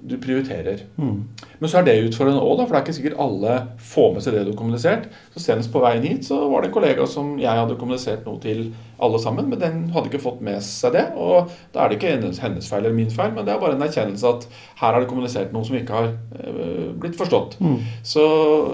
du 0.02 0.16
prioriterer. 0.22 0.84
Mm. 0.98 1.24
Men 1.60 1.72
så 1.72 1.80
er 1.80 1.88
det 1.88 1.96
utfordrende 2.08 2.44
òg, 2.44 2.62
for 2.62 2.74
det 2.74 2.80
er 2.80 2.86
ikke 2.86 2.96
sikkert 2.98 3.20
alle 3.24 3.56
får 3.92 4.14
med 4.16 4.24
seg 4.24 4.36
det 4.36 4.44
du 4.46 4.52
har 4.54 4.60
kommunisert. 4.60 5.08
Så 5.34 5.44
Senest 5.44 5.72
på 5.74 5.82
veien 5.84 6.06
hit 6.08 6.28
så 6.28 6.40
var 6.52 6.64
det 6.64 6.70
en 6.70 6.76
kollega 6.78 7.08
som 7.10 7.34
jeg 7.42 7.62
hadde 7.62 7.78
kommunisert 7.80 8.24
noe 8.28 8.40
til 8.44 8.70
alle 9.04 9.20
sammen, 9.22 9.50
men 9.52 9.62
den 9.62 9.82
hadde 9.96 10.12
ikke 10.12 10.24
fått 10.24 10.42
med 10.46 10.64
seg 10.66 10.96
det. 10.96 11.06
Og 11.20 11.52
da 11.76 11.84
er 11.84 11.92
det 11.92 12.00
ikke 12.00 12.16
hennes 12.16 12.70
feil 12.72 12.84
eller 12.84 12.96
min 12.96 13.12
feil, 13.14 13.34
men 13.36 13.48
det 13.48 13.56
er 13.56 13.62
bare 13.62 13.76
en 13.78 13.86
erkjennelse 13.86 14.34
at 14.34 14.48
her 14.82 14.96
har 14.96 15.00
det 15.04 15.12
kommunisert 15.12 15.56
noe 15.56 15.68
som 15.68 15.80
ikke 15.80 15.96
har 15.96 16.12
øh, 16.40 16.90
blitt 17.00 17.20
forstått. 17.20 17.60
Mm. 17.64 17.80
Så 18.04 18.26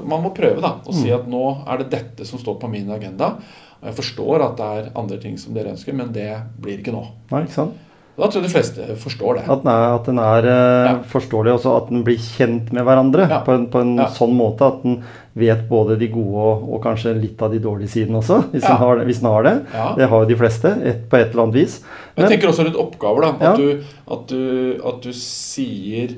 man 0.06 0.26
må 0.26 0.34
prøve 0.38 0.62
da, 0.64 0.78
å 0.86 0.96
si 0.96 1.10
mm. 1.10 1.16
at 1.20 1.32
nå 1.32 1.46
er 1.66 1.82
det 1.82 1.92
dette 1.94 2.30
som 2.30 2.42
står 2.42 2.60
på 2.62 2.72
min 2.72 2.92
agenda. 2.94 3.36
Og 3.82 3.90
jeg 3.90 3.98
forstår 4.00 4.46
at 4.46 4.62
det 4.62 4.70
er 4.78 4.94
andre 4.98 5.20
ting 5.22 5.36
som 5.42 5.58
dere 5.58 5.74
ønsker, 5.74 5.94
men 5.98 6.14
det 6.16 6.30
blir 6.62 6.80
ikke 6.82 6.94
nå. 6.96 7.04
Nei, 7.34 7.46
ikke 7.46 7.60
sant? 7.60 7.82
Da 8.16 8.30
tror 8.30 8.40
jeg 8.40 8.48
de 8.48 8.54
fleste 8.54 8.96
forstår 9.00 9.40
det. 9.40 9.44
At 9.52 9.64
den 9.66 9.70
er, 9.74 9.86
at 9.98 10.06
den 10.08 10.20
er 10.24 10.46
eh, 10.48 10.86
ja. 10.88 10.92
forståelig, 11.12 11.58
også 11.58 11.74
at 11.82 11.90
den 11.92 12.06
blir 12.08 12.20
kjent 12.22 12.70
med 12.76 12.86
hverandre 12.88 13.26
ja. 13.28 13.42
på 13.44 13.52
en, 13.58 13.66
på 13.72 13.82
en 13.84 13.98
ja. 14.00 14.06
sånn 14.16 14.32
måte 14.38 14.70
at 14.72 14.86
den 14.86 15.02
vet 15.36 15.66
både 15.68 15.98
de 16.00 16.08
gode 16.14 16.46
og, 16.46 16.62
og 16.78 16.80
kanskje 16.86 17.12
litt 17.18 17.42
av 17.44 17.52
de 17.52 17.60
dårlige 17.60 17.92
sidene 17.92 18.22
også, 18.22 18.38
hvis, 18.54 18.64
den, 18.64 18.78
har 18.80 19.02
hvis 19.04 19.20
den 19.20 19.28
har 19.34 19.48
det. 19.50 19.56
Det 20.00 20.08
har 20.14 20.24
jo 20.24 20.30
de 20.30 20.38
fleste 20.40 20.72
et, 20.80 21.02
på 21.12 21.20
et 21.20 21.34
eller 21.34 21.44
annet 21.44 21.60
vis. 21.60 21.82
Men, 22.16 22.24
jeg 22.24 22.38
tenker 22.38 22.54
også 22.54 22.70
rundt 22.70 22.80
oppgaver. 22.86 23.28
da, 23.28 23.52
At, 23.52 23.60
du, 23.60 24.00
at, 24.16 24.32
du, 24.32 24.88
at 24.94 25.04
du 25.04 25.12
sier 25.20 26.16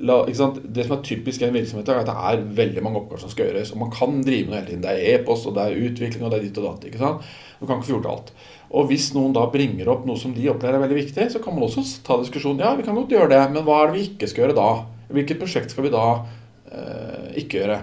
La, 0.00 0.22
det 0.24 0.84
som 0.86 0.94
er 0.96 1.02
typisk 1.04 1.42
i 1.42 1.48
en 1.48 1.56
virksomhet, 1.56 1.90
er 1.92 2.00
at 2.00 2.08
det 2.08 2.14
er 2.30 2.44
veldig 2.56 2.84
mange 2.86 3.02
oppgaver 3.02 3.20
som 3.24 3.32
skal 3.32 3.50
gjøres. 3.50 3.74
Og 3.74 3.82
man 3.82 3.92
kan 3.92 4.22
drive 4.24 4.48
noe 4.48 4.56
hele 4.56 4.70
tiden. 4.70 4.84
Det 4.84 4.94
er 4.94 5.18
e-post, 5.18 5.48
og 5.50 5.58
det 5.58 5.66
er 5.66 5.82
utvikling, 5.90 6.24
og 6.24 6.32
det 6.32 6.38
er 6.38 6.46
ditt 6.46 6.60
og 6.62 6.68
datt. 6.70 6.86
ikke 6.88 7.02
sant? 7.02 7.28
Du 7.60 7.66
kan 7.66 7.76
ikke 7.76 7.90
få 7.90 7.94
gjort 7.98 8.10
alt. 8.14 8.32
Og 8.70 8.86
hvis 8.88 9.10
noen 9.16 9.34
da 9.36 9.44
bringer 9.50 9.90
opp 9.92 10.06
noe 10.08 10.20
som 10.20 10.32
de 10.36 10.46
opplever 10.52 10.78
er 10.78 10.84
veldig 10.84 11.00
viktig, 11.00 11.26
så 11.32 11.42
kan 11.42 11.56
man 11.56 11.66
også 11.66 11.84
ta 12.06 12.16
diskusjonen. 12.20 12.62
Ja, 12.64 12.72
vi 12.78 12.86
kan 12.86 12.96
godt 12.96 13.12
gjøre 13.12 13.32
det, 13.34 13.42
men 13.52 13.66
hva 13.66 13.80
er 13.82 13.90
det 13.90 13.98
vi 13.98 14.06
ikke 14.12 14.30
skal 14.30 14.46
gjøre 14.46 14.58
da? 14.58 14.68
Hvilket 15.10 15.40
prosjekt 15.42 15.74
skal 15.74 15.88
vi 15.88 15.92
da 15.92 16.04
eh, 16.70 17.26
ikke 17.42 17.60
gjøre? 17.60 17.80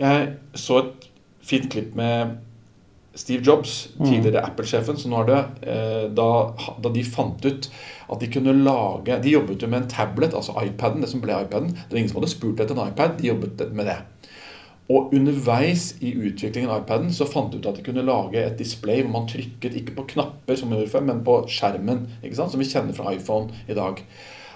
Jeg 0.00 0.32
så 0.58 0.80
et 0.80 1.10
fint 1.46 1.68
klipp 1.70 1.92
med 1.98 2.38
Steve 3.14 3.44
Jobs, 3.44 3.90
mm. 3.98 4.06
tidligere 4.06 4.44
Apple-sjefen. 4.46 4.96
så 4.96 5.10
nå 5.10 5.20
er 5.20 5.28
det, 5.28 5.40
eh, 5.68 6.04
da, 6.16 6.28
da, 6.80 6.92
de 6.94 7.04
fant 7.04 7.44
ut 7.44 7.68
at 8.12 8.20
de 8.20 8.28
kunne 8.32 8.52
lage 8.64 9.18
De 9.24 9.32
jobbet 9.32 9.62
jo 9.62 9.68
med 9.68 9.82
en 9.82 9.90
tablet, 9.90 10.34
altså 10.34 10.54
iPaden, 10.60 11.00
det 11.02 11.10
som 11.10 11.22
ble 11.22 11.36
iPaden. 11.44 11.72
Det 11.72 11.90
var 11.90 12.00
ingen 12.02 12.12
som 12.12 12.20
hadde 12.20 12.32
spurt 12.32 12.60
etter 12.60 12.76
en 12.76 12.92
iPad. 12.92 13.16
De 13.18 13.30
jobbet 13.30 13.64
med 13.72 13.88
det. 13.88 13.98
Og 14.92 15.14
underveis 15.14 15.92
i 16.04 16.10
utviklingen 16.12 16.70
av 16.70 16.82
iPaden 16.82 17.12
så 17.14 17.24
fant 17.30 17.52
de 17.52 17.60
ut 17.62 17.68
at 17.70 17.78
de 17.78 17.84
kunne 17.86 18.04
lage 18.04 18.42
et 18.42 18.58
display 18.58 19.00
hvor 19.00 19.14
man 19.14 19.28
trykket 19.30 19.78
ikke 19.78 19.94
på 19.96 20.06
knapper, 20.14 20.58
som 20.58 20.72
vi 20.72 20.80
gjorde 20.80 20.92
før, 20.92 21.04
men 21.08 21.24
på 21.24 21.36
skjermen, 21.48 22.06
som 22.34 22.60
vi 22.60 22.68
kjenner 22.68 22.96
fra 22.96 23.14
iPhone 23.14 23.62
i 23.70 23.76
dag. 23.78 24.02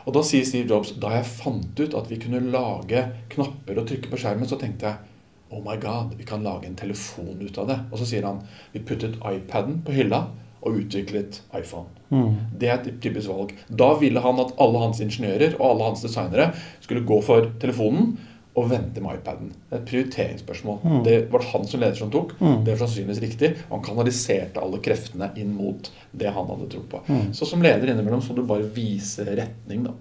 Og 0.07 0.15
da 0.15 0.23
sier 0.27 0.47
Steve 0.47 0.71
Jobs 0.71 0.93
da 1.03 1.15
jeg 1.17 1.31
fant 1.31 1.81
ut 1.81 1.95
at 1.99 2.11
vi 2.11 2.19
kunne 2.23 2.43
lage 2.53 3.07
knapper 3.33 3.81
og 3.81 3.89
trykke 3.89 4.11
på 4.13 4.21
skjermen, 4.23 4.51
så 4.51 4.59
tenkte 4.61 4.91
jeg 4.91 5.15
Oh 5.55 5.63
my 5.63 5.77
god, 5.79 6.17
vi 6.19 6.27
kan 6.27 6.43
lage 6.43 6.67
en 6.67 6.79
telefon 6.79 7.39
ut 7.39 7.59
av 7.63 7.69
det. 7.71 7.79
Og 7.93 8.01
så 8.01 8.09
sier 8.11 8.27
han 8.27 8.41
vi 8.73 8.83
puttet 8.83 9.15
iPaden 9.23 9.79
på 9.87 9.95
hylla 9.95 10.25
og 10.67 10.81
utviklet 10.83 11.41
iPhone. 11.57 11.87
Mm. 12.11 12.33
Det 12.59 12.71
er 12.71 12.81
et 12.81 13.03
typisk 13.03 13.31
valg. 13.31 13.53
Da 13.69 13.93
ville 14.01 14.23
han 14.23 14.41
at 14.43 14.55
alle 14.63 14.83
hans 14.83 15.03
ingeniører 15.03 15.59
og 15.59 15.69
alle 15.71 15.91
hans 15.91 16.03
designere 16.05 16.51
skulle 16.85 17.07
gå 17.07 17.21
for 17.27 17.53
telefonen 17.63 18.17
og 18.57 18.71
vente 18.71 19.03
med 19.05 19.19
iPaden. 19.19 19.51
Det 19.69 19.75
er 19.75 19.81
et 19.83 19.89
prioriteringsspørsmål. 19.91 20.79
Mm. 20.83 21.01
Det 21.05 21.17
var 21.33 21.43
det 21.43 21.51
han 21.51 21.67
som 21.69 21.83
leder 21.83 21.99
som 21.99 22.11
tok. 22.13 22.33
Mm. 22.41 22.59
Det 22.65 22.73
var 22.73 22.81
sannsynligvis 22.83 23.23
riktig. 23.27 23.51
Han 23.69 23.85
kanaliserte 23.85 24.63
alle 24.65 24.81
kreftene 24.85 25.29
inn 25.37 25.53
mot 25.59 25.91
det 26.17 26.33
han 26.33 26.49
hadde 26.53 26.69
tro 26.73 26.85
på. 26.89 27.03
Mm. 27.07 27.27
Så 27.37 27.49
som 27.49 27.65
leder 27.65 27.93
innimellom 27.93 28.25
så 28.25 28.33
må 28.33 28.41
du 28.41 28.49
bare 28.49 28.69
vise 28.77 29.27
retning, 29.29 29.85
da. 29.85 29.93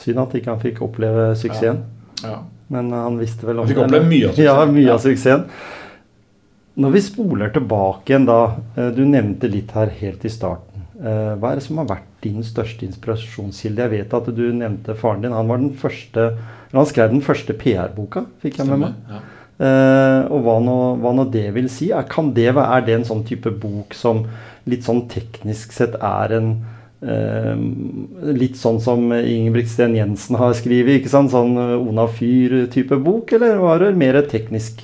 Synd 0.00 0.20
at 0.20 0.36
ikke 0.36 0.52
han 0.52 0.60
fikk 0.60 0.82
oppleve 0.84 1.30
suksessen. 1.40 1.80
Ja. 2.20 2.34
Ja. 2.34 2.42
Men 2.72 2.92
han 2.92 3.16
visste 3.20 3.48
vel 3.48 3.58
om 3.58 3.66
Han 3.66 3.72
fikk 3.72 3.82
oppleve 3.86 4.08
mye 4.08 4.28
av 4.28 4.36
suksessen. 4.36 4.44
Ja, 4.60 4.66
mye 4.76 4.92
av 4.92 5.00
suksessen. 5.02 5.46
Når 6.80 6.94
vi 6.94 7.02
spoler 7.04 7.52
tilbake 7.52 8.12
igjen 8.12 8.24
da 8.24 8.38
eh, 8.78 8.88
Du 8.96 9.02
nevnte 9.04 9.50
litt 9.50 9.74
her 9.76 9.90
helt 9.98 10.24
i 10.24 10.32
starten. 10.32 10.86
Eh, 11.02 11.34
hva 11.36 11.52
er 11.52 11.60
det 11.60 11.66
som 11.66 11.82
har 11.82 11.90
vært 11.90 12.08
din 12.24 12.40
største 12.46 12.86
inspirasjonskilde? 12.86 13.82
Jeg 13.84 13.92
vet 13.92 14.16
at 14.16 14.30
du 14.32 14.44
nevnte 14.56 14.96
faren 14.96 15.24
din. 15.24 15.36
Han 15.36 15.50
var 15.50 15.60
den 15.60 15.74
første 15.76 16.30
han 16.72 16.88
skrev 16.88 17.12
den 17.12 17.24
første 17.24 17.54
PR-boka, 17.56 18.24
fikk 18.40 18.60
jeg 18.60 18.68
med 18.70 18.86
meg. 18.86 19.00
Ja. 19.10 19.22
Uh, 19.62 20.20
og 20.32 20.46
hva 20.46 20.54
nå, 20.64 20.76
hva 21.02 21.10
nå, 21.14 21.26
det 21.30 21.44
vil 21.54 21.68
si? 21.70 21.90
Er, 21.92 22.06
kan 22.08 22.32
det 22.34 22.48
er 22.50 22.86
det 22.86 22.94
en 22.96 23.04
sånn 23.06 23.20
type 23.28 23.52
bok 23.62 23.92
som 23.94 24.24
litt 24.66 24.86
sånn 24.86 25.04
teknisk 25.12 25.74
sett 25.76 25.98
er 26.00 26.32
en 26.38 26.48
uh, 27.04 27.60
Litt 28.32 28.56
sånn 28.58 28.80
som 28.82 29.12
Ingebrigtsen 29.12 29.94
Jensen 29.98 30.38
har 30.40 30.56
skrevet, 30.56 31.02
ikke 31.02 31.12
sant? 31.12 31.34
Sånn 31.34 31.58
Ona 31.58 32.08
Fyr-type 32.08 32.98
bok, 33.04 33.36
eller 33.36 33.60
var 33.60 33.84
det 33.84 33.92
mer 34.00 34.22
teknisk? 34.32 34.80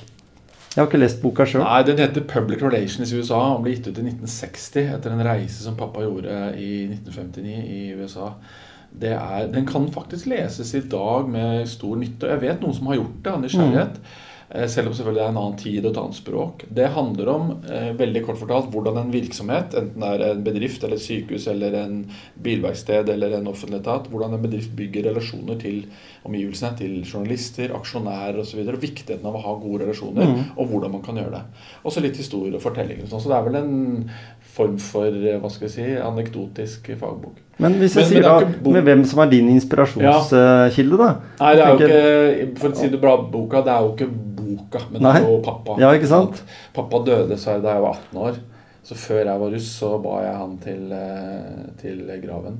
Jeg 0.79 0.85
har 0.85 0.93
ikke 0.93 0.99
lest 1.01 1.17
boka 1.19 1.43
sjøl. 1.43 1.65
Den 1.87 1.97
heter 1.99 2.23
'Public 2.23 2.61
Relations' 2.63 3.11
i 3.11 3.19
USA 3.19 3.35
og 3.35 3.63
ble 3.65 3.73
gitt 3.73 3.87
ut 3.89 3.97
i 3.97 4.05
1960 4.05 4.93
etter 4.95 5.11
en 5.11 5.25
reise 5.27 5.63
som 5.63 5.75
pappa 5.75 6.05
gjorde 6.05 6.53
i 6.55 6.85
1959 6.87 7.57
i 7.67 7.81
USA 7.99 8.29
er, 9.01 9.51
den 9.51 9.65
kan 9.65 9.91
faktisk 9.91 10.25
leses 10.25 10.73
i 10.73 10.79
dag 10.79 11.29
med 11.29 11.67
stor 11.67 11.95
nytte. 11.95 12.27
Jeg 12.27 12.41
vet 12.41 12.61
noen 12.61 12.73
som 12.73 12.87
har 12.87 12.95
gjort 12.95 13.19
det 13.23 13.33
av 13.33 13.41
nysgjerrighet. 13.41 13.99
Mm. 13.99 14.38
Eh, 14.51 14.65
selv 14.67 14.89
om 14.89 14.93
selvfølgelig 14.97 15.19
det 15.19 15.25
er 15.27 15.31
en 15.31 15.39
annen 15.43 15.57
tid 15.61 15.83
og 15.83 15.91
et 15.91 15.99
annet 16.01 16.17
språk. 16.17 16.63
Det 16.73 16.87
handler 16.95 17.27
om, 17.29 17.49
eh, 17.69 17.91
veldig 17.97 18.25
kort 18.25 18.39
fortalt, 18.39 18.71
hvordan 18.73 18.97
en 18.97 19.11
virksomhet, 19.13 19.75
enten 19.77 19.99
det 20.01 20.09
er 20.09 20.31
en 20.31 20.43
bedrift 20.43 20.83
eller 20.83 20.95
et 20.95 21.05
sykehus 21.05 21.47
eller 21.47 21.75
en 21.83 22.09
bilverksted 22.41 23.09
eller 23.09 23.37
en 23.37 23.47
offentlig 23.47 23.81
etat, 23.81 24.09
hvordan 24.09 24.33
en 24.33 24.41
bedrift 24.41 24.75
bygger 24.75 25.05
relasjoner 25.05 25.59
til 25.59 25.85
omgivelsene, 26.25 26.77
til 26.77 27.03
journalister, 27.03 27.69
aksjonærer 27.75 28.39
osv. 28.39 28.65
Viktigheten 28.79 29.25
av 29.25 29.35
å 29.35 29.43
ha 29.43 29.53
gode 29.53 29.83
relasjoner, 29.85 30.25
mm. 30.25 30.43
og 30.57 30.67
hvordan 30.67 30.91
man 30.91 31.03
kan 31.03 31.15
gjøre 31.15 31.31
det. 31.31 31.43
Og 31.85 31.91
så 31.91 32.01
litt 32.01 32.17
historie 32.17 32.55
og 32.55 32.61
fortellinger. 32.61 33.05
Så 33.05 33.29
det 33.29 33.37
er 33.37 33.45
vel 33.45 33.55
en 33.55 34.09
form 34.41 34.79
for 34.81 35.05
eh, 35.05 35.37
hva 35.37 35.51
skal 35.53 35.69
jeg 35.69 35.75
si, 35.75 35.87
anekdotisk 36.01 36.89
fagbok. 36.97 37.37
Men 37.59 37.75
hvis 37.75 37.97
jeg 37.97 38.05
men, 38.05 38.09
sier 38.09 38.25
men 38.25 38.53
da, 38.63 38.71
med 38.71 38.85
hvem 38.87 39.05
som 39.05 39.19
er 39.19 39.31
din 39.33 39.49
inspirasjonskilde, 39.51 40.97
da? 40.97 41.09
Nei, 41.41 41.53
det 41.57 41.63
er 41.63 41.69
jo 41.69 41.77
ikke, 41.77 42.51
For 42.61 42.71
å 42.71 42.79
si 42.79 42.89
det 42.89 43.01
bra, 43.01 43.17
boka, 43.29 43.61
det 43.65 43.73
er 43.73 43.85
jo 43.85 43.93
ikke 43.93 44.09
boka, 44.59 44.83
men 44.91 45.03
Nei. 45.05 45.15
det 45.17 45.25
var 45.25 45.35
jo 45.35 45.43
pappa. 45.45 45.77
Ja, 45.81 45.93
ikke 45.97 46.11
sant? 46.11 46.41
Pappa 46.75 47.01
døde 47.07 47.37
så 47.39 47.57
da 47.63 47.77
jeg 47.77 47.85
var 47.85 48.03
18 48.11 48.19
år. 48.25 48.41
Så 48.89 48.97
før 48.97 49.23
jeg 49.23 49.41
var 49.41 49.55
russ, 49.55 49.71
så 49.79 49.93
ba 50.01 50.19
jeg 50.23 50.35
han 50.39 50.59
til, 50.63 50.91
eh, 50.95 51.63
til 51.81 52.03
graven. 52.23 52.59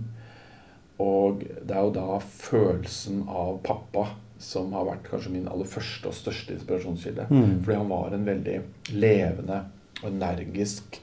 Og 1.00 1.43
det 1.47 1.76
er 1.76 1.86
jo 1.86 1.93
da 1.95 2.20
følelsen 2.20 3.24
av 3.32 3.62
pappa 3.64 4.10
som 4.39 4.72
har 4.76 4.88
vært 4.88 5.08
kanskje 5.08 5.34
min 5.34 5.47
aller 5.52 5.68
første 5.68 6.12
og 6.12 6.16
største 6.16 6.56
inspirasjonskilde. 6.56 7.28
Mm. 7.32 7.60
Fordi 7.64 7.78
han 7.78 7.91
var 7.91 8.16
en 8.16 8.26
veldig 8.28 8.58
levende, 8.95 9.62
og 10.00 10.12
energisk 10.14 11.00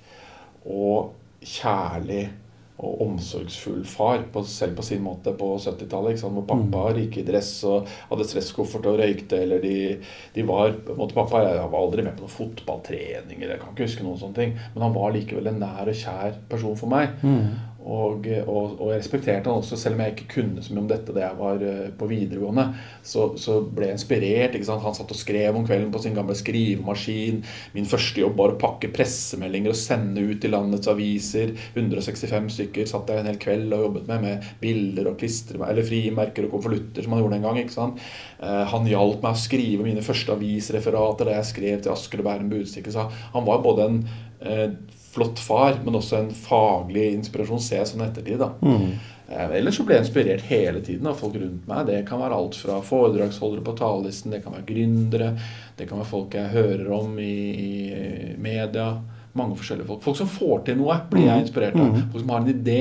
og 0.64 1.12
kjærlig 1.44 2.30
og 2.79 3.01
omsorgsfull 3.07 3.85
far, 3.89 4.18
på, 4.33 4.43
selv 4.45 4.74
på 4.77 4.85
sin 4.85 5.01
måte, 5.05 5.33
på 5.33 5.55
70-tallet. 5.57 6.20
Hvor 6.20 6.45
pappa 6.45 6.83
Mm. 6.93 6.99
gikk 7.01 7.18
i 7.18 7.24
dress 7.24 7.64
og 7.64 7.87
hadde 8.11 8.27
stresskoffert 8.29 8.87
og 8.87 8.99
røykte. 9.01 9.39
Eller 9.43 9.62
de, 9.62 9.99
de 10.35 10.43
var 10.43 10.74
måte, 10.97 11.14
Pappa 11.16 11.41
jeg 11.47 11.70
var 11.72 11.81
aldri 11.81 12.03
med 12.05 12.16
på 12.18 12.27
noen 12.27 12.35
fotballtreninger, 12.37 13.49
jeg 13.49 13.61
kan 13.61 13.72
ikke 13.72 13.87
huske 13.89 14.05
noen 14.05 14.18
sånne 14.20 14.35
ting. 14.35 14.53
Men 14.74 14.83
han 14.83 14.95
var 14.97 15.14
likevel 15.16 15.49
en 15.49 15.61
nær 15.62 15.89
og 15.89 15.97
kjær 15.97 16.37
person 16.51 16.77
for 16.77 16.93
meg. 16.93 17.16
Mm. 17.22 17.49
Og, 17.87 18.26
og, 18.43 18.80
og 18.80 18.89
jeg 18.91 18.99
respekterte 18.99 19.47
han 19.47 19.61
også, 19.61 19.76
selv 19.78 19.95
om 19.95 20.03
jeg 20.03 20.14
ikke 20.16 20.28
kunne 20.32 20.62
så 20.64 20.74
mye 20.74 20.82
om 20.82 20.89
dette 20.91 21.14
da 21.14 21.22
jeg 21.22 21.39
var 21.39 21.62
eh, 21.62 21.91
på 21.95 22.09
videregående. 22.11 22.64
Så, 23.07 23.28
så 23.39 23.61
ble 23.62 23.91
jeg 23.91 23.99
inspirert. 24.01 24.57
ikke 24.59 24.66
sant? 24.66 24.82
Han 24.82 24.97
satt 24.97 25.12
og 25.14 25.20
skrev 25.20 25.55
om 25.55 25.66
kvelden 25.66 25.93
på 25.95 26.03
sin 26.03 26.16
gamle 26.16 26.34
skrivemaskin. 26.39 27.39
Min 27.76 27.87
første 27.87 28.24
jobb 28.24 28.34
var 28.41 28.55
å 28.55 28.59
pakke 28.61 28.91
pressemeldinger 28.95 29.70
og 29.70 29.78
sende 29.78 30.24
ut 30.26 30.43
til 30.43 30.55
landets 30.57 30.91
aviser. 30.91 31.55
165 31.76 32.51
stykker 32.57 32.91
satt 32.91 33.12
jeg 33.12 33.22
en 33.22 33.30
hel 33.30 33.41
kveld 33.43 33.70
og 33.76 33.87
jobbet 33.87 34.11
med, 34.11 34.26
med 34.26 34.51
bilder 34.62 35.12
og 35.12 35.20
klistre, 35.22 35.62
eller 35.62 35.87
frimerker 35.87 36.49
og 36.49 36.57
konvolutter 36.57 37.07
som 37.07 37.14
han 37.14 37.22
gjorde 37.22 37.39
den 37.39 37.47
gang. 37.47 37.62
ikke 37.62 37.76
sant? 37.76 38.03
Eh, 38.43 38.64
han 38.74 38.91
hjalp 38.91 39.22
meg 39.22 39.39
å 39.39 39.45
skrive 39.47 39.87
mine 39.87 40.05
første 40.05 40.34
avisreferater 40.34 41.30
da 41.30 41.39
jeg 41.39 41.53
skrev 41.55 41.87
til 41.87 41.95
Asker 41.95 42.24
og 42.24 42.30
Bærum 42.32 42.51
Budstikke. 42.51 43.09
Han 43.37 43.47
var 43.47 43.62
både 43.62 43.87
en 43.87 44.03
eh, 44.43 44.70
flott 45.17 45.41
far, 45.43 45.81
men 45.85 45.97
også 45.99 46.21
en 46.21 46.33
faglig 46.37 47.11
inspirasjon, 47.17 47.62
ser 47.64 47.83
jeg 47.83 47.93
sånn 47.95 48.07
ettertid. 48.07 48.39
da. 48.45 48.53
Mm. 48.62 48.97
Eh, 49.27 49.57
Ellers 49.59 49.75
så 49.81 49.83
ble 49.87 49.97
jeg 49.97 50.05
inspirert 50.07 50.47
hele 50.47 50.81
tiden 50.87 51.09
av 51.11 51.19
folk 51.19 51.35
rundt 51.41 51.67
meg. 51.67 51.89
Det 51.89 52.05
kan 52.07 52.21
være 52.23 52.37
alt 52.39 52.55
fra 52.61 52.79
foredragsholdere 52.85 53.64
på 53.67 53.75
talerlisten, 53.81 54.31
det 54.37 54.45
kan 54.45 54.55
være 54.55 54.69
gründere, 54.69 55.33
det 55.77 55.89
kan 55.91 55.99
være 55.99 56.12
folk 56.12 56.37
jeg 56.39 56.53
hører 56.55 56.91
om 56.95 57.19
i, 57.19 57.35
i 57.67 58.35
media. 58.39 58.93
Mange 59.37 59.57
forskjellige 59.59 59.85
folk. 59.91 60.01
Folk 60.01 60.17
som 60.17 60.29
får 60.33 60.62
til 60.64 60.79
noe, 60.81 60.95
blir 61.11 61.27
jeg 61.27 61.43
inspirert 61.45 61.75
av. 61.77 61.91
Folk 62.12 62.23
som 62.23 62.31
har 62.33 62.41
en 62.41 62.55
idé, 62.55 62.79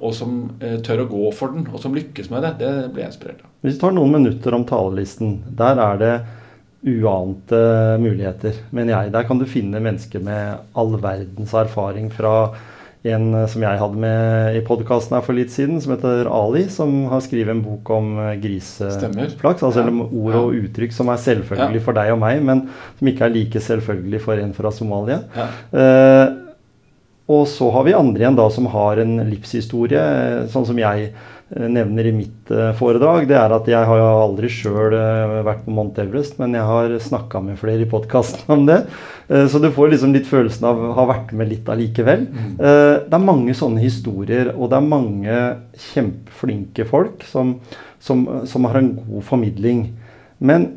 og 0.00 0.14
som 0.16 0.36
eh, 0.64 0.78
tør 0.86 1.02
å 1.02 1.10
gå 1.10 1.26
for 1.36 1.52
den, 1.52 1.66
og 1.68 1.82
som 1.82 1.92
lykkes 1.92 2.30
med 2.32 2.46
det. 2.46 2.54
Det 2.62 2.70
blir 2.94 3.04
jeg 3.04 3.12
inspirert 3.12 3.42
av. 3.44 3.50
Hvis 3.60 3.74
vi 3.76 3.82
tar 3.82 3.92
noen 3.92 4.14
minutter 4.14 4.56
om 4.56 4.64
talerlisten, 4.64 5.34
der 5.58 5.76
er 5.84 6.00
det 6.00 6.14
uante 6.86 7.60
muligheter, 8.00 8.54
mener 8.72 8.94
jeg. 8.96 9.12
Der 9.12 9.26
kan 9.28 9.38
du 9.40 9.44
finne 9.48 9.80
mennesker 9.84 10.22
med 10.24 10.58
all 10.78 10.94
verdens 11.02 11.52
erfaring 11.52 12.10
fra 12.14 12.52
en 13.04 13.30
eh, 13.34 13.46
som 13.48 13.62
jeg 13.64 13.80
hadde 13.80 13.96
med 14.00 14.56
i 14.58 14.60
podkasten 14.66 15.16
her 15.16 15.24
for 15.24 15.36
litt 15.36 15.52
siden, 15.52 15.78
som 15.80 15.94
heter 15.94 16.28
Ali, 16.28 16.66
som 16.72 17.06
har 17.08 17.22
skrevet 17.24 17.54
en 17.54 17.62
bok 17.64 17.88
om 17.96 18.10
eh, 18.18 18.34
griseflaks. 18.42 19.62
Altså 19.64 19.86
Ja. 19.86 19.94
ord 20.04 20.34
og 20.40 20.54
uttrykk 20.58 20.92
som 20.92 21.08
er 21.08 21.16
selvfølgelig 21.16 21.80
Ja. 21.80 21.84
for 21.84 21.92
deg 21.96 22.12
og 22.12 22.18
meg, 22.20 22.42
men 22.44 22.68
som 22.98 23.08
ikke 23.08 23.24
er 23.24 23.34
like 23.34 23.60
selvfølgelig 23.60 24.20
for 24.20 24.34
en 24.40 24.52
fra 24.52 24.70
Somalia. 24.70 25.20
Ja. 25.36 25.48
Eh, 25.72 26.36
og 27.30 27.46
så 27.46 27.70
har 27.72 27.84
vi 27.86 27.92
andre 27.94 28.20
igjen 28.24 28.36
da 28.36 28.48
som 28.50 28.66
har 28.66 28.98
en 28.98 29.18
livshistorie, 29.30 30.00
eh, 30.00 30.46
sånn 30.48 30.66
som 30.66 30.76
jeg 30.76 31.12
nevner 31.50 32.06
i 32.06 32.12
mitt 32.14 32.50
eh, 32.54 32.70
foredrag. 32.78 33.24
Det 33.28 33.34
er 33.34 33.52
at 33.56 33.66
jeg 33.70 33.88
har 33.88 34.02
aldri 34.06 34.48
sjøl 34.52 34.94
vært 35.46 35.64
på 35.64 35.72
Mount 35.74 35.98
Everest, 35.98 36.36
men 36.38 36.54
jeg 36.54 36.62
har 36.68 36.94
snakka 37.02 37.40
med 37.42 37.58
flere 37.58 37.82
i 37.82 37.88
podkasten 37.90 38.52
om 38.54 38.66
det. 38.68 38.84
Eh, 39.28 39.46
Så 39.50 39.58
du 39.62 39.70
får 39.74 39.90
liksom 39.94 40.14
litt 40.14 40.28
følelsen 40.30 40.68
av 40.70 40.78
å 40.78 40.92
ha 40.94 41.06
vært 41.10 41.32
med 41.34 41.50
litt 41.50 41.66
allikevel. 41.66 42.26
Eh, 42.54 42.94
Det 43.10 43.18
er 43.18 43.24
mange 43.26 43.54
sånne 43.58 43.82
historier, 43.82 44.52
og 44.56 44.70
det 44.70 44.78
er 44.78 44.90
mange 44.92 45.38
kjempeflinke 45.90 46.86
folk 46.86 47.24
som, 47.26 47.56
som, 47.98 48.26
som 48.46 48.64
har 48.70 48.78
en 48.78 48.94
god 48.94 49.24
formidling. 49.26 49.88
Men 50.38 50.76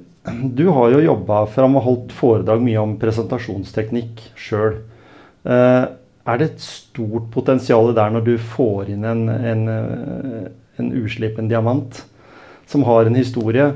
du 0.55 0.69
har 0.71 0.89
jo 0.95 1.03
jobba 1.03 1.45
fram 1.51 1.75
og 1.77 1.83
holdt 1.83 2.13
foredrag 2.15 2.61
mye 2.63 2.79
om 2.81 2.97
presentasjonsteknikk 2.97 4.21
sjøl. 4.39 4.79
Er 5.45 6.37
det 6.39 6.45
et 6.53 6.61
stort 6.63 7.25
potensial 7.33 7.89
der 7.95 8.13
når 8.15 8.23
du 8.23 8.37
får 8.39 8.93
inn 8.93 9.03
en, 9.03 9.23
en, 9.29 9.63
eh, 9.67 10.45
en 10.81 10.91
uslipen 10.97 11.49
diamant 11.51 12.03
som 12.69 12.85
har 12.87 13.07
en 13.07 13.17
historie? 13.17 13.71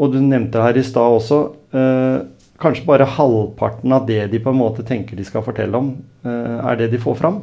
Og 0.00 0.14
du 0.14 0.20
nevnte 0.24 0.62
her 0.62 0.78
i 0.80 0.84
stad 0.86 1.16
også 1.20 1.40
eh, 1.76 2.20
Kanskje 2.60 2.84
bare 2.84 3.06
halvparten 3.08 3.92
av 3.96 4.04
det 4.04 4.26
de 4.34 4.38
på 4.44 4.52
en 4.52 4.58
måte 4.58 4.84
tenker 4.84 5.16
de 5.16 5.24
skal 5.24 5.40
fortelle 5.40 5.78
om, 5.78 5.94
eh, 6.28 6.56
er 6.60 6.76
det 6.76 6.90
de 6.92 6.98
får 7.00 7.14
fram. 7.16 7.38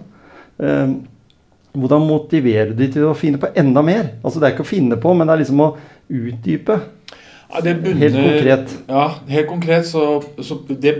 Eh, 0.62 0.91
hvordan 1.74 2.05
motiverer 2.05 2.70
du 2.70 2.84
de 2.84 2.91
til 2.93 3.08
å 3.10 3.16
finne 3.18 3.41
på 3.41 3.49
enda 3.58 3.82
mer? 3.82 4.12
Altså 4.22 4.38
Det 4.38 4.45
er 4.45 4.53
ikke 4.53 4.68
å 4.68 4.70
finne 4.70 4.99
på, 5.01 5.16
men 5.18 5.26
det 5.26 5.34
er 5.34 5.41
liksom 5.41 5.64
å 5.66 5.72
utdype. 6.05 6.78
Ja, 7.47 7.64
det 7.64 7.74
bunner, 7.82 8.01
Helt 8.03 8.20
konkret. 8.20 8.76
Ja, 8.91 9.08
helt 9.30 9.49
konkret 9.49 9.89
så, 9.89 10.03
så 10.43 10.60
det, 10.70 10.93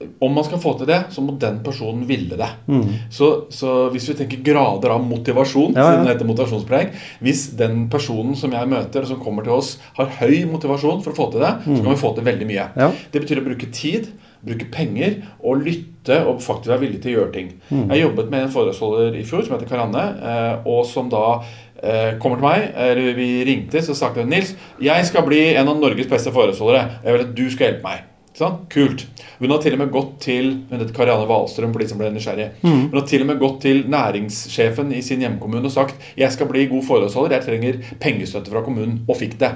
Om 0.00 0.32
man 0.32 0.44
skal 0.46 0.60
få 0.62 0.72
til 0.80 0.88
det, 0.88 0.98
så 1.12 1.20
må 1.20 1.34
den 1.40 1.58
personen 1.64 2.06
ville 2.08 2.36
det. 2.40 2.48
Mm. 2.72 2.86
Så, 3.12 3.26
så 3.52 3.90
hvis 3.92 4.06
vi 4.08 4.14
tenker 4.16 4.40
grader 4.46 4.94
av 4.94 5.02
motivasjon, 5.04 5.74
Ja, 5.76 5.82
ja. 5.82 5.90
siden 5.90 6.06
det 6.08 6.14
heter 6.14 6.28
motivasjonspreg 6.30 6.94
Hvis 7.20 7.42
den 7.58 7.82
personen 7.92 8.32
som 8.36 8.54
jeg 8.56 8.70
møter, 8.70 9.04
som 9.04 9.20
kommer 9.20 9.44
til 9.44 9.58
oss, 9.58 9.74
har 9.98 10.08
høy 10.22 10.46
motivasjon 10.48 11.02
for 11.04 11.12
å 11.12 11.18
få 11.18 11.28
til 11.34 11.44
det, 11.44 11.52
så 11.66 11.78
kan 11.82 11.92
vi 11.92 12.00
få 12.00 12.14
til 12.16 12.24
veldig 12.30 12.48
mye. 12.48 12.66
Mm. 12.72 12.80
Ja. 12.80 12.90
Det 13.12 13.24
betyr 13.26 13.42
å 13.42 13.46
bruke 13.50 13.68
tid, 13.76 14.08
bruke 14.40 14.70
penger 14.72 15.18
og 15.44 15.66
lytte 15.66 16.16
og 16.24 16.40
faktisk 16.40 16.72
være 16.72 16.86
villig 16.86 17.02
til 17.04 17.12
å 17.12 17.18
gjøre 17.18 17.34
ting. 17.34 17.50
Mm. 17.68 17.90
Jeg 17.92 18.06
jobbet 18.06 18.30
med 18.32 18.46
en 18.46 18.54
foredragsholder 18.54 19.18
i 19.20 19.24
fjor 19.28 19.44
som 19.44 19.58
heter 19.58 19.68
Karanne, 19.68 20.04
eh, 20.32 20.54
og 20.64 20.86
som 20.88 21.10
da 21.12 21.26
eh, 21.82 22.14
kommer 22.22 22.40
til 22.40 22.46
meg, 22.48 22.70
eller 22.88 23.12
vi 23.20 23.28
ringte, 23.44 23.84
så 23.84 23.92
sa 23.96 24.08
hun 24.16 24.32
Nils, 24.32 24.54
jeg 24.80 25.10
skal 25.12 25.28
bli 25.28 25.42
en 25.60 25.68
av 25.68 25.76
Norges 25.76 26.08
beste 26.08 26.32
foredragsholdere. 26.32 27.02
Jeg 27.04 27.18
vil 27.18 27.26
at 27.26 27.36
du 27.36 27.44
skal 27.52 27.68
hjelpe 27.68 27.84
meg. 27.90 28.06
Sånn, 28.38 28.60
Kult. 28.70 29.02
Hun 29.40 29.50
har 29.50 29.58
til 29.60 29.74
og 29.74 29.80
med 29.80 29.90
gått 29.92 30.12
til 30.22 30.50
hun 30.70 30.78
heter 30.78 30.92
Karianne 30.94 31.26
Wahlstrøm 31.28 31.72
for 31.74 31.82
de 31.82 31.88
som 31.90 31.98
ble 31.98 32.12
nysgjerrig. 32.14 32.46
Hun 32.62 32.94
har 32.94 33.06
til 33.10 33.24
og 33.24 33.30
med 33.32 33.40
gått 33.42 33.58
til 33.64 33.82
næringssjefen 33.90 34.92
i 34.94 35.00
sin 35.04 35.24
hjemkommune 35.24 35.66
og 35.66 35.74
sagt 35.74 36.06
jeg 36.18 36.30
skal 36.32 36.48
bli 36.48 36.68
god 36.70 36.86
forholdsholder, 36.86 37.36
jeg 37.36 37.46
trenger 37.48 37.96
pengestøtte 38.02 38.52
fra 38.52 38.62
kommunen, 38.64 39.00
og 39.08 39.18
fikk 39.18 39.34
det. 39.40 39.50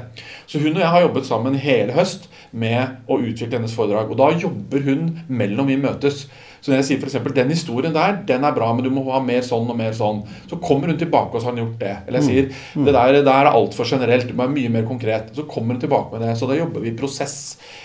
Så 0.50 0.58
hun 0.58 0.74
og 0.74 0.82
jeg 0.82 0.90
har 0.96 1.06
jobbet 1.06 1.28
sammen 1.28 1.60
hele 1.62 1.94
høst 1.94 2.26
med 2.50 3.06
å 3.06 3.20
utvikle 3.20 3.60
hennes 3.60 3.76
foredrag. 3.76 4.10
Og 4.10 4.18
da 4.18 4.32
jobber 4.42 4.82
hun 4.84 5.06
mellom 5.28 5.70
vi 5.70 5.78
møtes. 5.80 6.26
Så 6.64 6.72
når 6.72 6.78
jeg 6.78 6.84
sier 6.88 7.02
eksempel, 7.04 7.34
den 7.36 7.50
historien 7.52 7.92
der, 7.92 8.14
den 8.24 8.44
er 8.48 8.54
bra, 8.56 8.70
men 8.72 8.86
du 8.86 8.88
må 8.88 9.02
ha 9.10 9.18
mer 9.20 9.42
sånn 9.44 9.66
og 9.68 9.76
mer 9.76 9.92
sånn, 9.92 10.22
så 10.48 10.56
kommer 10.64 10.88
hun 10.88 10.96
tilbake 10.96 11.36
og 11.36 11.42
så 11.42 11.50
har 11.50 11.52
hun 11.52 11.60
gjort 11.60 11.82
det. 11.82 11.90
Eller 12.06 12.22
jeg 12.22 12.28
sier 12.30 12.86
det 12.86 12.94
der, 12.96 13.18
der 13.26 13.48
er 13.50 13.50
altfor 13.50 13.84
generelt, 13.90 14.24
du 14.30 14.32
må 14.32 14.46
være 14.46 14.54
mye 14.54 14.70
mer 14.78 14.86
konkret. 14.88 15.28
Så 15.36 15.44
kommer 15.50 15.76
hun 15.76 15.82
tilbake 15.82 16.14
med 16.16 16.24
det. 16.24 16.30
Så 16.40 16.48
da 16.48 16.56
jobber 16.56 16.80
vi 16.80 16.94
i 16.94 16.96
prosess. 16.96 17.36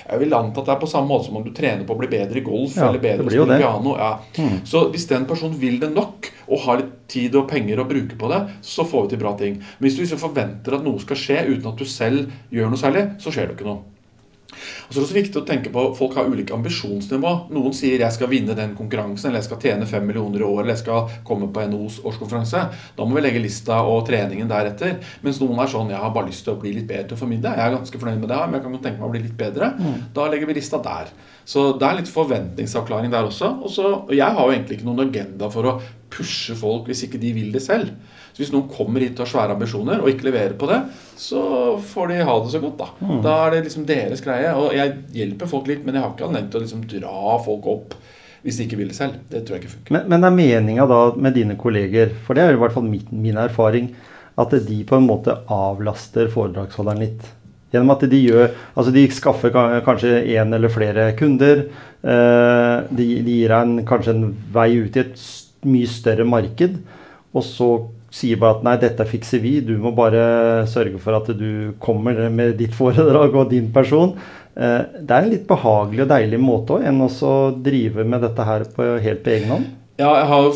Jeg 0.06 0.24
vil 0.24 0.38
anta 0.38 0.64
at 0.64 0.72
det 0.72 0.76
er 0.78 0.80
på 0.86 0.92
samme 0.94 1.12
måte 1.12 1.28
som 1.28 1.36
om 1.42 1.44
du 1.44 1.52
trener 1.52 1.84
på 1.84 1.98
å 1.98 2.00
bli 2.00 2.08
bedre 2.16 2.40
i 2.40 2.46
golf 2.48 2.80
Ja, 2.80 2.88
eller 2.88 3.04
bedre 3.04 3.28
på 3.28 3.50
piano. 3.52 3.98
Ja. 4.00 4.14
Så 4.64 4.86
hvis 4.96 5.10
den 5.12 5.28
personen 5.28 5.60
vil 5.60 5.76
det 5.84 5.92
nok, 5.92 6.32
og 6.48 6.64
har 6.64 6.80
litt 6.80 6.96
tid 7.12 7.36
og 7.36 7.50
penger 7.52 7.84
å 7.84 7.90
bruke 7.90 8.16
på 8.18 8.32
det, 8.32 8.40
så 8.66 8.88
får 8.88 9.10
vi 9.10 9.16
til 9.18 9.24
bra 9.28 9.36
ting. 9.38 9.60
Men 9.60 9.90
hvis 9.92 10.00
du 10.00 10.18
forventer 10.24 10.80
at 10.80 10.88
noe 10.88 11.04
skal 11.04 11.20
skje 11.20 11.44
uten 11.52 11.68
at 11.74 11.84
du 11.84 11.86
selv 11.86 12.32
gjør 12.56 12.72
noe 12.72 12.80
særlig, 12.80 13.10
så 13.20 13.34
skjer 13.36 13.52
det 13.52 13.60
ikke 13.60 13.68
noe. 13.68 13.84
Og 14.88 14.94
så 14.94 14.98
er 14.98 15.00
det 15.00 15.08
også 15.08 15.20
viktig 15.20 15.42
å 15.42 15.46
tenke 15.48 15.72
på 15.74 15.86
Folk 15.98 16.16
har 16.16 16.30
ulike 16.30 16.54
ambisjonsnivå. 16.56 17.52
Noen 17.52 17.74
sier 17.74 18.00
'jeg 18.00 18.14
skal 18.14 18.28
vinne 18.28 18.56
den 18.56 18.76
konkurransen', 18.76 19.30
eller 19.30 19.40
'jeg 19.40 19.50
skal 19.50 19.62
tjene 19.62 19.86
5 19.86 20.06
millioner 20.06 20.40
i 20.40 20.44
år', 20.44 20.62
eller 20.62 20.74
'jeg 20.74 20.86
skal 20.86 21.10
komme 21.26 21.52
på 21.54 21.68
NOs 21.70 22.00
årskonferanse'. 22.00 22.70
Da 22.98 23.06
må 23.06 23.16
vi 23.16 23.22
legge 23.22 23.42
lista 23.42 23.82
og 23.82 24.08
treningen 24.08 24.48
deretter. 24.48 24.98
Mens 25.24 25.40
noen 25.40 25.60
er 25.60 25.68
sånn 25.68 25.90
'jeg 25.90 26.00
har 26.00 26.12
bare 26.12 26.28
lyst 26.28 26.44
til 26.44 26.56
å 26.56 26.60
bli 26.62 26.74
litt 26.74 26.88
bedre 26.88 27.08
til 27.08 27.18
å 27.18 27.22
formidle'. 27.22 27.56
Jeg 27.56 27.66
er 27.66 27.78
ganske 27.78 28.00
fornøyd 28.00 28.20
med 28.20 28.30
det, 28.30 28.50
men 28.50 28.54
jeg 28.54 28.64
kan 28.64 28.78
tenke 28.80 29.00
meg 29.00 29.10
å 29.10 29.12
bli 29.12 29.22
litt 29.22 29.38
bedre. 29.38 29.74
Da 30.14 30.30
legger 30.30 30.48
vi 30.48 30.54
lista 30.54 30.82
der. 30.82 31.08
Så 31.46 31.80
det 31.80 31.88
er 31.88 31.96
litt 31.96 32.08
forventningsavklaring 32.08 33.10
der 33.12 33.24
også. 33.24 33.64
Og 33.64 33.70
så- 33.70 34.04
og 34.08 34.12
jeg 34.12 34.32
har 34.32 34.46
jo 34.46 34.52
egentlig 34.52 34.80
ikke 34.80 34.86
noen 34.86 35.10
agenda 35.10 35.50
for 35.50 35.64
å 35.64 35.82
pushe 36.10 36.56
folk 36.56 36.86
hvis 36.88 37.04
ikke 37.08 37.20
de 37.20 37.34
vil 37.34 37.52
det 37.52 37.62
selv. 37.62 37.92
Så 38.40 38.46
hvis 38.46 38.54
noen 38.54 38.70
kommer 38.72 39.04
hit 39.04 39.18
og 39.20 39.26
har 39.26 39.32
svære 39.34 39.56
ambisjoner 39.58 40.00
og 40.00 40.08
ikke 40.14 40.30
leverer 40.30 40.54
på 40.56 40.68
det, 40.70 40.78
så 41.20 41.42
får 41.92 42.08
de 42.14 42.20
ha 42.24 42.36
det 42.40 42.54
så 42.54 42.62
godt, 42.64 42.78
da. 42.80 43.18
Da 43.26 43.34
er 43.46 43.52
det 43.52 43.66
liksom 43.66 43.84
deres 43.90 44.22
greie. 44.24 44.54
Og 44.56 44.72
jeg 44.78 44.94
hjelper 45.18 45.50
folk 45.52 45.68
litt, 45.68 45.82
men 45.84 45.98
jeg 45.98 46.06
har 46.06 46.14
ikke 46.14 46.30
anledning 46.30 46.54
til 46.54 46.62
å 46.62 46.64
liksom 46.64 46.86
dra 46.94 47.34
folk 47.44 47.68
opp 47.68 47.98
hvis 48.40 48.56
de 48.56 48.64
ikke 48.70 48.78
vil 48.80 48.88
det 48.94 48.96
selv. 48.96 49.18
Det 49.28 49.42
tror 49.44 49.58
jeg 49.58 49.66
ikke 49.66 49.74
funker. 49.74 49.92
Men, 49.98 50.06
men 50.14 50.24
er 50.24 50.38
meninga 50.38 50.86
da 50.88 51.00
med 51.20 51.36
dine 51.36 51.58
kolleger, 51.60 52.14
for 52.24 52.40
det 52.40 52.46
er 52.46 52.56
i 52.56 52.62
hvert 52.62 52.72
fall 52.78 52.88
min, 52.88 53.04
min 53.12 53.42
erfaring, 53.44 53.90
at 54.40 54.56
de 54.70 54.78
på 54.88 54.96
en 54.96 55.10
måte 55.10 55.36
avlaster 55.52 56.32
foredragsholderen 56.32 57.04
litt. 57.04 57.28
Gjennom 57.74 57.92
at 57.94 58.08
de 58.10 58.18
gjør 58.24 58.48
Altså 58.80 58.94
de 58.96 59.04
skaffer 59.14 59.52
kanskje 59.86 60.24
én 60.32 60.56
eller 60.56 60.72
flere 60.74 61.12
kunder. 61.20 61.66
eh, 62.02 62.78
De, 62.96 63.10
de 63.28 63.36
gir 63.42 63.52
deg 63.52 63.84
kanskje 63.92 64.16
en 64.16 64.24
vei 64.56 64.70
ut 64.80 64.96
i 64.96 65.04
et 65.04 65.20
mye 65.68 65.92
større 65.92 66.24
marked. 66.26 66.80
Og 67.36 67.44
så 67.46 67.68
sier 68.12 68.40
bare 68.42 68.58
at 68.58 68.64
nei, 68.66 68.76
dette 68.82 69.06
fikser 69.08 69.42
vi. 69.44 69.60
Du 69.62 69.76
må 69.82 69.92
bare 69.96 70.66
sørge 70.70 71.00
for 71.02 71.18
at 71.20 71.30
du 71.38 71.74
kommer 71.80 72.30
med 72.34 72.58
ditt 72.60 72.74
foredrag 72.78 73.36
og 73.36 73.50
din 73.54 73.72
person. 73.76 74.16
Eh, 74.58 74.82
Det 75.06 75.12
er 75.16 75.24
en 75.24 75.30
litt 75.34 75.48
behagelig 75.48 76.06
og 76.06 76.12
deilig 76.14 76.40
måte 76.42 76.78
også, 76.80 76.86
enn 76.90 77.02
å 77.06 77.34
drive 77.64 78.06
med 78.06 78.22
dette 78.26 78.46
her 78.46 78.66
på, 78.76 78.88
helt 79.04 79.24
på 79.24 79.36
egen 79.36 79.50
hånd. 79.54 79.66
Ja, 80.00 80.14
jeg 80.22 80.28
har 80.32 80.44
jo 80.48 80.54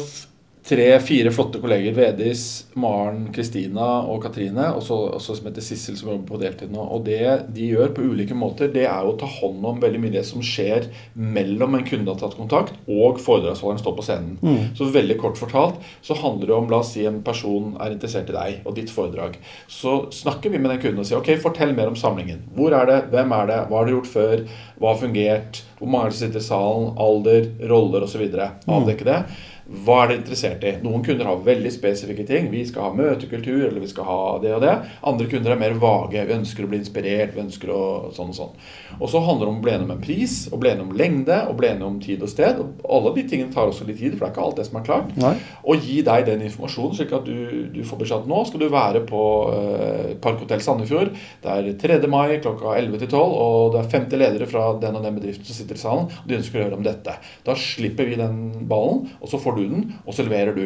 tre-fire 0.64 1.32
flotte 1.32 1.59
kolleger. 1.59 1.91
Vedis, 1.97 2.66
Maren, 2.80 3.26
Kristina 3.36 3.88
og 4.07 4.22
Katrine. 4.24 4.70
Og 4.78 4.84
så 4.86 5.20
som 5.20 5.47
heter 5.49 5.66
Sissel, 5.66 5.97
som 5.99 6.14
jobber 6.14 6.30
på 6.30 6.39
deltid 6.41 6.72
nå. 6.74 6.84
Og 6.95 7.03
det 7.07 7.24
de 7.53 7.68
gjør 7.74 7.91
på 7.95 8.05
ulike 8.07 8.38
måter, 8.38 8.72
det 8.72 8.86
er 8.88 9.07
å 9.07 9.16
ta 9.20 9.28
hånd 9.30 9.64
om 9.68 9.82
veldig 9.84 10.01
mye 10.03 10.16
det 10.16 10.26
som 10.28 10.43
skjer 10.43 10.88
mellom 11.14 11.76
en 11.78 11.86
kunde 11.88 12.11
har 12.11 12.20
tatt 12.22 12.38
kontakt, 12.39 12.78
og 12.88 13.20
foredragsholderen 13.24 13.82
står 13.82 13.97
på 13.97 14.07
scenen. 14.07 14.38
Mm. 14.43 14.72
Så 14.78 14.89
veldig 14.93 15.20
kort 15.22 15.39
fortalt 15.39 15.82
så 16.03 16.18
handler 16.20 16.49
det 16.49 16.57
om 16.57 16.72
La 16.72 16.80
oss 16.84 16.93
si 16.95 17.03
en 17.07 17.22
person 17.26 17.76
er 17.84 17.95
interessert 17.95 18.32
i 18.32 18.38
deg 18.38 18.68
og 18.68 18.78
ditt 18.80 18.91
foredrag. 18.93 19.36
Så 19.72 20.05
snakker 20.16 20.53
vi 20.53 20.61
med 20.61 20.72
den 20.74 20.82
kunden 20.84 21.03
og 21.03 21.09
sier 21.09 21.20
ok, 21.20 21.34
fortell 21.43 21.76
mer 21.76 21.91
om 21.91 21.99
samlingen. 21.99 22.45
Hvor 22.55 22.76
er 22.78 22.89
det? 22.89 22.99
Hvem 23.14 23.36
er 23.36 23.51
det? 23.51 23.59
Hva 23.68 23.80
har 23.82 23.89
dere 23.89 23.97
gjort 23.97 24.14
før? 24.14 24.45
Hva 24.80 24.93
har 24.93 25.01
fungert? 25.01 25.64
Hvor 25.80 25.91
mange 25.91 26.07
er 26.07 26.14
det 26.14 26.18
som 26.18 26.28
sitter 26.30 26.43
i 26.43 26.47
salen? 26.47 26.91
Alder, 27.03 27.49
roller 27.72 28.05
osv. 28.07 28.24
Avdekke 28.24 29.07
det. 29.07 29.20
Hva 29.64 30.01
er 30.03 30.09
dere 30.09 30.20
interessert 30.20 30.64
i? 30.68 30.74
Noen 30.84 31.03
kunder 31.05 31.30
har 31.30 31.43
veldig 31.45 31.72
spesifikke 31.72 32.26
ting. 32.28 32.49
Vi 32.51 32.66
skal 32.68 32.89
ha 32.89 32.95
møtekultur, 32.97 33.70
eller 33.70 33.80
vi 33.80 33.91
skal 33.91 34.07
ha 34.09 34.20
det 34.43 34.51
og 34.57 34.64
det. 34.64 34.74
Andre 35.07 35.28
kunder 35.32 35.53
er 35.53 35.61
mer 35.61 35.78
vage. 35.80 36.20
Vi 36.28 36.36
ønsker 36.36 36.66
å 36.66 36.72
bli 36.72 36.82
inspirert. 36.82 37.36
vi 37.36 37.45
ønsker 37.45 37.72
å 37.72 37.84
sånn 38.16 38.34
Og 38.34 38.36
sånn. 38.36 38.57
Og 38.99 39.09
så 39.09 39.22
handler 39.24 39.47
det 39.47 39.53
om 39.53 39.61
å 39.61 39.64
bli 39.64 39.74
enig 39.74 39.88
om 39.88 39.95
en 39.95 40.03
pris, 40.03 40.36
og 40.51 40.59
bli 40.59 40.72
enig 40.74 40.84
om 40.84 40.91
lengde, 40.99 41.38
og 41.47 41.55
bli 41.59 41.70
enig 41.70 41.88
om 41.88 41.99
tid 42.03 42.22
og 42.22 42.30
sted. 42.30 42.59
Og 42.59 42.84
alle 42.97 43.14
de 43.16 43.24
tingene 43.30 43.53
tar 43.53 43.72
også 43.72 43.88
litt 43.88 43.99
tid, 44.01 44.18
for 44.18 44.26
det 44.26 44.30
er 44.30 44.36
ikke 44.36 44.47
alt 44.47 44.59
det 44.59 44.68
som 44.68 44.80
er 44.80 44.88
klart. 44.89 45.16
Nei. 45.24 45.34
Og 45.64 45.88
gi 45.88 46.01
deg 46.05 46.28
den 46.28 46.43
informasjonen, 46.49 46.97
slik 46.99 47.16
at 47.16 47.26
du, 47.28 47.70
du 47.74 47.82
får 47.88 48.01
beskjed 48.03 48.28
nå 48.30 48.43
skal 48.47 48.61
du 48.61 48.68
være 48.72 49.03
på 49.07 49.24
eh, 49.53 50.11
Parkhotell 50.24 50.64
Sandefjord. 50.64 51.14
Det 51.43 51.55
er 51.55 51.72
3. 51.80 51.99
mai 52.11 52.38
klokka 52.43 52.76
11 52.78 53.03
til 53.03 53.11
12, 53.14 53.24
og 53.24 53.74
det 53.74 53.82
er 53.82 53.91
50 53.95 54.22
ledere 54.22 54.49
fra 54.49 54.68
den 54.82 54.99
og 54.99 55.07
den 55.07 55.18
bedriften 55.18 55.47
som 55.47 55.57
sitter 55.57 55.80
i 55.80 55.84
salen, 55.84 56.11
og 56.11 56.30
de 56.30 56.38
ønsker 56.39 56.59
å 56.59 56.68
høre 56.68 56.80
om 56.80 56.86
dette. 56.86 57.16
Da 57.47 57.55
slipper 57.59 58.09
vi 58.09 58.20
den 58.20 58.68
ballen, 58.70 59.07
og 59.20 59.32
så 59.32 59.39
får 59.41 59.53
du 59.58 59.64
den, 59.68 59.91
og 60.06 60.14
så 60.14 60.26
leverer 60.26 60.56
du. 60.58 60.66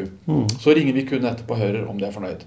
Så 0.59 0.75
ringer 0.75 0.93
vi 0.93 1.07
kunden 1.07 1.29
etterpå 1.31 1.55
og 1.55 1.63
hører 1.63 1.88
om 1.88 1.99
de 1.99 2.07
er 2.07 2.15
fornøyd. 2.15 2.45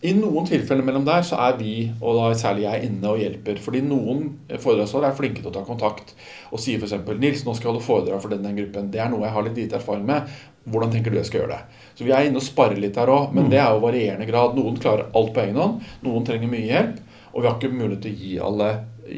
I 0.00 0.14
noen 0.16 0.46
tilfeller 0.48 0.80
mellom 0.80 1.04
der 1.04 1.20
så 1.28 1.36
er 1.44 1.58
vi, 1.58 1.90
og 2.00 2.16
da 2.16 2.30
særlig 2.40 2.62
jeg, 2.64 2.86
inne 2.88 3.10
og 3.10 3.18
hjelper. 3.20 3.58
Fordi 3.60 3.82
noen 3.84 4.30
foredragsholdere 4.48 5.10
er 5.12 5.18
flinke 5.18 5.42
til 5.42 5.50
å 5.50 5.52
ta 5.52 5.64
kontakt 5.66 6.14
og 6.48 6.62
sier 6.62 6.80
f.eks.: 6.80 6.94
'Nils, 7.18 7.44
nå 7.44 7.52
skal 7.52 7.68
jeg 7.68 7.74
holde 7.74 7.84
foredrag 7.84 8.22
for 8.22 8.32
den, 8.32 8.46
den 8.46 8.56
gruppen. 8.56 8.88
Det 8.90 9.02
er 9.02 9.10
noe 9.12 9.26
jeg 9.26 9.34
har 9.34 9.44
litt 9.44 9.60
lite 9.60 9.76
erfaring 9.76 10.06
med. 10.08 10.32
Hvordan 10.64 10.94
tenker 10.94 11.12
du 11.12 11.18
jeg 11.20 11.28
skal 11.28 11.42
gjøre 11.42 11.58
det?' 11.58 11.84
Så 11.98 12.08
vi 12.08 12.14
er 12.16 12.30
inne 12.30 12.40
og 12.40 12.46
sparer 12.48 12.80
litt 12.80 12.96
her 12.96 13.12
òg, 13.12 13.34
men 13.36 13.52
det 13.52 13.60
er 13.60 13.74
jo 13.74 13.84
varierende 13.84 14.30
grad. 14.30 14.56
Noen 14.56 14.80
klarer 14.80 15.12
alt 15.12 15.34
på 15.36 15.44
egen 15.44 15.60
hånd, 15.60 15.84
noen 16.02 16.24
trenger 16.24 16.48
mye 16.48 16.64
hjelp. 16.64 16.96
Og 17.34 17.42
vi 17.42 17.48
har 17.48 17.58
ikke 17.60 17.76
mulighet 17.76 18.02
til 18.02 18.14
å 18.14 18.20
gi 18.24 18.38
alle 18.40 18.70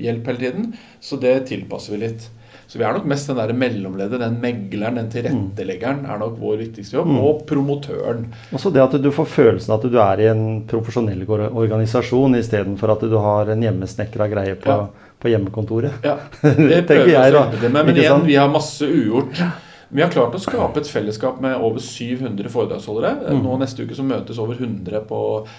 hjelp 0.03 0.27
hele 0.27 0.43
tiden, 0.43 0.73
så 1.01 1.17
det 1.23 1.47
tilpasser 1.47 1.95
vi 1.95 2.03
litt. 2.09 2.27
Så 2.73 2.79
vi 2.81 2.85
er 2.89 2.95
nok 2.97 3.05
mest 3.05 3.29
den 3.29 3.37
der 3.37 3.51
mellomleddet, 3.53 4.17
den 4.23 4.39
megleren, 4.41 4.97
den 4.97 5.11
tilretteleggeren, 5.13 6.07
er 6.09 6.21
nok 6.23 6.39
vår 6.41 6.55
viktigste 6.63 6.97
jobb. 6.97 7.11
Og 7.21 7.43
promotøren. 7.51 8.23
Også 8.57 8.71
det 8.73 8.81
at 8.81 8.95
du 9.05 9.11
får 9.13 9.29
følelsen 9.29 9.75
at 9.77 9.85
du 9.93 9.99
er 10.01 10.23
i 10.25 10.29
en 10.31 10.45
profesjonell 10.71 11.21
or- 11.29 11.51
organisasjon 11.53 12.39
istedenfor 12.41 12.95
at 12.95 13.05
du 13.13 13.19
har 13.21 13.53
en 13.53 13.61
hjemmesnekra 13.67 14.31
greie 14.33 14.55
på, 14.57 14.73
Ja. 14.73 14.87
på 15.21 15.29
hjemmekontoret. 15.35 16.01
Ja, 16.03 16.17
det 16.43 16.81
prøver 16.89 17.05
vi 17.11 17.13
å 17.19 17.27
hjelpe 17.29 17.61
til 17.61 17.77
med. 17.77 17.87
Men 17.93 18.01
igjen, 18.01 18.25
vi 18.25 18.41
har 18.41 18.49
masse 18.49 18.89
ugjort. 18.89 19.45
Vi 19.93 20.01
har 20.01 20.09
klart 20.09 20.33
å 20.33 20.41
skape 20.41 20.81
et 20.81 20.89
fellesskap 20.89 21.41
med 21.45 21.61
over 21.61 21.83
700 21.85 22.49
foredragsholdere. 22.49 23.11
Mm. 23.29 23.43
Nå 23.45 23.57
Neste 23.61 23.85
uke 23.85 23.97
så 23.99 24.05
møtes 24.09 24.39
over 24.41 24.57
100 24.57 25.03
på 25.11 25.19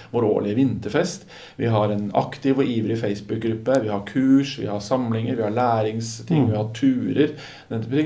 vår 0.09 0.25
årlige 0.25 0.57
vinterfest. 0.57 1.27
Vi 1.59 1.69
har 1.69 1.93
en 1.93 2.07
aktiv 2.17 2.57
og 2.57 2.65
ivrig 2.65 2.97
Facebook-gruppe. 2.97 3.77
Vi 3.84 3.91
har 3.93 4.01
kurs, 4.09 4.55
vi 4.57 4.65
har 4.71 4.81
samlinger, 4.81 5.38
vi 5.38 5.45
har 5.45 5.53
læringsting, 5.53 6.47
Mm. 6.47 6.49
vi 6.49 6.57
har 6.57 6.71
turer. 6.73 7.36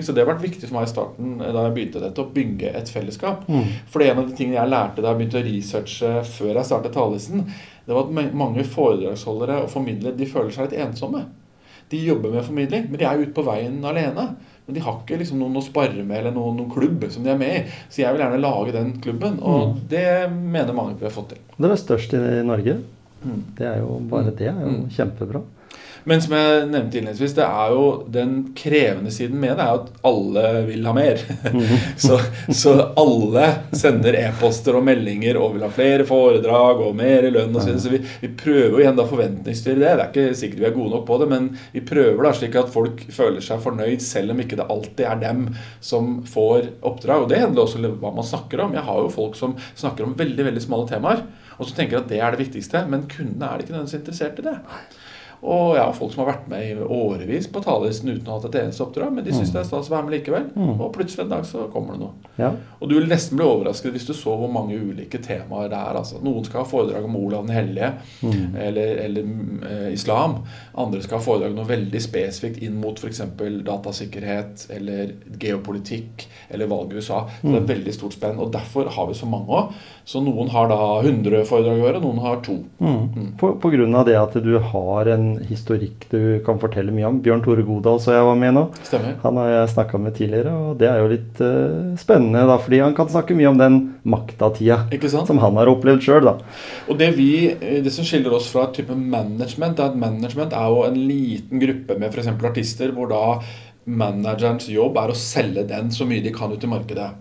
Så 0.04 0.14
det 0.14 0.26
har 0.26 0.34
vært 0.34 0.44
viktig 0.44 0.68
for 0.68 0.76
meg 0.80 0.90
i 0.90 0.92
starten 0.92 1.40
eh, 1.42 1.54
da 1.54 1.64
jeg 1.64 1.76
begynte 1.78 2.04
dette, 2.04 2.20
å 2.20 2.34
bygge 2.34 2.76
et 2.76 2.90
fellesskap. 2.92 3.48
Mm. 3.48 3.64
For 3.88 4.04
en 4.04 4.20
av 4.20 4.28
de 4.28 4.36
tingene 4.36 4.60
jeg 4.60 4.70
lærte 4.70 5.02
da 5.02 5.14
jeg 5.14 5.22
begynte 5.22 5.40
å 5.40 5.48
researche 5.48 6.12
før 6.28 6.54
jeg 6.60 6.66
startet 6.66 6.94
Talelisten, 6.94 7.46
det 7.88 7.96
var 7.96 8.04
at 8.04 8.34
mange 8.36 8.64
foredragsholdere 8.68 9.64
og 9.64 9.70
formidlere 9.72 10.18
de 10.18 10.26
føler 10.26 10.52
seg 10.52 10.68
litt 10.72 10.82
ensomme. 10.90 11.24
De 11.90 11.98
jobber 12.04 12.34
med 12.36 12.44
formidling, 12.44 12.90
men 12.92 13.00
de 13.00 13.06
er 13.08 13.22
ute 13.24 13.32
på 13.32 13.46
veien 13.48 13.80
alene. 13.88 14.36
Men 14.68 14.76
de 14.76 14.82
har 14.84 14.98
ikke 15.00 15.18
liksom 15.22 15.40
noen 15.40 15.56
å 15.56 15.64
spare 15.64 16.04
med 16.04 16.18
eller 16.20 16.34
noen, 16.36 16.58
noen 16.60 16.70
klubb 16.74 17.06
som 17.14 17.24
de 17.24 17.32
er 17.32 17.38
med 17.40 17.54
i. 17.56 17.62
Så 17.90 18.02
jeg 18.04 18.12
vil 18.14 18.20
gjerne 18.26 18.40
lage 18.44 18.74
den 18.76 18.90
klubben, 19.02 19.38
og 19.40 19.78
det 19.90 20.06
mener 20.34 20.76
mange 20.76 20.98
vi 21.00 21.06
har 21.08 21.14
fått 21.16 21.30
til. 21.30 21.40
Den 21.58 21.72
er 21.72 21.80
størst 21.80 22.14
i 22.18 22.20
Norge. 22.44 22.76
Mm. 23.24 23.38
Det 23.58 23.66
er 23.66 23.78
jo 23.80 23.96
bare 24.12 24.34
det 24.36 24.50
er 24.52 24.60
jo 24.60 24.74
Mm. 24.74 24.90
kjempebra. 24.92 25.42
Men 26.08 26.22
som 26.24 26.34
jeg 26.38 26.68
nevnte 26.72 27.00
innledningsvis, 27.02 27.34
det 27.36 27.44
er 27.44 27.74
jo 27.76 27.88
den 28.16 28.36
krevende 28.56 29.12
siden 29.12 29.42
med 29.42 29.58
det 29.60 29.64
er 29.66 29.74
jo 29.74 29.80
at 29.82 30.06
alle 30.08 30.44
vil 30.70 30.86
ha 30.88 30.94
mer. 30.96 31.24
så, 32.06 32.20
så 32.56 32.76
alle 33.02 33.48
sender 33.76 34.16
e-poster 34.22 34.78
og 34.80 34.86
meldinger 34.88 35.40
og 35.42 35.58
vil 35.58 35.66
ha 35.66 35.70
flere 35.74 36.06
foredrag 36.08 36.80
og 36.86 36.96
mer 36.96 37.28
i 37.28 37.32
lønn 37.36 37.56
osv. 37.60 37.74
Så, 37.74 37.82
så 37.84 37.92
vi, 37.92 38.00
vi 38.22 38.30
prøver 38.40 38.78
jo 38.78 38.84
igjen 38.86 39.00
da 39.00 39.08
forventningsstyre 39.10 39.82
det. 39.82 39.90
Det 39.90 40.06
er 40.06 40.14
ikke 40.14 40.38
sikkert 40.40 40.62
vi 40.62 40.70
er 40.70 40.78
gode 40.78 40.94
nok 40.96 41.04
på 41.10 41.18
det, 41.20 41.28
men 41.34 41.50
vi 41.74 41.84
prøver 41.92 42.24
da 42.24 42.32
slik 42.40 42.56
at 42.62 42.72
folk 42.72 43.04
føler 43.18 43.44
seg 43.44 43.66
fornøyd 43.66 44.06
selv 44.06 44.32
om 44.32 44.40
ikke 44.46 44.62
det 44.62 44.70
alltid 44.78 45.04
er 45.10 45.20
dem 45.26 45.44
som 45.84 46.22
får 46.32 46.72
oppdrag. 46.88 47.26
Og 47.26 47.34
det 47.34 47.42
handler 47.44 47.66
også 47.66 47.84
om 47.84 48.00
hva 48.00 48.14
man 48.16 48.32
snakker 48.32 48.64
om. 48.64 48.78
Jeg 48.80 48.88
har 48.88 49.04
jo 49.04 49.12
folk 49.12 49.36
som 49.36 49.60
snakker 49.74 50.08
om 50.08 50.16
veldig 50.24 50.48
veldig 50.52 50.64
smale 50.64 50.88
temaer, 50.88 51.28
og 51.58 51.68
som 51.68 51.76
tenker 51.76 52.00
at 52.00 52.08
det 52.08 52.24
er 52.24 52.32
det 52.32 52.46
viktigste, 52.46 52.86
men 52.88 53.10
kundene 53.12 53.52
er 53.52 53.66
ikke 53.66 53.76
nødvendigvis 53.76 54.00
interessert 54.00 54.40
i 54.40 54.48
det. 54.48 54.58
Og 55.46 55.76
jeg 55.78 55.84
har 55.84 55.94
folk 55.94 56.14
som 56.14 56.24
har 56.24 56.32
vært 56.32 56.48
med 56.50 56.64
i 56.66 56.74
årevis 56.82 57.46
på 57.54 57.62
talerlisten 57.62 58.10
uten 58.10 58.26
å 58.26 58.34
ha 58.34 58.40
hatt 58.40 58.48
et 58.50 58.60
eneste 58.64 58.82
oppdrag, 58.84 59.12
men 59.14 59.26
de 59.26 59.36
syns 59.36 59.52
det 59.54 59.60
er 59.62 59.68
stas 59.70 59.90
å 59.92 59.94
være 59.94 60.08
med 60.08 60.16
likevel. 60.16 60.48
Og 60.82 60.90
plutselig 60.96 61.26
en 61.28 61.34
dag 61.36 61.46
så 61.46 61.68
kommer 61.74 61.94
det 61.94 62.02
noe. 62.02 62.32
Ja. 62.42 62.50
Og 62.80 62.90
du 62.90 62.96
vil 62.98 63.10
nesten 63.10 63.38
bli 63.38 63.46
overrasket 63.46 63.94
hvis 63.94 64.08
du 64.10 64.14
så 64.18 64.34
hvor 64.40 64.50
mange 64.52 64.78
ulike 64.80 65.22
temaer 65.24 65.70
det 65.70 65.78
er. 65.78 66.00
Altså, 66.02 66.22
noen 66.26 66.46
skal 66.48 66.64
ha 66.64 66.70
foredrag 66.70 67.06
om 67.06 67.20
Olav 67.20 67.46
den 67.46 67.54
hellige 67.54 67.92
eller, 68.58 69.04
eller 69.06 69.30
eh, 69.70 69.94
islam. 69.94 70.40
Andre 70.74 71.04
skal 71.06 71.20
ha 71.20 71.26
foredrag 71.28 71.54
noe 71.58 71.70
veldig 71.70 72.02
spesifikt 72.02 72.64
inn 72.66 72.80
mot 72.82 72.98
f.eks. 72.98 73.22
datasikkerhet 73.68 74.68
eller 74.74 75.14
geopolitikk 75.42 76.28
eller 76.50 76.70
valget 76.72 76.98
i 76.98 77.04
USA. 77.04 77.24
Så 77.42 77.54
det 77.54 77.62
er 77.62 77.72
veldig 77.76 77.94
stort 77.96 78.18
spenn. 78.18 78.42
Og 78.42 78.52
derfor 78.54 78.90
har 78.98 79.10
vi 79.10 79.18
så 79.18 79.30
mange 79.30 79.54
òg. 79.54 79.78
Så 80.08 80.22
noen 80.24 80.48
har 80.54 80.70
da 80.72 80.78
100 81.02 81.42
foredrag 81.50 81.82
i 81.82 81.84
året, 81.84 82.00
noen 82.00 82.22
har 82.24 82.38
to. 82.46 82.54
Mm. 82.80 83.34
På, 83.40 83.50
på 83.60 83.72
grunn 83.74 83.96
av 84.00 84.06
det 84.08 84.14
at 84.16 84.38
du 84.40 84.54
har 84.56 85.10
en 85.12 85.26
historikk 85.50 86.06
du 86.14 86.40
kan 86.46 86.62
fortelle 86.62 86.94
mye 86.96 87.10
om. 87.10 87.18
Bjørn 87.26 87.44
Tore 87.44 87.66
Godal 87.68 88.00
så 88.00 88.14
jeg 88.16 88.28
var 88.30 88.40
med 88.40 88.56
nå. 88.56 88.64
Stemmer. 88.88 89.18
Han 89.26 89.40
har 89.42 89.50
jeg 89.52 89.74
snakka 89.74 90.00
med 90.00 90.16
tidligere, 90.16 90.54
og 90.56 90.80
det 90.80 90.88
er 90.88 91.02
jo 91.02 91.10
litt 91.12 91.42
uh, 91.44 91.92
spennende, 92.00 92.46
da, 92.48 92.56
fordi 92.64 92.80
han 92.86 92.96
kan 92.96 93.12
snakke 93.12 93.36
mye 93.36 93.52
om 93.52 93.60
den 93.60 93.82
makta-tida 94.08 94.80
som 95.28 95.44
han 95.44 95.60
har 95.60 95.74
opplevd 95.74 96.08
sjøl. 96.08 96.32
Og 96.32 96.96
det, 97.04 97.12
vi, 97.20 97.30
det 97.60 97.92
som 97.92 98.08
skiller 98.08 98.40
oss 98.40 98.48
fra 98.54 98.70
et 98.70 98.80
type 98.80 98.96
management, 98.96 99.84
er 99.84 99.92
at 99.92 100.00
management 100.00 100.56
er 100.56 100.72
jo 100.72 100.86
en 100.88 101.02
liten 101.12 101.60
gruppe 101.60 102.00
med 102.00 102.16
f.eks. 102.16 102.32
artister, 102.32 102.96
hvor 102.96 103.12
da 103.12 103.26
managerens 103.88 104.72
jobb 104.72 105.04
er 105.04 105.12
å 105.12 105.20
selge 105.20 105.68
den 105.68 105.92
så 105.92 106.08
mye 106.08 106.24
de 106.24 106.32
kan 106.36 106.56
ut 106.56 106.64
i 106.64 106.72
markedet. 106.72 107.12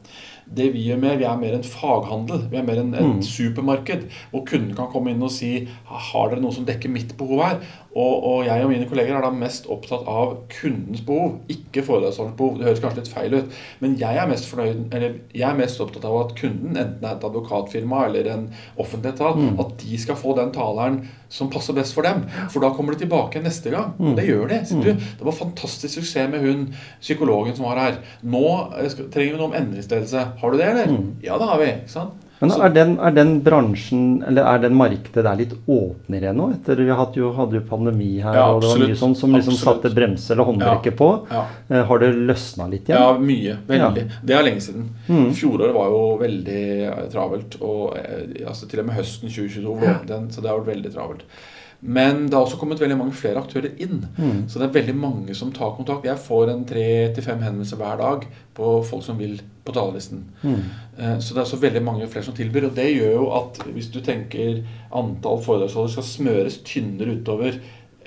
Det 0.46 0.68
vi 0.74 0.84
gjør 0.86 1.00
mer, 1.02 1.16
vi 1.18 1.26
er 1.26 1.38
mer 1.40 1.56
en 1.56 1.66
faghandel. 1.66 2.44
Vi 2.52 2.58
er 2.60 2.66
mer 2.66 2.78
en, 2.78 2.92
et 2.94 3.26
supermarked. 3.26 4.06
Hvor 4.30 4.44
kunden 4.46 4.76
kan 4.78 4.90
komme 4.92 5.10
inn 5.10 5.24
og 5.26 5.32
si 5.34 5.50
har 5.86 6.30
dere 6.30 6.42
noe 6.44 6.54
som 6.54 6.66
dekker 6.68 6.92
mitt 6.92 7.16
behov 7.18 7.42
her. 7.42 7.58
Og, 7.96 8.24
og 8.28 8.40
jeg 8.44 8.64
og 8.64 8.68
mine 8.68 8.86
kolleger 8.88 9.16
er 9.16 9.24
da 9.24 9.30
mest 9.32 9.68
opptatt 9.72 10.04
av 10.10 10.34
kundens 10.52 11.00
behov, 11.06 11.38
ikke 11.52 11.84
foredragsholderens 11.86 12.36
behov. 12.36 12.58
Det 12.58 12.68
høres 12.68 12.82
kanskje 12.84 13.00
litt 13.00 13.12
feil 13.12 13.36
ut, 13.38 13.60
men 13.80 13.94
jeg 14.00 14.20
er 14.20 14.28
mest 14.28 14.50
fornøyd, 14.50 14.82
eller 14.92 15.14
jeg 15.32 15.46
er 15.48 15.56
mest 15.56 15.80
opptatt 15.80 16.04
av 16.04 16.18
at 16.20 16.34
kunden, 16.36 16.76
enten 16.76 17.06
er 17.06 17.14
et 17.16 17.24
advokatfirma 17.24 18.02
eller 18.10 18.28
en 18.34 18.44
offentlig 18.76 19.14
etat, 19.14 19.40
at 19.64 19.72
de 19.80 20.00
skal 20.02 20.20
få 20.20 20.36
den 20.36 20.52
taleren 20.52 21.00
som 21.32 21.48
passer 21.50 21.74
best 21.76 21.96
for 21.96 22.06
dem. 22.06 22.26
For 22.52 22.62
da 22.62 22.70
kommer 22.76 22.94
de 22.94 23.04
tilbake 23.04 23.40
neste 23.42 23.72
gang. 23.72 23.96
Og 23.98 24.14
det 24.18 24.28
gjør 24.28 24.46
de. 24.52 24.60
Mm. 24.76 24.84
du, 24.84 24.92
det 25.18 25.26
var 25.26 25.40
fantastisk 25.40 25.96
suksess 25.96 26.30
med 26.30 26.44
hun 26.44 26.68
psykologen 27.00 27.56
som 27.56 27.66
var 27.66 27.80
her. 27.80 27.98
Nå 28.22 28.44
eh, 28.76 28.92
trenger 28.92 29.34
vi 29.34 29.40
noe 29.40 29.48
om 29.50 29.56
endringsledelse. 29.58 30.28
Har 30.40 30.52
du 30.52 30.60
det, 30.60 30.68
eller? 30.68 30.94
Ja, 31.24 31.40
det 31.40 31.50
har 31.50 31.62
vi. 31.62 31.72
ikke 31.80 31.96
sant? 31.96 32.25
Men 32.40 32.52
er 32.52 32.72
den, 32.74 32.90
er 33.00 33.14
den 33.16 33.30
bransjen, 33.44 34.02
eller 34.28 34.44
er 34.50 34.60
den 34.66 34.74
markedet 34.76 35.24
der 35.24 35.38
litt 35.38 35.54
åpnere 35.72 36.34
nå? 36.36 36.50
Etter 36.58 36.82
vi 36.82 36.90
hadde 36.92 37.20
jo, 37.20 37.30
hadde 37.36 37.56
jo 37.56 37.62
pandemi 37.70 38.10
her, 38.20 38.36
Ja, 38.36 38.46
og 38.52 38.60
det 38.60 38.72
var 38.74 38.82
mye 38.84 38.98
sånn 39.00 39.16
som 39.16 39.32
liksom 39.36 39.56
satte 39.56 39.92
bremse 39.96 40.34
eller 40.34 40.48
håndbrekket 40.50 40.98
på. 41.00 41.08
Ja. 41.32 41.46
Eh, 41.70 41.82
Har 41.88 42.02
det 42.02 42.12
løsna 42.12 42.68
litt 42.68 42.90
igjen? 42.90 43.00
Ja, 43.00 43.16
mye. 43.16 43.56
Veldig. 43.70 44.06
Det 44.28 44.36
er 44.36 44.44
lenge 44.44 44.64
siden. 44.66 44.90
Mm. 45.08 45.30
Fjoråret 45.38 45.76
var 45.76 45.92
jo 45.94 46.04
veldig 46.20 46.62
eh, 46.90 47.02
travelt. 47.12 47.56
Og 47.64 47.96
eh, 48.02 48.46
altså, 48.46 48.68
til 48.68 48.84
og 48.84 48.90
med 48.90 49.00
høsten 49.00 49.32
2022 49.32 49.76
var 49.80 50.02
den, 50.08 50.28
så 50.30 50.44
det 50.44 50.52
har 50.52 50.60
vært 50.60 50.74
veldig 50.74 50.92
travelt. 50.92 51.24
Men 51.80 52.26
det 52.26 52.34
har 52.34 52.46
også 52.46 52.58
kommet 52.60 52.80
veldig 52.80 52.96
mange 52.98 53.16
flere 53.16 53.42
aktører 53.42 53.74
inn. 53.82 54.00
Mm. 54.16 54.46
Så 54.48 54.58
det 54.58 54.68
er 54.68 54.76
veldig 54.78 54.96
mange 54.96 55.34
som 55.36 55.52
tar 55.52 55.74
kontakt. 55.76 56.06
Jeg 56.08 56.18
får 56.18 56.50
en 56.52 56.64
tre 56.68 56.86
til 57.14 57.26
fem 57.26 57.42
henvendelser 57.44 57.80
hver 57.80 58.00
dag 58.00 58.26
på 58.56 58.72
folk 58.88 59.04
som 59.04 59.18
vil 59.20 59.38
på 59.66 59.74
talerlisten. 59.74 60.24
Mm. 60.42 60.60
Eh, 60.98 61.18
Så 61.18 61.34
det 61.34 61.40
er 61.40 61.44
også 61.44 61.60
veldig 61.60 61.82
mange 61.84 62.08
flere 62.08 62.24
som 62.24 62.34
tilbyr. 62.34 62.70
Og 62.70 62.76
det 62.76 62.88
gjør 62.94 63.12
jo 63.12 63.26
at 63.36 63.62
hvis 63.74 63.90
du 63.92 64.00
tenker 64.00 64.62
antall 64.94 65.42
foredragsholdere 65.44 65.92
skal 65.92 66.08
smøres 66.12 66.60
tynnere 66.64 67.18
utover 67.20 67.60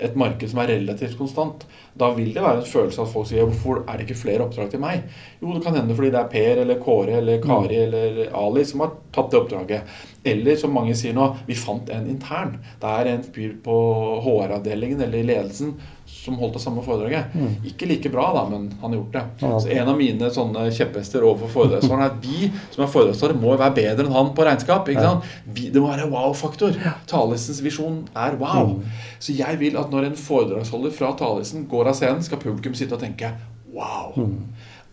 et 0.06 0.16
marked 0.20 0.52
som 0.52 0.62
er 0.64 0.72
relativt 0.74 1.18
konstant, 1.20 1.66
da 2.00 2.12
vil 2.16 2.32
det 2.36 2.44
være 2.44 2.62
en 2.62 2.70
følelse 2.70 3.04
at 3.04 3.12
folk 3.12 3.28
sier 3.30 3.48
hvorfor 3.48 3.84
er 3.84 4.00
det 4.00 4.08
ikke 4.08 4.22
flere 4.22 4.46
oppdrag 4.46 4.72
til 4.72 4.84
meg? 4.84 5.04
Jo, 5.42 5.52
det 5.54 5.64
kan 5.66 5.76
hende 5.76 5.98
fordi 5.98 6.12
det 6.14 6.22
er 6.22 6.32
Per 6.32 6.64
eller 6.64 6.82
Kåre 6.84 7.20
eller 7.20 7.42
Kari 7.44 7.82
eller 7.84 8.20
Ali 8.40 8.66
som 8.68 8.86
har 8.86 8.96
tatt 9.16 9.32
det 9.34 9.42
oppdraget. 9.42 10.00
Eller 10.30 10.60
som 10.60 10.74
mange 10.76 10.96
sier 11.00 11.16
nå, 11.16 11.30
vi 11.48 11.56
fant 11.58 11.90
en 11.96 12.10
intern. 12.12 12.58
Det 12.82 12.96
er 13.02 13.12
en 13.14 13.24
fyr 13.24 13.56
på 13.64 13.78
HR-avdelingen 14.26 15.04
eller 15.06 15.22
i 15.22 15.30
ledelsen 15.32 15.76
som 16.20 16.36
holdt 16.40 16.58
det 16.58 16.62
samme 16.64 16.84
foredraget. 16.84 17.34
Mm. 17.34 17.54
Ikke 17.72 17.88
like 17.90 18.12
bra, 18.12 18.28
da, 18.36 18.44
men 18.50 18.68
han 18.82 18.92
har 18.92 18.98
gjort 19.00 19.14
det. 19.14 19.24
Ja. 19.42 19.60
Så 19.60 19.72
En 19.74 19.92
av 19.92 19.98
mine 20.00 20.32
sånne 20.36 20.66
kjepphester 20.76 21.24
overfor 21.24 21.54
foredragsholderen 21.54 22.06
er 22.06 22.14
at 22.14 22.26
vi 22.26 22.50
som 22.74 22.84
er 22.84 22.92
foredragsholdere, 22.92 23.40
må 23.40 23.56
være 23.56 23.76
bedre 23.78 24.06
enn 24.06 24.16
han 24.16 24.34
på 24.36 24.48
regnskap. 24.48 24.90
ikke 24.92 25.06
sant? 25.06 25.30
Vi, 25.46 25.70
det 25.74 25.84
må 25.84 25.92
være 25.92 26.10
wow-faktor. 26.12 26.76
Talesens 27.10 27.64
visjon 27.66 28.02
er 28.16 28.36
wow. 28.42 28.76
Mm. 28.76 28.98
Så 29.20 29.36
jeg 29.38 29.62
vil 29.62 29.80
at 29.80 29.94
når 29.94 30.10
en 30.10 30.20
foredragsholder 30.20 30.96
fra 30.96 31.14
Talesen 31.20 31.68
går 31.72 31.94
av 31.94 32.00
scenen, 32.00 32.26
skal 32.26 32.42
publikum 32.42 32.76
sitte 32.78 32.98
og 32.98 33.04
tenke 33.04 33.32
wow. 33.72 34.12
Mm. 34.18 34.44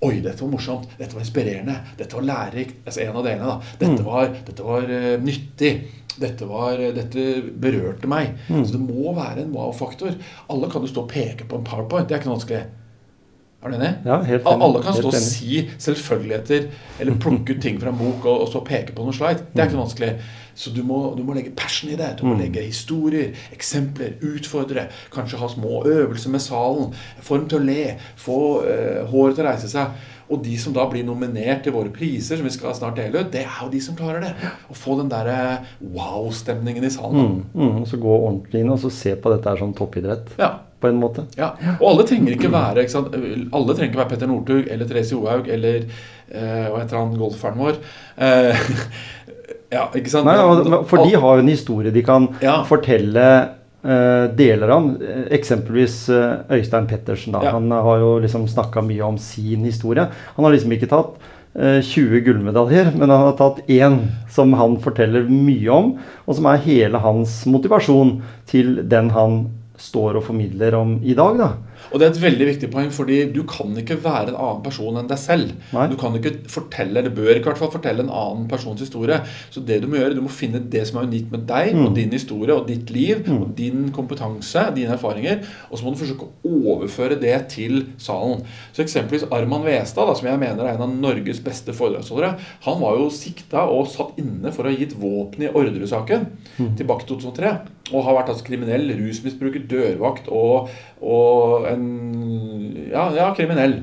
Oi, 0.05 0.21
dette 0.21 0.43
var 0.43 0.51
morsomt. 0.53 0.91
Dette 0.99 1.17
var 1.17 1.25
inspirerende. 1.25 1.77
Dette 1.97 2.19
var 2.19 2.27
lærerikt. 2.29 2.83
Altså 2.85 3.05
en 3.05 3.17
av 3.17 3.25
delene, 3.25 3.53
da. 3.53 3.77
Dette 3.81 4.03
mm. 4.03 4.09
var, 4.09 4.33
dette 4.49 4.67
var 4.67 4.91
uh, 4.91 5.13
nyttig. 5.25 5.71
Dette, 6.17 6.49
var, 6.49 6.81
dette, 6.97 7.25
berørte 7.61 8.09
meg. 8.09 8.35
Mm. 8.49 8.65
Så 8.65 8.77
det 8.77 8.83
må 8.83 9.13
være 9.17 9.45
en 9.45 9.55
wow-faktor. 9.57 10.17
Alle 10.53 10.73
kan 10.73 10.85
jo 10.85 10.93
stå 10.93 11.05
og 11.05 11.13
peke 11.13 11.49
på 11.49 11.61
en 11.61 11.65
powerpoint. 11.67 12.09
Det 12.09 12.17
er 12.17 12.21
ikke 12.21 12.31
noe 12.31 12.39
vanskelig. 12.39 12.63
Er 13.65 13.73
du 13.73 13.77
enig? 13.79 13.93
Ja, 14.05 14.17
helt 14.23 14.47
enig. 14.47 14.67
Alle 14.69 14.83
kan 14.85 14.97
stå 14.97 15.11
og 15.11 15.17
si 15.17 15.63
selvfølgeligheter 15.83 16.69
eller 17.01 17.21
plukke 17.21 17.57
ut 17.57 17.63
ting 17.65 17.81
fra 17.81 17.93
en 17.93 17.99
bok 17.99 18.29
og, 18.29 18.45
og 18.45 18.51
så 18.53 18.61
peke 18.65 18.93
på 18.97 19.07
noen 19.07 19.17
slide. 19.17 19.49
Det 19.53 19.63
er 19.63 19.71
ikke 19.71 19.79
noe 19.79 19.87
vanskelig. 19.87 20.13
Så 20.57 20.73
du 20.73 20.83
må, 20.87 20.99
du 21.17 21.23
må, 21.23 21.37
legge 21.37 21.55
passion 21.57 21.93
i 21.93 21.99
det. 22.01 22.15
Du 22.19 22.27
må 22.27 22.35
mm. 22.35 22.43
legge 22.47 22.65
historier, 22.65 23.37
eksempler, 23.55 24.17
utfordre. 24.25 24.89
Kanskje 25.13 25.41
ha 25.41 25.49
små 25.53 25.85
øvelser 25.85 26.33
med 26.33 26.45
salen. 26.45 26.93
Få 27.21 27.41
dem 27.43 27.49
til 27.53 27.61
å 27.61 27.67
le. 27.69 27.97
Få 28.21 28.39
uh, 28.65 29.03
håret 29.13 29.37
til 29.37 29.45
å 29.45 29.51
reise 29.51 29.71
seg. 29.71 30.13
Og 30.27 30.43
de 30.43 30.57
som 30.59 30.75
da 30.75 30.83
blir 30.91 31.07
nominert 31.07 31.63
til 31.63 31.75
våre 31.77 31.93
priser, 31.95 32.39
som 32.39 32.47
vi 32.47 32.55
skal 32.55 32.75
snart 32.75 32.99
dele 32.99 33.23
ut, 33.23 33.33
det 33.35 33.45
er 33.45 33.59
jo 33.63 33.71
de 33.71 33.83
som 33.83 33.97
klarer 33.99 34.25
det. 34.25 34.33
Å 34.43 34.75
få 34.75 34.97
den 34.99 35.11
derre 35.13 35.61
wow-stemningen 35.81 36.87
i 36.87 36.91
salen. 36.91 37.21
Mm, 37.21 37.43
mm, 37.55 37.83
og 37.83 37.91
så 37.91 38.01
gå 38.03 38.15
ordentlig 38.17 38.65
inn 38.65 38.73
og 38.75 38.81
så 38.83 38.91
se 38.91 39.15
på 39.15 39.33
dette 39.35 39.53
her 39.53 39.63
som 39.63 39.75
toppidrett. 39.77 40.35
Ja. 40.41 40.57
På 40.83 40.91
en 40.91 40.99
måte. 41.01 41.25
Ja. 41.39 41.55
Og 41.79 41.87
alle 41.93 42.05
trenger 42.09 42.35
ikke 42.35 42.51
være 42.53 42.83
ikke? 42.85 43.01
Alle 43.07 43.77
trenger 43.77 43.93
ikke 43.93 44.03
være 44.03 44.11
Petter 44.11 44.29
Northug 44.29 44.67
eller 44.69 44.89
Therese 44.91 45.15
Johaug 45.15 45.47
eller 45.49 45.87
uh, 45.87 46.67
hva 46.73 46.83
heter 46.83 46.99
han 46.99 47.15
golferen 47.17 47.63
vår. 47.63 47.79
Uh, 48.19 48.67
Ja, 49.73 49.89
ikke 49.99 50.13
sant? 50.13 50.29
Nei, 50.29 50.81
for 50.87 51.03
de 51.03 51.17
har 51.19 51.39
jo 51.39 51.45
en 51.45 51.51
historie 51.51 51.95
de 51.95 52.03
kan 52.07 52.29
ja. 52.43 52.61
fortelle 52.69 53.27
uh, 53.87 54.27
deler 54.39 54.73
av. 54.73 54.91
Eksempelvis 55.35 56.05
uh, 56.13 56.45
Øystein 56.55 56.89
Pettersen. 56.91 57.35
Da. 57.35 57.45
Ja. 57.49 57.57
Han 57.57 57.71
har 57.71 58.03
jo 58.03 58.13
liksom 58.23 58.47
snakka 58.51 58.85
mye 58.87 59.03
om 59.07 59.19
sin 59.19 59.67
historie. 59.67 60.07
Han 60.37 60.47
har 60.47 60.55
liksom 60.55 60.75
ikke 60.77 60.91
tatt 60.93 61.17
uh, 61.19 61.79
eh, 61.79 61.81
20 61.83 62.23
gullmedaljer, 62.27 62.93
men 62.95 63.11
han 63.11 63.29
har 63.31 63.37
tatt 63.39 63.63
én 63.73 64.01
som 64.33 64.55
han 64.59 64.79
forteller 64.85 65.29
mye 65.31 65.71
om, 65.73 65.95
og 66.27 66.39
som 66.39 66.51
er 66.51 66.65
hele 66.67 67.01
hans 67.03 67.41
motivasjon 67.51 68.19
til 68.51 68.77
den 68.87 69.11
han 69.17 69.47
står 69.81 70.21
og 70.21 70.29
formidler 70.31 70.77
om 70.79 70.99
i 71.05 71.17
dag. 71.17 71.41
da. 71.41 71.51
Og 71.91 72.01
det 72.01 72.07
er 72.07 72.15
et 72.15 72.23
veldig 72.23 72.49
viktig 72.51 72.71
poeng, 72.73 72.91
fordi 72.95 73.19
du 73.35 73.43
kan 73.49 73.75
ikke 73.79 73.99
være 74.03 74.33
en 74.33 74.39
annen 74.39 74.63
person 74.65 74.99
enn 74.99 75.11
deg 75.11 75.21
selv. 75.21 75.53
Nei. 75.75 75.87
Du 75.93 75.97
kan 76.01 76.17
ikke 76.19 76.35
fortelle, 76.51 77.01
eller 77.01 77.15
bør 77.15 77.35
ikke 77.37 77.53
hvert 77.53 77.61
fall 77.63 77.73
fortelle 77.75 78.05
en 78.05 78.13
annen 78.13 78.47
persons 78.51 78.83
historie. 78.83 79.19
Så 79.55 79.63
det 79.67 79.81
du 79.83 79.89
må 79.91 80.01
gjøre, 80.01 80.17
du 80.17 80.25
må 80.25 80.33
finne 80.33 80.63
det 80.73 80.87
som 80.89 81.01
er 81.01 81.11
unikt 81.11 81.33
med 81.35 81.47
deg 81.49 81.75
mm. 81.77 81.83
og 81.85 81.95
din 81.99 82.15
historie 82.15 82.57
og 82.57 82.67
ditt 82.71 82.91
liv 82.95 83.23
mm. 83.27 83.37
og 83.37 83.55
din 83.59 83.87
kompetanse, 83.97 84.67
dine 84.77 84.97
erfaringer, 84.97 85.43
og 85.71 85.79
så 85.79 85.87
må 85.87 85.95
du 85.95 86.01
forsøke 86.03 86.29
å 86.29 86.55
overføre 86.75 87.19
det 87.21 87.37
til 87.55 87.85
salen. 88.03 88.43
Så 88.77 88.85
eksempelvis 88.85 89.29
Arman 89.35 89.67
Westad, 89.67 90.13
som 90.19 90.31
jeg 90.31 90.41
mener 90.43 90.67
er 90.67 90.75
en 90.75 90.87
av 90.87 90.99
Norges 91.07 91.43
beste 91.45 91.75
foredragsholdere, 91.77 92.35
han 92.67 92.83
var 92.83 92.99
jo 93.01 93.09
sikta 93.15 93.67
og 93.73 93.89
satt 93.93 94.19
inne 94.21 94.53
for 94.55 94.67
å 94.67 94.73
ha 94.73 94.77
gitt 94.77 94.97
våpen 94.99 95.47
i 95.47 95.53
Orderud-saken 95.53 96.29
mm. 96.57 96.77
tilbake 96.79 97.07
til 97.07 97.21
2003. 97.23 97.57
Og 97.95 98.03
har 98.03 98.17
vært 98.17 98.33
altså 98.33 98.47
kriminell, 98.49 98.89
rusmisbruker, 98.99 99.63
dørvakt 99.71 100.27
og, 100.35 100.73
og 101.07 101.69
en 101.71 101.85
ja, 102.91 103.05
ja, 103.17 103.27
kriminell. 103.37 103.75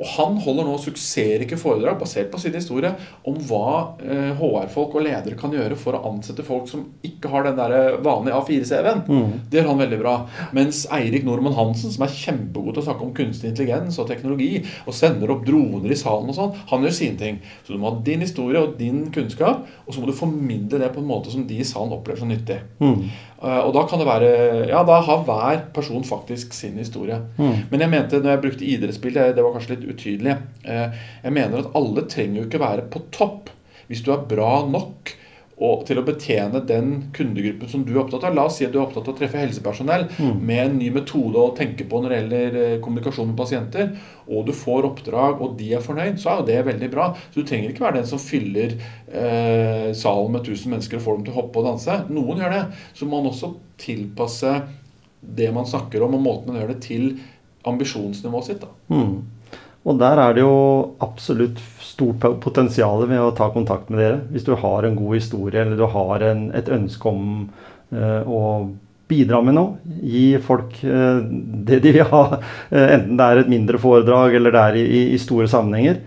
Og 0.00 0.08
han 0.14 0.38
holder 0.42 0.66
nå 0.66 0.76
suksessrike 0.80 1.58
foredrag 1.60 1.98
basert 2.00 2.30
på 2.32 2.40
sin 2.40 2.54
historie 2.56 2.92
om 3.28 3.36
hva 3.48 3.98
eh, 4.02 4.30
HR-folk 4.38 4.96
og 4.98 5.04
ledere 5.06 5.38
kan 5.38 5.54
gjøre 5.54 5.78
for 5.78 5.96
å 5.96 6.02
ansette 6.12 6.44
folk 6.46 6.68
som 6.70 6.84
ikke 7.06 7.30
har 7.32 7.46
den 7.48 7.58
der 7.58 7.98
vanlige 8.04 8.38
A4-CV-en. 8.38 9.02
Mm. 9.08 9.34
Det 9.50 9.60
gjør 9.60 9.70
han 9.72 9.82
veldig 9.82 10.00
bra. 10.02 10.14
Mens 10.56 10.84
Eirik 10.94 11.26
Normann 11.28 11.56
Hansen, 11.58 11.92
som 11.94 12.06
er 12.06 12.14
kjempegod 12.16 12.76
til 12.76 12.84
å 12.84 12.86
snakke 12.88 13.06
om 13.06 13.14
kunstig 13.16 13.52
intelligens 13.52 13.98
og 14.02 14.08
teknologi, 14.10 14.62
og 14.86 14.96
sender 14.96 15.34
opp 15.34 15.44
droner 15.46 15.92
i 15.92 15.98
salen 15.98 16.32
og 16.32 16.38
sånn, 16.38 16.56
han 16.72 16.86
gjør 16.86 16.96
sine 16.96 17.20
ting. 17.20 17.42
Så 17.66 17.74
du 17.74 17.80
må 17.82 17.90
ha 17.90 18.00
din 18.06 18.24
historie 18.24 18.62
og 18.62 18.78
din 18.80 19.04
kunnskap, 19.14 19.66
og 19.86 19.92
så 19.92 20.02
må 20.02 20.10
du 20.10 20.16
formidle 20.16 20.80
det 20.82 20.92
på 20.94 21.02
en 21.02 21.10
måte 21.10 21.32
som 21.34 21.46
de 21.48 21.60
i 21.60 21.68
salen 21.68 21.94
opplever 21.96 22.22
som 22.22 22.32
nyttig. 22.32 22.62
Mm. 22.82 23.06
Uh, 23.42 23.58
og 23.66 23.72
da 23.74 23.82
kan 23.90 23.98
det 23.98 24.06
være 24.06 24.28
Ja, 24.70 24.84
da 24.86 25.00
har 25.02 25.24
hver 25.26 25.64
person 25.74 26.04
faktisk 26.06 26.54
sin 26.54 26.78
historie. 26.78 27.18
Mm. 27.38 27.66
Men 27.72 27.82
jeg 27.82 27.90
mente, 27.90 28.20
når 28.22 28.36
jeg 28.36 28.42
brukte 28.44 28.68
idrettsspill, 28.68 29.18
det 29.34 29.42
var 29.42 29.56
kanskje 29.56 29.74
litt 29.74 29.88
utydelig. 29.90 30.36
Uh, 30.66 31.02
jeg 31.24 31.34
mener 31.34 31.64
at 31.64 31.74
alle 31.78 32.06
trenger 32.06 32.42
jo 32.42 32.46
ikke 32.46 32.62
være 32.62 32.86
på 32.92 33.02
topp. 33.14 33.50
Hvis 33.88 34.04
du 34.06 34.12
er 34.14 34.22
bra 34.30 34.62
nok 34.70 35.16
og 35.62 35.84
til 35.86 36.00
å 36.00 36.04
betjene 36.06 36.62
den 36.66 36.88
kundegruppen 37.14 37.70
som 37.70 37.84
du 37.86 37.92
er 37.94 38.00
opptatt 38.02 38.24
av. 38.26 38.34
La 38.34 38.46
oss 38.48 38.56
si 38.58 38.66
at 38.66 38.72
du 38.74 38.80
er 38.80 38.84
opptatt 38.84 39.06
av 39.06 39.14
å 39.14 39.18
treffe 39.18 39.38
helsepersonell 39.38 40.08
mm. 40.10 40.40
med 40.42 40.62
en 40.64 40.78
ny 40.80 40.88
metode 40.94 41.38
å 41.38 41.52
tenke 41.58 41.86
på 41.88 42.00
når 42.02 42.12
det 42.12 42.20
gjelder 42.20 42.58
eh, 42.62 42.76
kommunikasjon 42.82 43.30
med 43.30 43.38
pasienter, 43.38 43.92
og 44.26 44.46
du 44.48 44.52
får 44.56 44.88
oppdrag, 44.88 45.42
og 45.44 45.54
de 45.60 45.72
er 45.76 45.84
fornøyd, 45.84 46.18
så 46.22 46.32
er 46.32 46.40
jo 46.40 46.48
det 46.50 46.60
veldig 46.70 46.90
bra. 46.92 47.08
Så 47.30 47.42
du 47.42 47.48
trenger 47.48 47.72
ikke 47.72 47.86
være 47.86 48.00
den 48.00 48.10
som 48.10 48.22
fyller 48.22 48.74
eh, 48.74 49.90
salen 49.98 50.34
med 50.34 50.42
1000 50.42 50.74
mennesker 50.74 50.98
og 50.98 51.06
får 51.06 51.18
dem 51.18 51.28
til 51.28 51.36
å 51.36 51.40
hoppe 51.40 51.62
og 51.62 51.68
danse. 51.70 51.98
Noen 52.10 52.42
gjør 52.42 52.56
det. 52.56 52.64
Så 52.98 53.06
må 53.06 53.20
man 53.20 53.30
også 53.30 53.54
tilpasse 53.82 54.56
det 55.22 55.52
man 55.54 55.68
snakker 55.68 56.02
om, 56.02 56.18
og 56.18 56.24
måten 56.24 56.50
man 56.50 56.58
gjør 56.62 56.74
det, 56.74 56.80
til 56.88 57.06
ambisjonsnivået 57.70 58.50
sitt. 58.50 58.64
da. 58.64 58.72
Mm. 58.90 59.41
Og 59.82 59.98
der 59.98 60.20
er 60.22 60.36
det 60.36 60.44
jo 60.44 60.54
absolutt 61.02 61.58
stort 61.82 62.22
potensial 62.42 63.02
ved 63.08 63.20
å 63.20 63.32
ta 63.36 63.48
kontakt 63.54 63.90
med 63.90 64.00
dere. 64.00 64.20
Hvis 64.30 64.46
du 64.46 64.54
har 64.58 64.86
en 64.86 64.96
god 64.98 65.18
historie 65.18 65.64
eller 65.64 65.78
du 65.78 65.88
har 65.90 66.24
en, 66.28 66.46
et 66.54 66.70
ønske 66.72 67.10
om 67.10 67.24
eh, 67.90 68.22
å 68.22 68.42
bidra 69.12 69.42
med 69.44 69.56
noe. 69.58 69.96
Gi 70.06 70.38
folk 70.42 70.78
eh, 70.86 71.20
det 71.68 71.82
de 71.84 71.94
vil 71.98 72.08
ha. 72.12 72.22
Uh, 72.72 72.86
enten 72.86 73.18
det 73.18 73.28
er 73.28 73.42
et 73.42 73.52
mindre 73.52 73.80
foredrag 73.82 74.38
eller 74.38 74.54
det 74.54 74.62
er 74.62 74.80
i, 74.80 75.02
i 75.16 75.20
store 75.20 75.50
sammenhenger. 75.50 76.00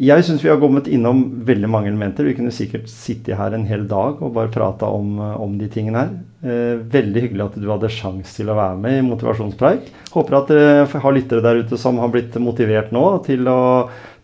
Jeg 0.00 0.24
syns 0.24 0.40
vi 0.40 0.48
har 0.48 0.56
kommet 0.56 0.86
innom 0.88 1.18
veldig 1.44 1.68
mange 1.68 1.90
elementer. 1.90 2.24
Vi 2.24 2.32
kunne 2.38 2.54
sikkert 2.54 2.88
sitte 2.88 3.36
her 3.36 3.52
en 3.52 3.66
hel 3.68 3.84
dag 3.90 4.22
og 4.24 4.32
bare 4.38 4.48
prata 4.52 4.88
om, 4.88 5.18
om, 5.20 5.58
de 5.60 5.68
tingene 5.70 6.00
her. 6.00 6.14
Eh, 6.42 6.80
veldig 6.94 7.26
hyggelig 7.26 7.44
at 7.44 7.58
du 7.60 7.68
hadde 7.68 7.92
sjanse 7.92 8.32
til 8.38 8.48
å 8.48 8.56
være 8.56 8.80
med 8.80 8.96
i 8.98 9.04
Motivasjonspreik. 9.10 9.92
Håper 10.14 10.38
at 10.38 10.52
dere 10.54 11.02
har 11.04 11.14
lyttere 11.14 11.44
der 11.44 11.60
ute 11.60 11.78
som 11.80 12.00
har 12.00 12.08
blitt 12.14 12.40
motivert 12.40 12.88
nå 12.94 13.04
til 13.28 13.44
å 13.52 13.60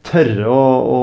tørre 0.09 0.49
å, 0.49 0.65
å, 0.89 0.99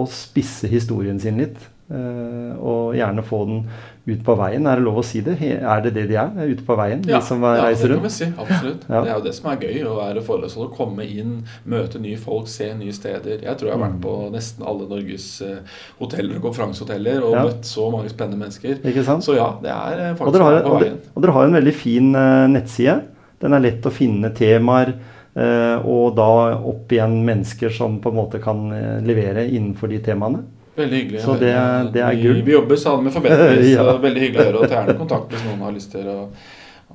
å 0.00 0.04
spisse 0.12 0.68
historien 0.68 1.16
sin 1.22 1.40
litt. 1.40 1.56
Eh, 1.90 2.52
og 2.60 2.94
gjerne 2.94 3.24
få 3.26 3.42
den 3.48 3.64
ut 4.08 4.22
på 4.24 4.34
veien. 4.38 4.64
Er 4.66 4.80
det 4.80 4.84
lov 4.86 5.00
å 5.02 5.04
si 5.04 5.20
det? 5.24 5.36
Er 5.44 5.82
det 5.84 5.92
det 5.96 6.06
de 6.08 6.16
er? 6.20 6.30
Ute 6.48 6.64
på 6.66 6.76
veien? 6.78 7.02
Ja, 7.04 7.18
de 7.18 7.26
som 7.26 7.42
ja 7.44 7.66
det 7.68 7.90
kan 7.90 8.04
vi 8.04 8.12
si. 8.14 8.28
Absolutt. 8.30 8.86
Ja. 8.88 9.02
Det 9.04 9.12
er 9.12 9.18
jo 9.18 9.24
det 9.26 9.34
som 9.36 9.50
er 9.52 9.66
gøy. 9.66 9.76
Å 9.90 9.96
være 9.98 10.24
foredragsholder. 10.24 10.72
Komme 10.76 11.06
inn, 11.06 11.34
møte 11.68 12.00
nye 12.02 12.18
folk, 12.20 12.48
se 12.50 12.70
nye 12.76 12.94
steder. 12.96 13.44
Jeg 13.44 13.60
tror 13.60 13.70
jeg 13.70 13.76
har 13.76 13.84
vært 13.84 13.98
mm. 13.98 14.02
på 14.06 14.14
nesten 14.34 14.66
alle 14.72 14.88
Norges 14.90 15.28
uh, 15.44 15.80
hoteller 16.00 16.40
og 16.40 16.48
konferansehoteller 16.48 17.26
og 17.26 17.36
ja. 17.36 17.46
møtt 17.50 17.68
så 17.68 17.86
mange 17.92 18.12
spennende 18.12 18.40
mennesker. 18.40 18.80
Ikke 18.80 19.04
sant? 19.06 19.26
Så 19.26 19.36
ja, 19.36 19.50
det 19.62 19.72
er 19.74 20.04
uh, 20.06 20.18
faktisk 20.18 20.46
har, 20.46 20.60
på 20.64 20.80
veien. 20.80 21.00
Og 21.12 21.24
dere 21.24 21.36
har 21.36 21.48
en 21.50 21.58
veldig 21.60 21.76
fin 21.76 22.12
uh, 22.16 22.46
nettside. 22.50 23.00
Den 23.40 23.56
er 23.56 23.64
lett 23.68 23.88
å 23.88 23.94
finne 23.94 24.32
temaer. 24.36 24.96
og 25.40 26.16
da 26.18 26.26
opp 26.66 26.90
igjen 26.92 27.20
mennesker 27.24 27.70
som 27.72 28.00
på 28.02 28.10
en 28.10 28.16
måte 28.18 28.40
kan 28.42 28.64
levere 29.06 29.44
innenfor 29.46 29.88
de 29.88 30.00
temaene. 30.04 30.42
Veldig 30.80 31.02
hyggelig. 31.02 31.20
Så 31.24 31.36
det, 31.40 31.52
det 31.94 32.02
er 32.06 32.16
gull. 32.20 32.40
Vi, 32.40 32.46
vi 32.48 32.56
jobber 32.56 32.80
sammen 32.80 33.08
med 33.08 33.14
forbedring, 33.16 33.60
ja. 33.74 33.84
så 33.84 33.98
veldig 34.02 34.24
hyggelig 34.24 34.42
å 34.42 34.48
høre. 34.48 34.64
Og 34.64 34.74
gjerne 34.74 34.96
kontakt 34.98 35.34
hvis 35.34 35.46
noen 35.46 35.62
har 35.66 35.76
lyst 35.76 35.92
til 35.94 36.10
å, 36.10 36.18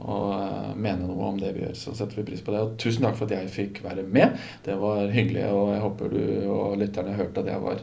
å 0.01 0.19
uh, 0.33 0.73
mene 0.73 1.05
noe 1.05 1.29
om 1.29 1.39
det 1.41 1.53
vi 1.55 1.65
gjør. 1.65 1.77
Så 1.79 1.95
setter 1.97 2.21
vi 2.21 2.27
pris 2.31 2.43
på 2.45 2.55
det. 2.55 2.63
Og 2.65 2.75
tusen 2.81 3.05
takk 3.05 3.19
for 3.19 3.29
at 3.29 3.38
jeg 3.38 3.53
fikk 3.53 3.81
være 3.86 4.05
med. 4.17 4.38
Det 4.65 4.77
var 4.81 5.05
hyggelig, 5.13 5.47
og 5.53 5.73
jeg 5.75 5.83
håper 5.86 6.13
du 6.15 6.21
og 6.57 6.77
lytterne 6.81 7.17
hørte 7.19 7.45
at 7.45 7.51
jeg 7.53 7.65
var 7.65 7.81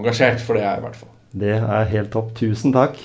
engasjert, 0.00 0.42
for 0.44 0.58
det 0.58 0.64
er 0.64 0.72
jeg 0.72 0.84
i 0.84 0.86
hvert 0.88 1.02
fall. 1.04 1.12
Det 1.44 1.58
er 1.58 1.90
helt 1.96 2.14
topp. 2.14 2.30
Tusen 2.38 2.74
takk. 2.74 2.98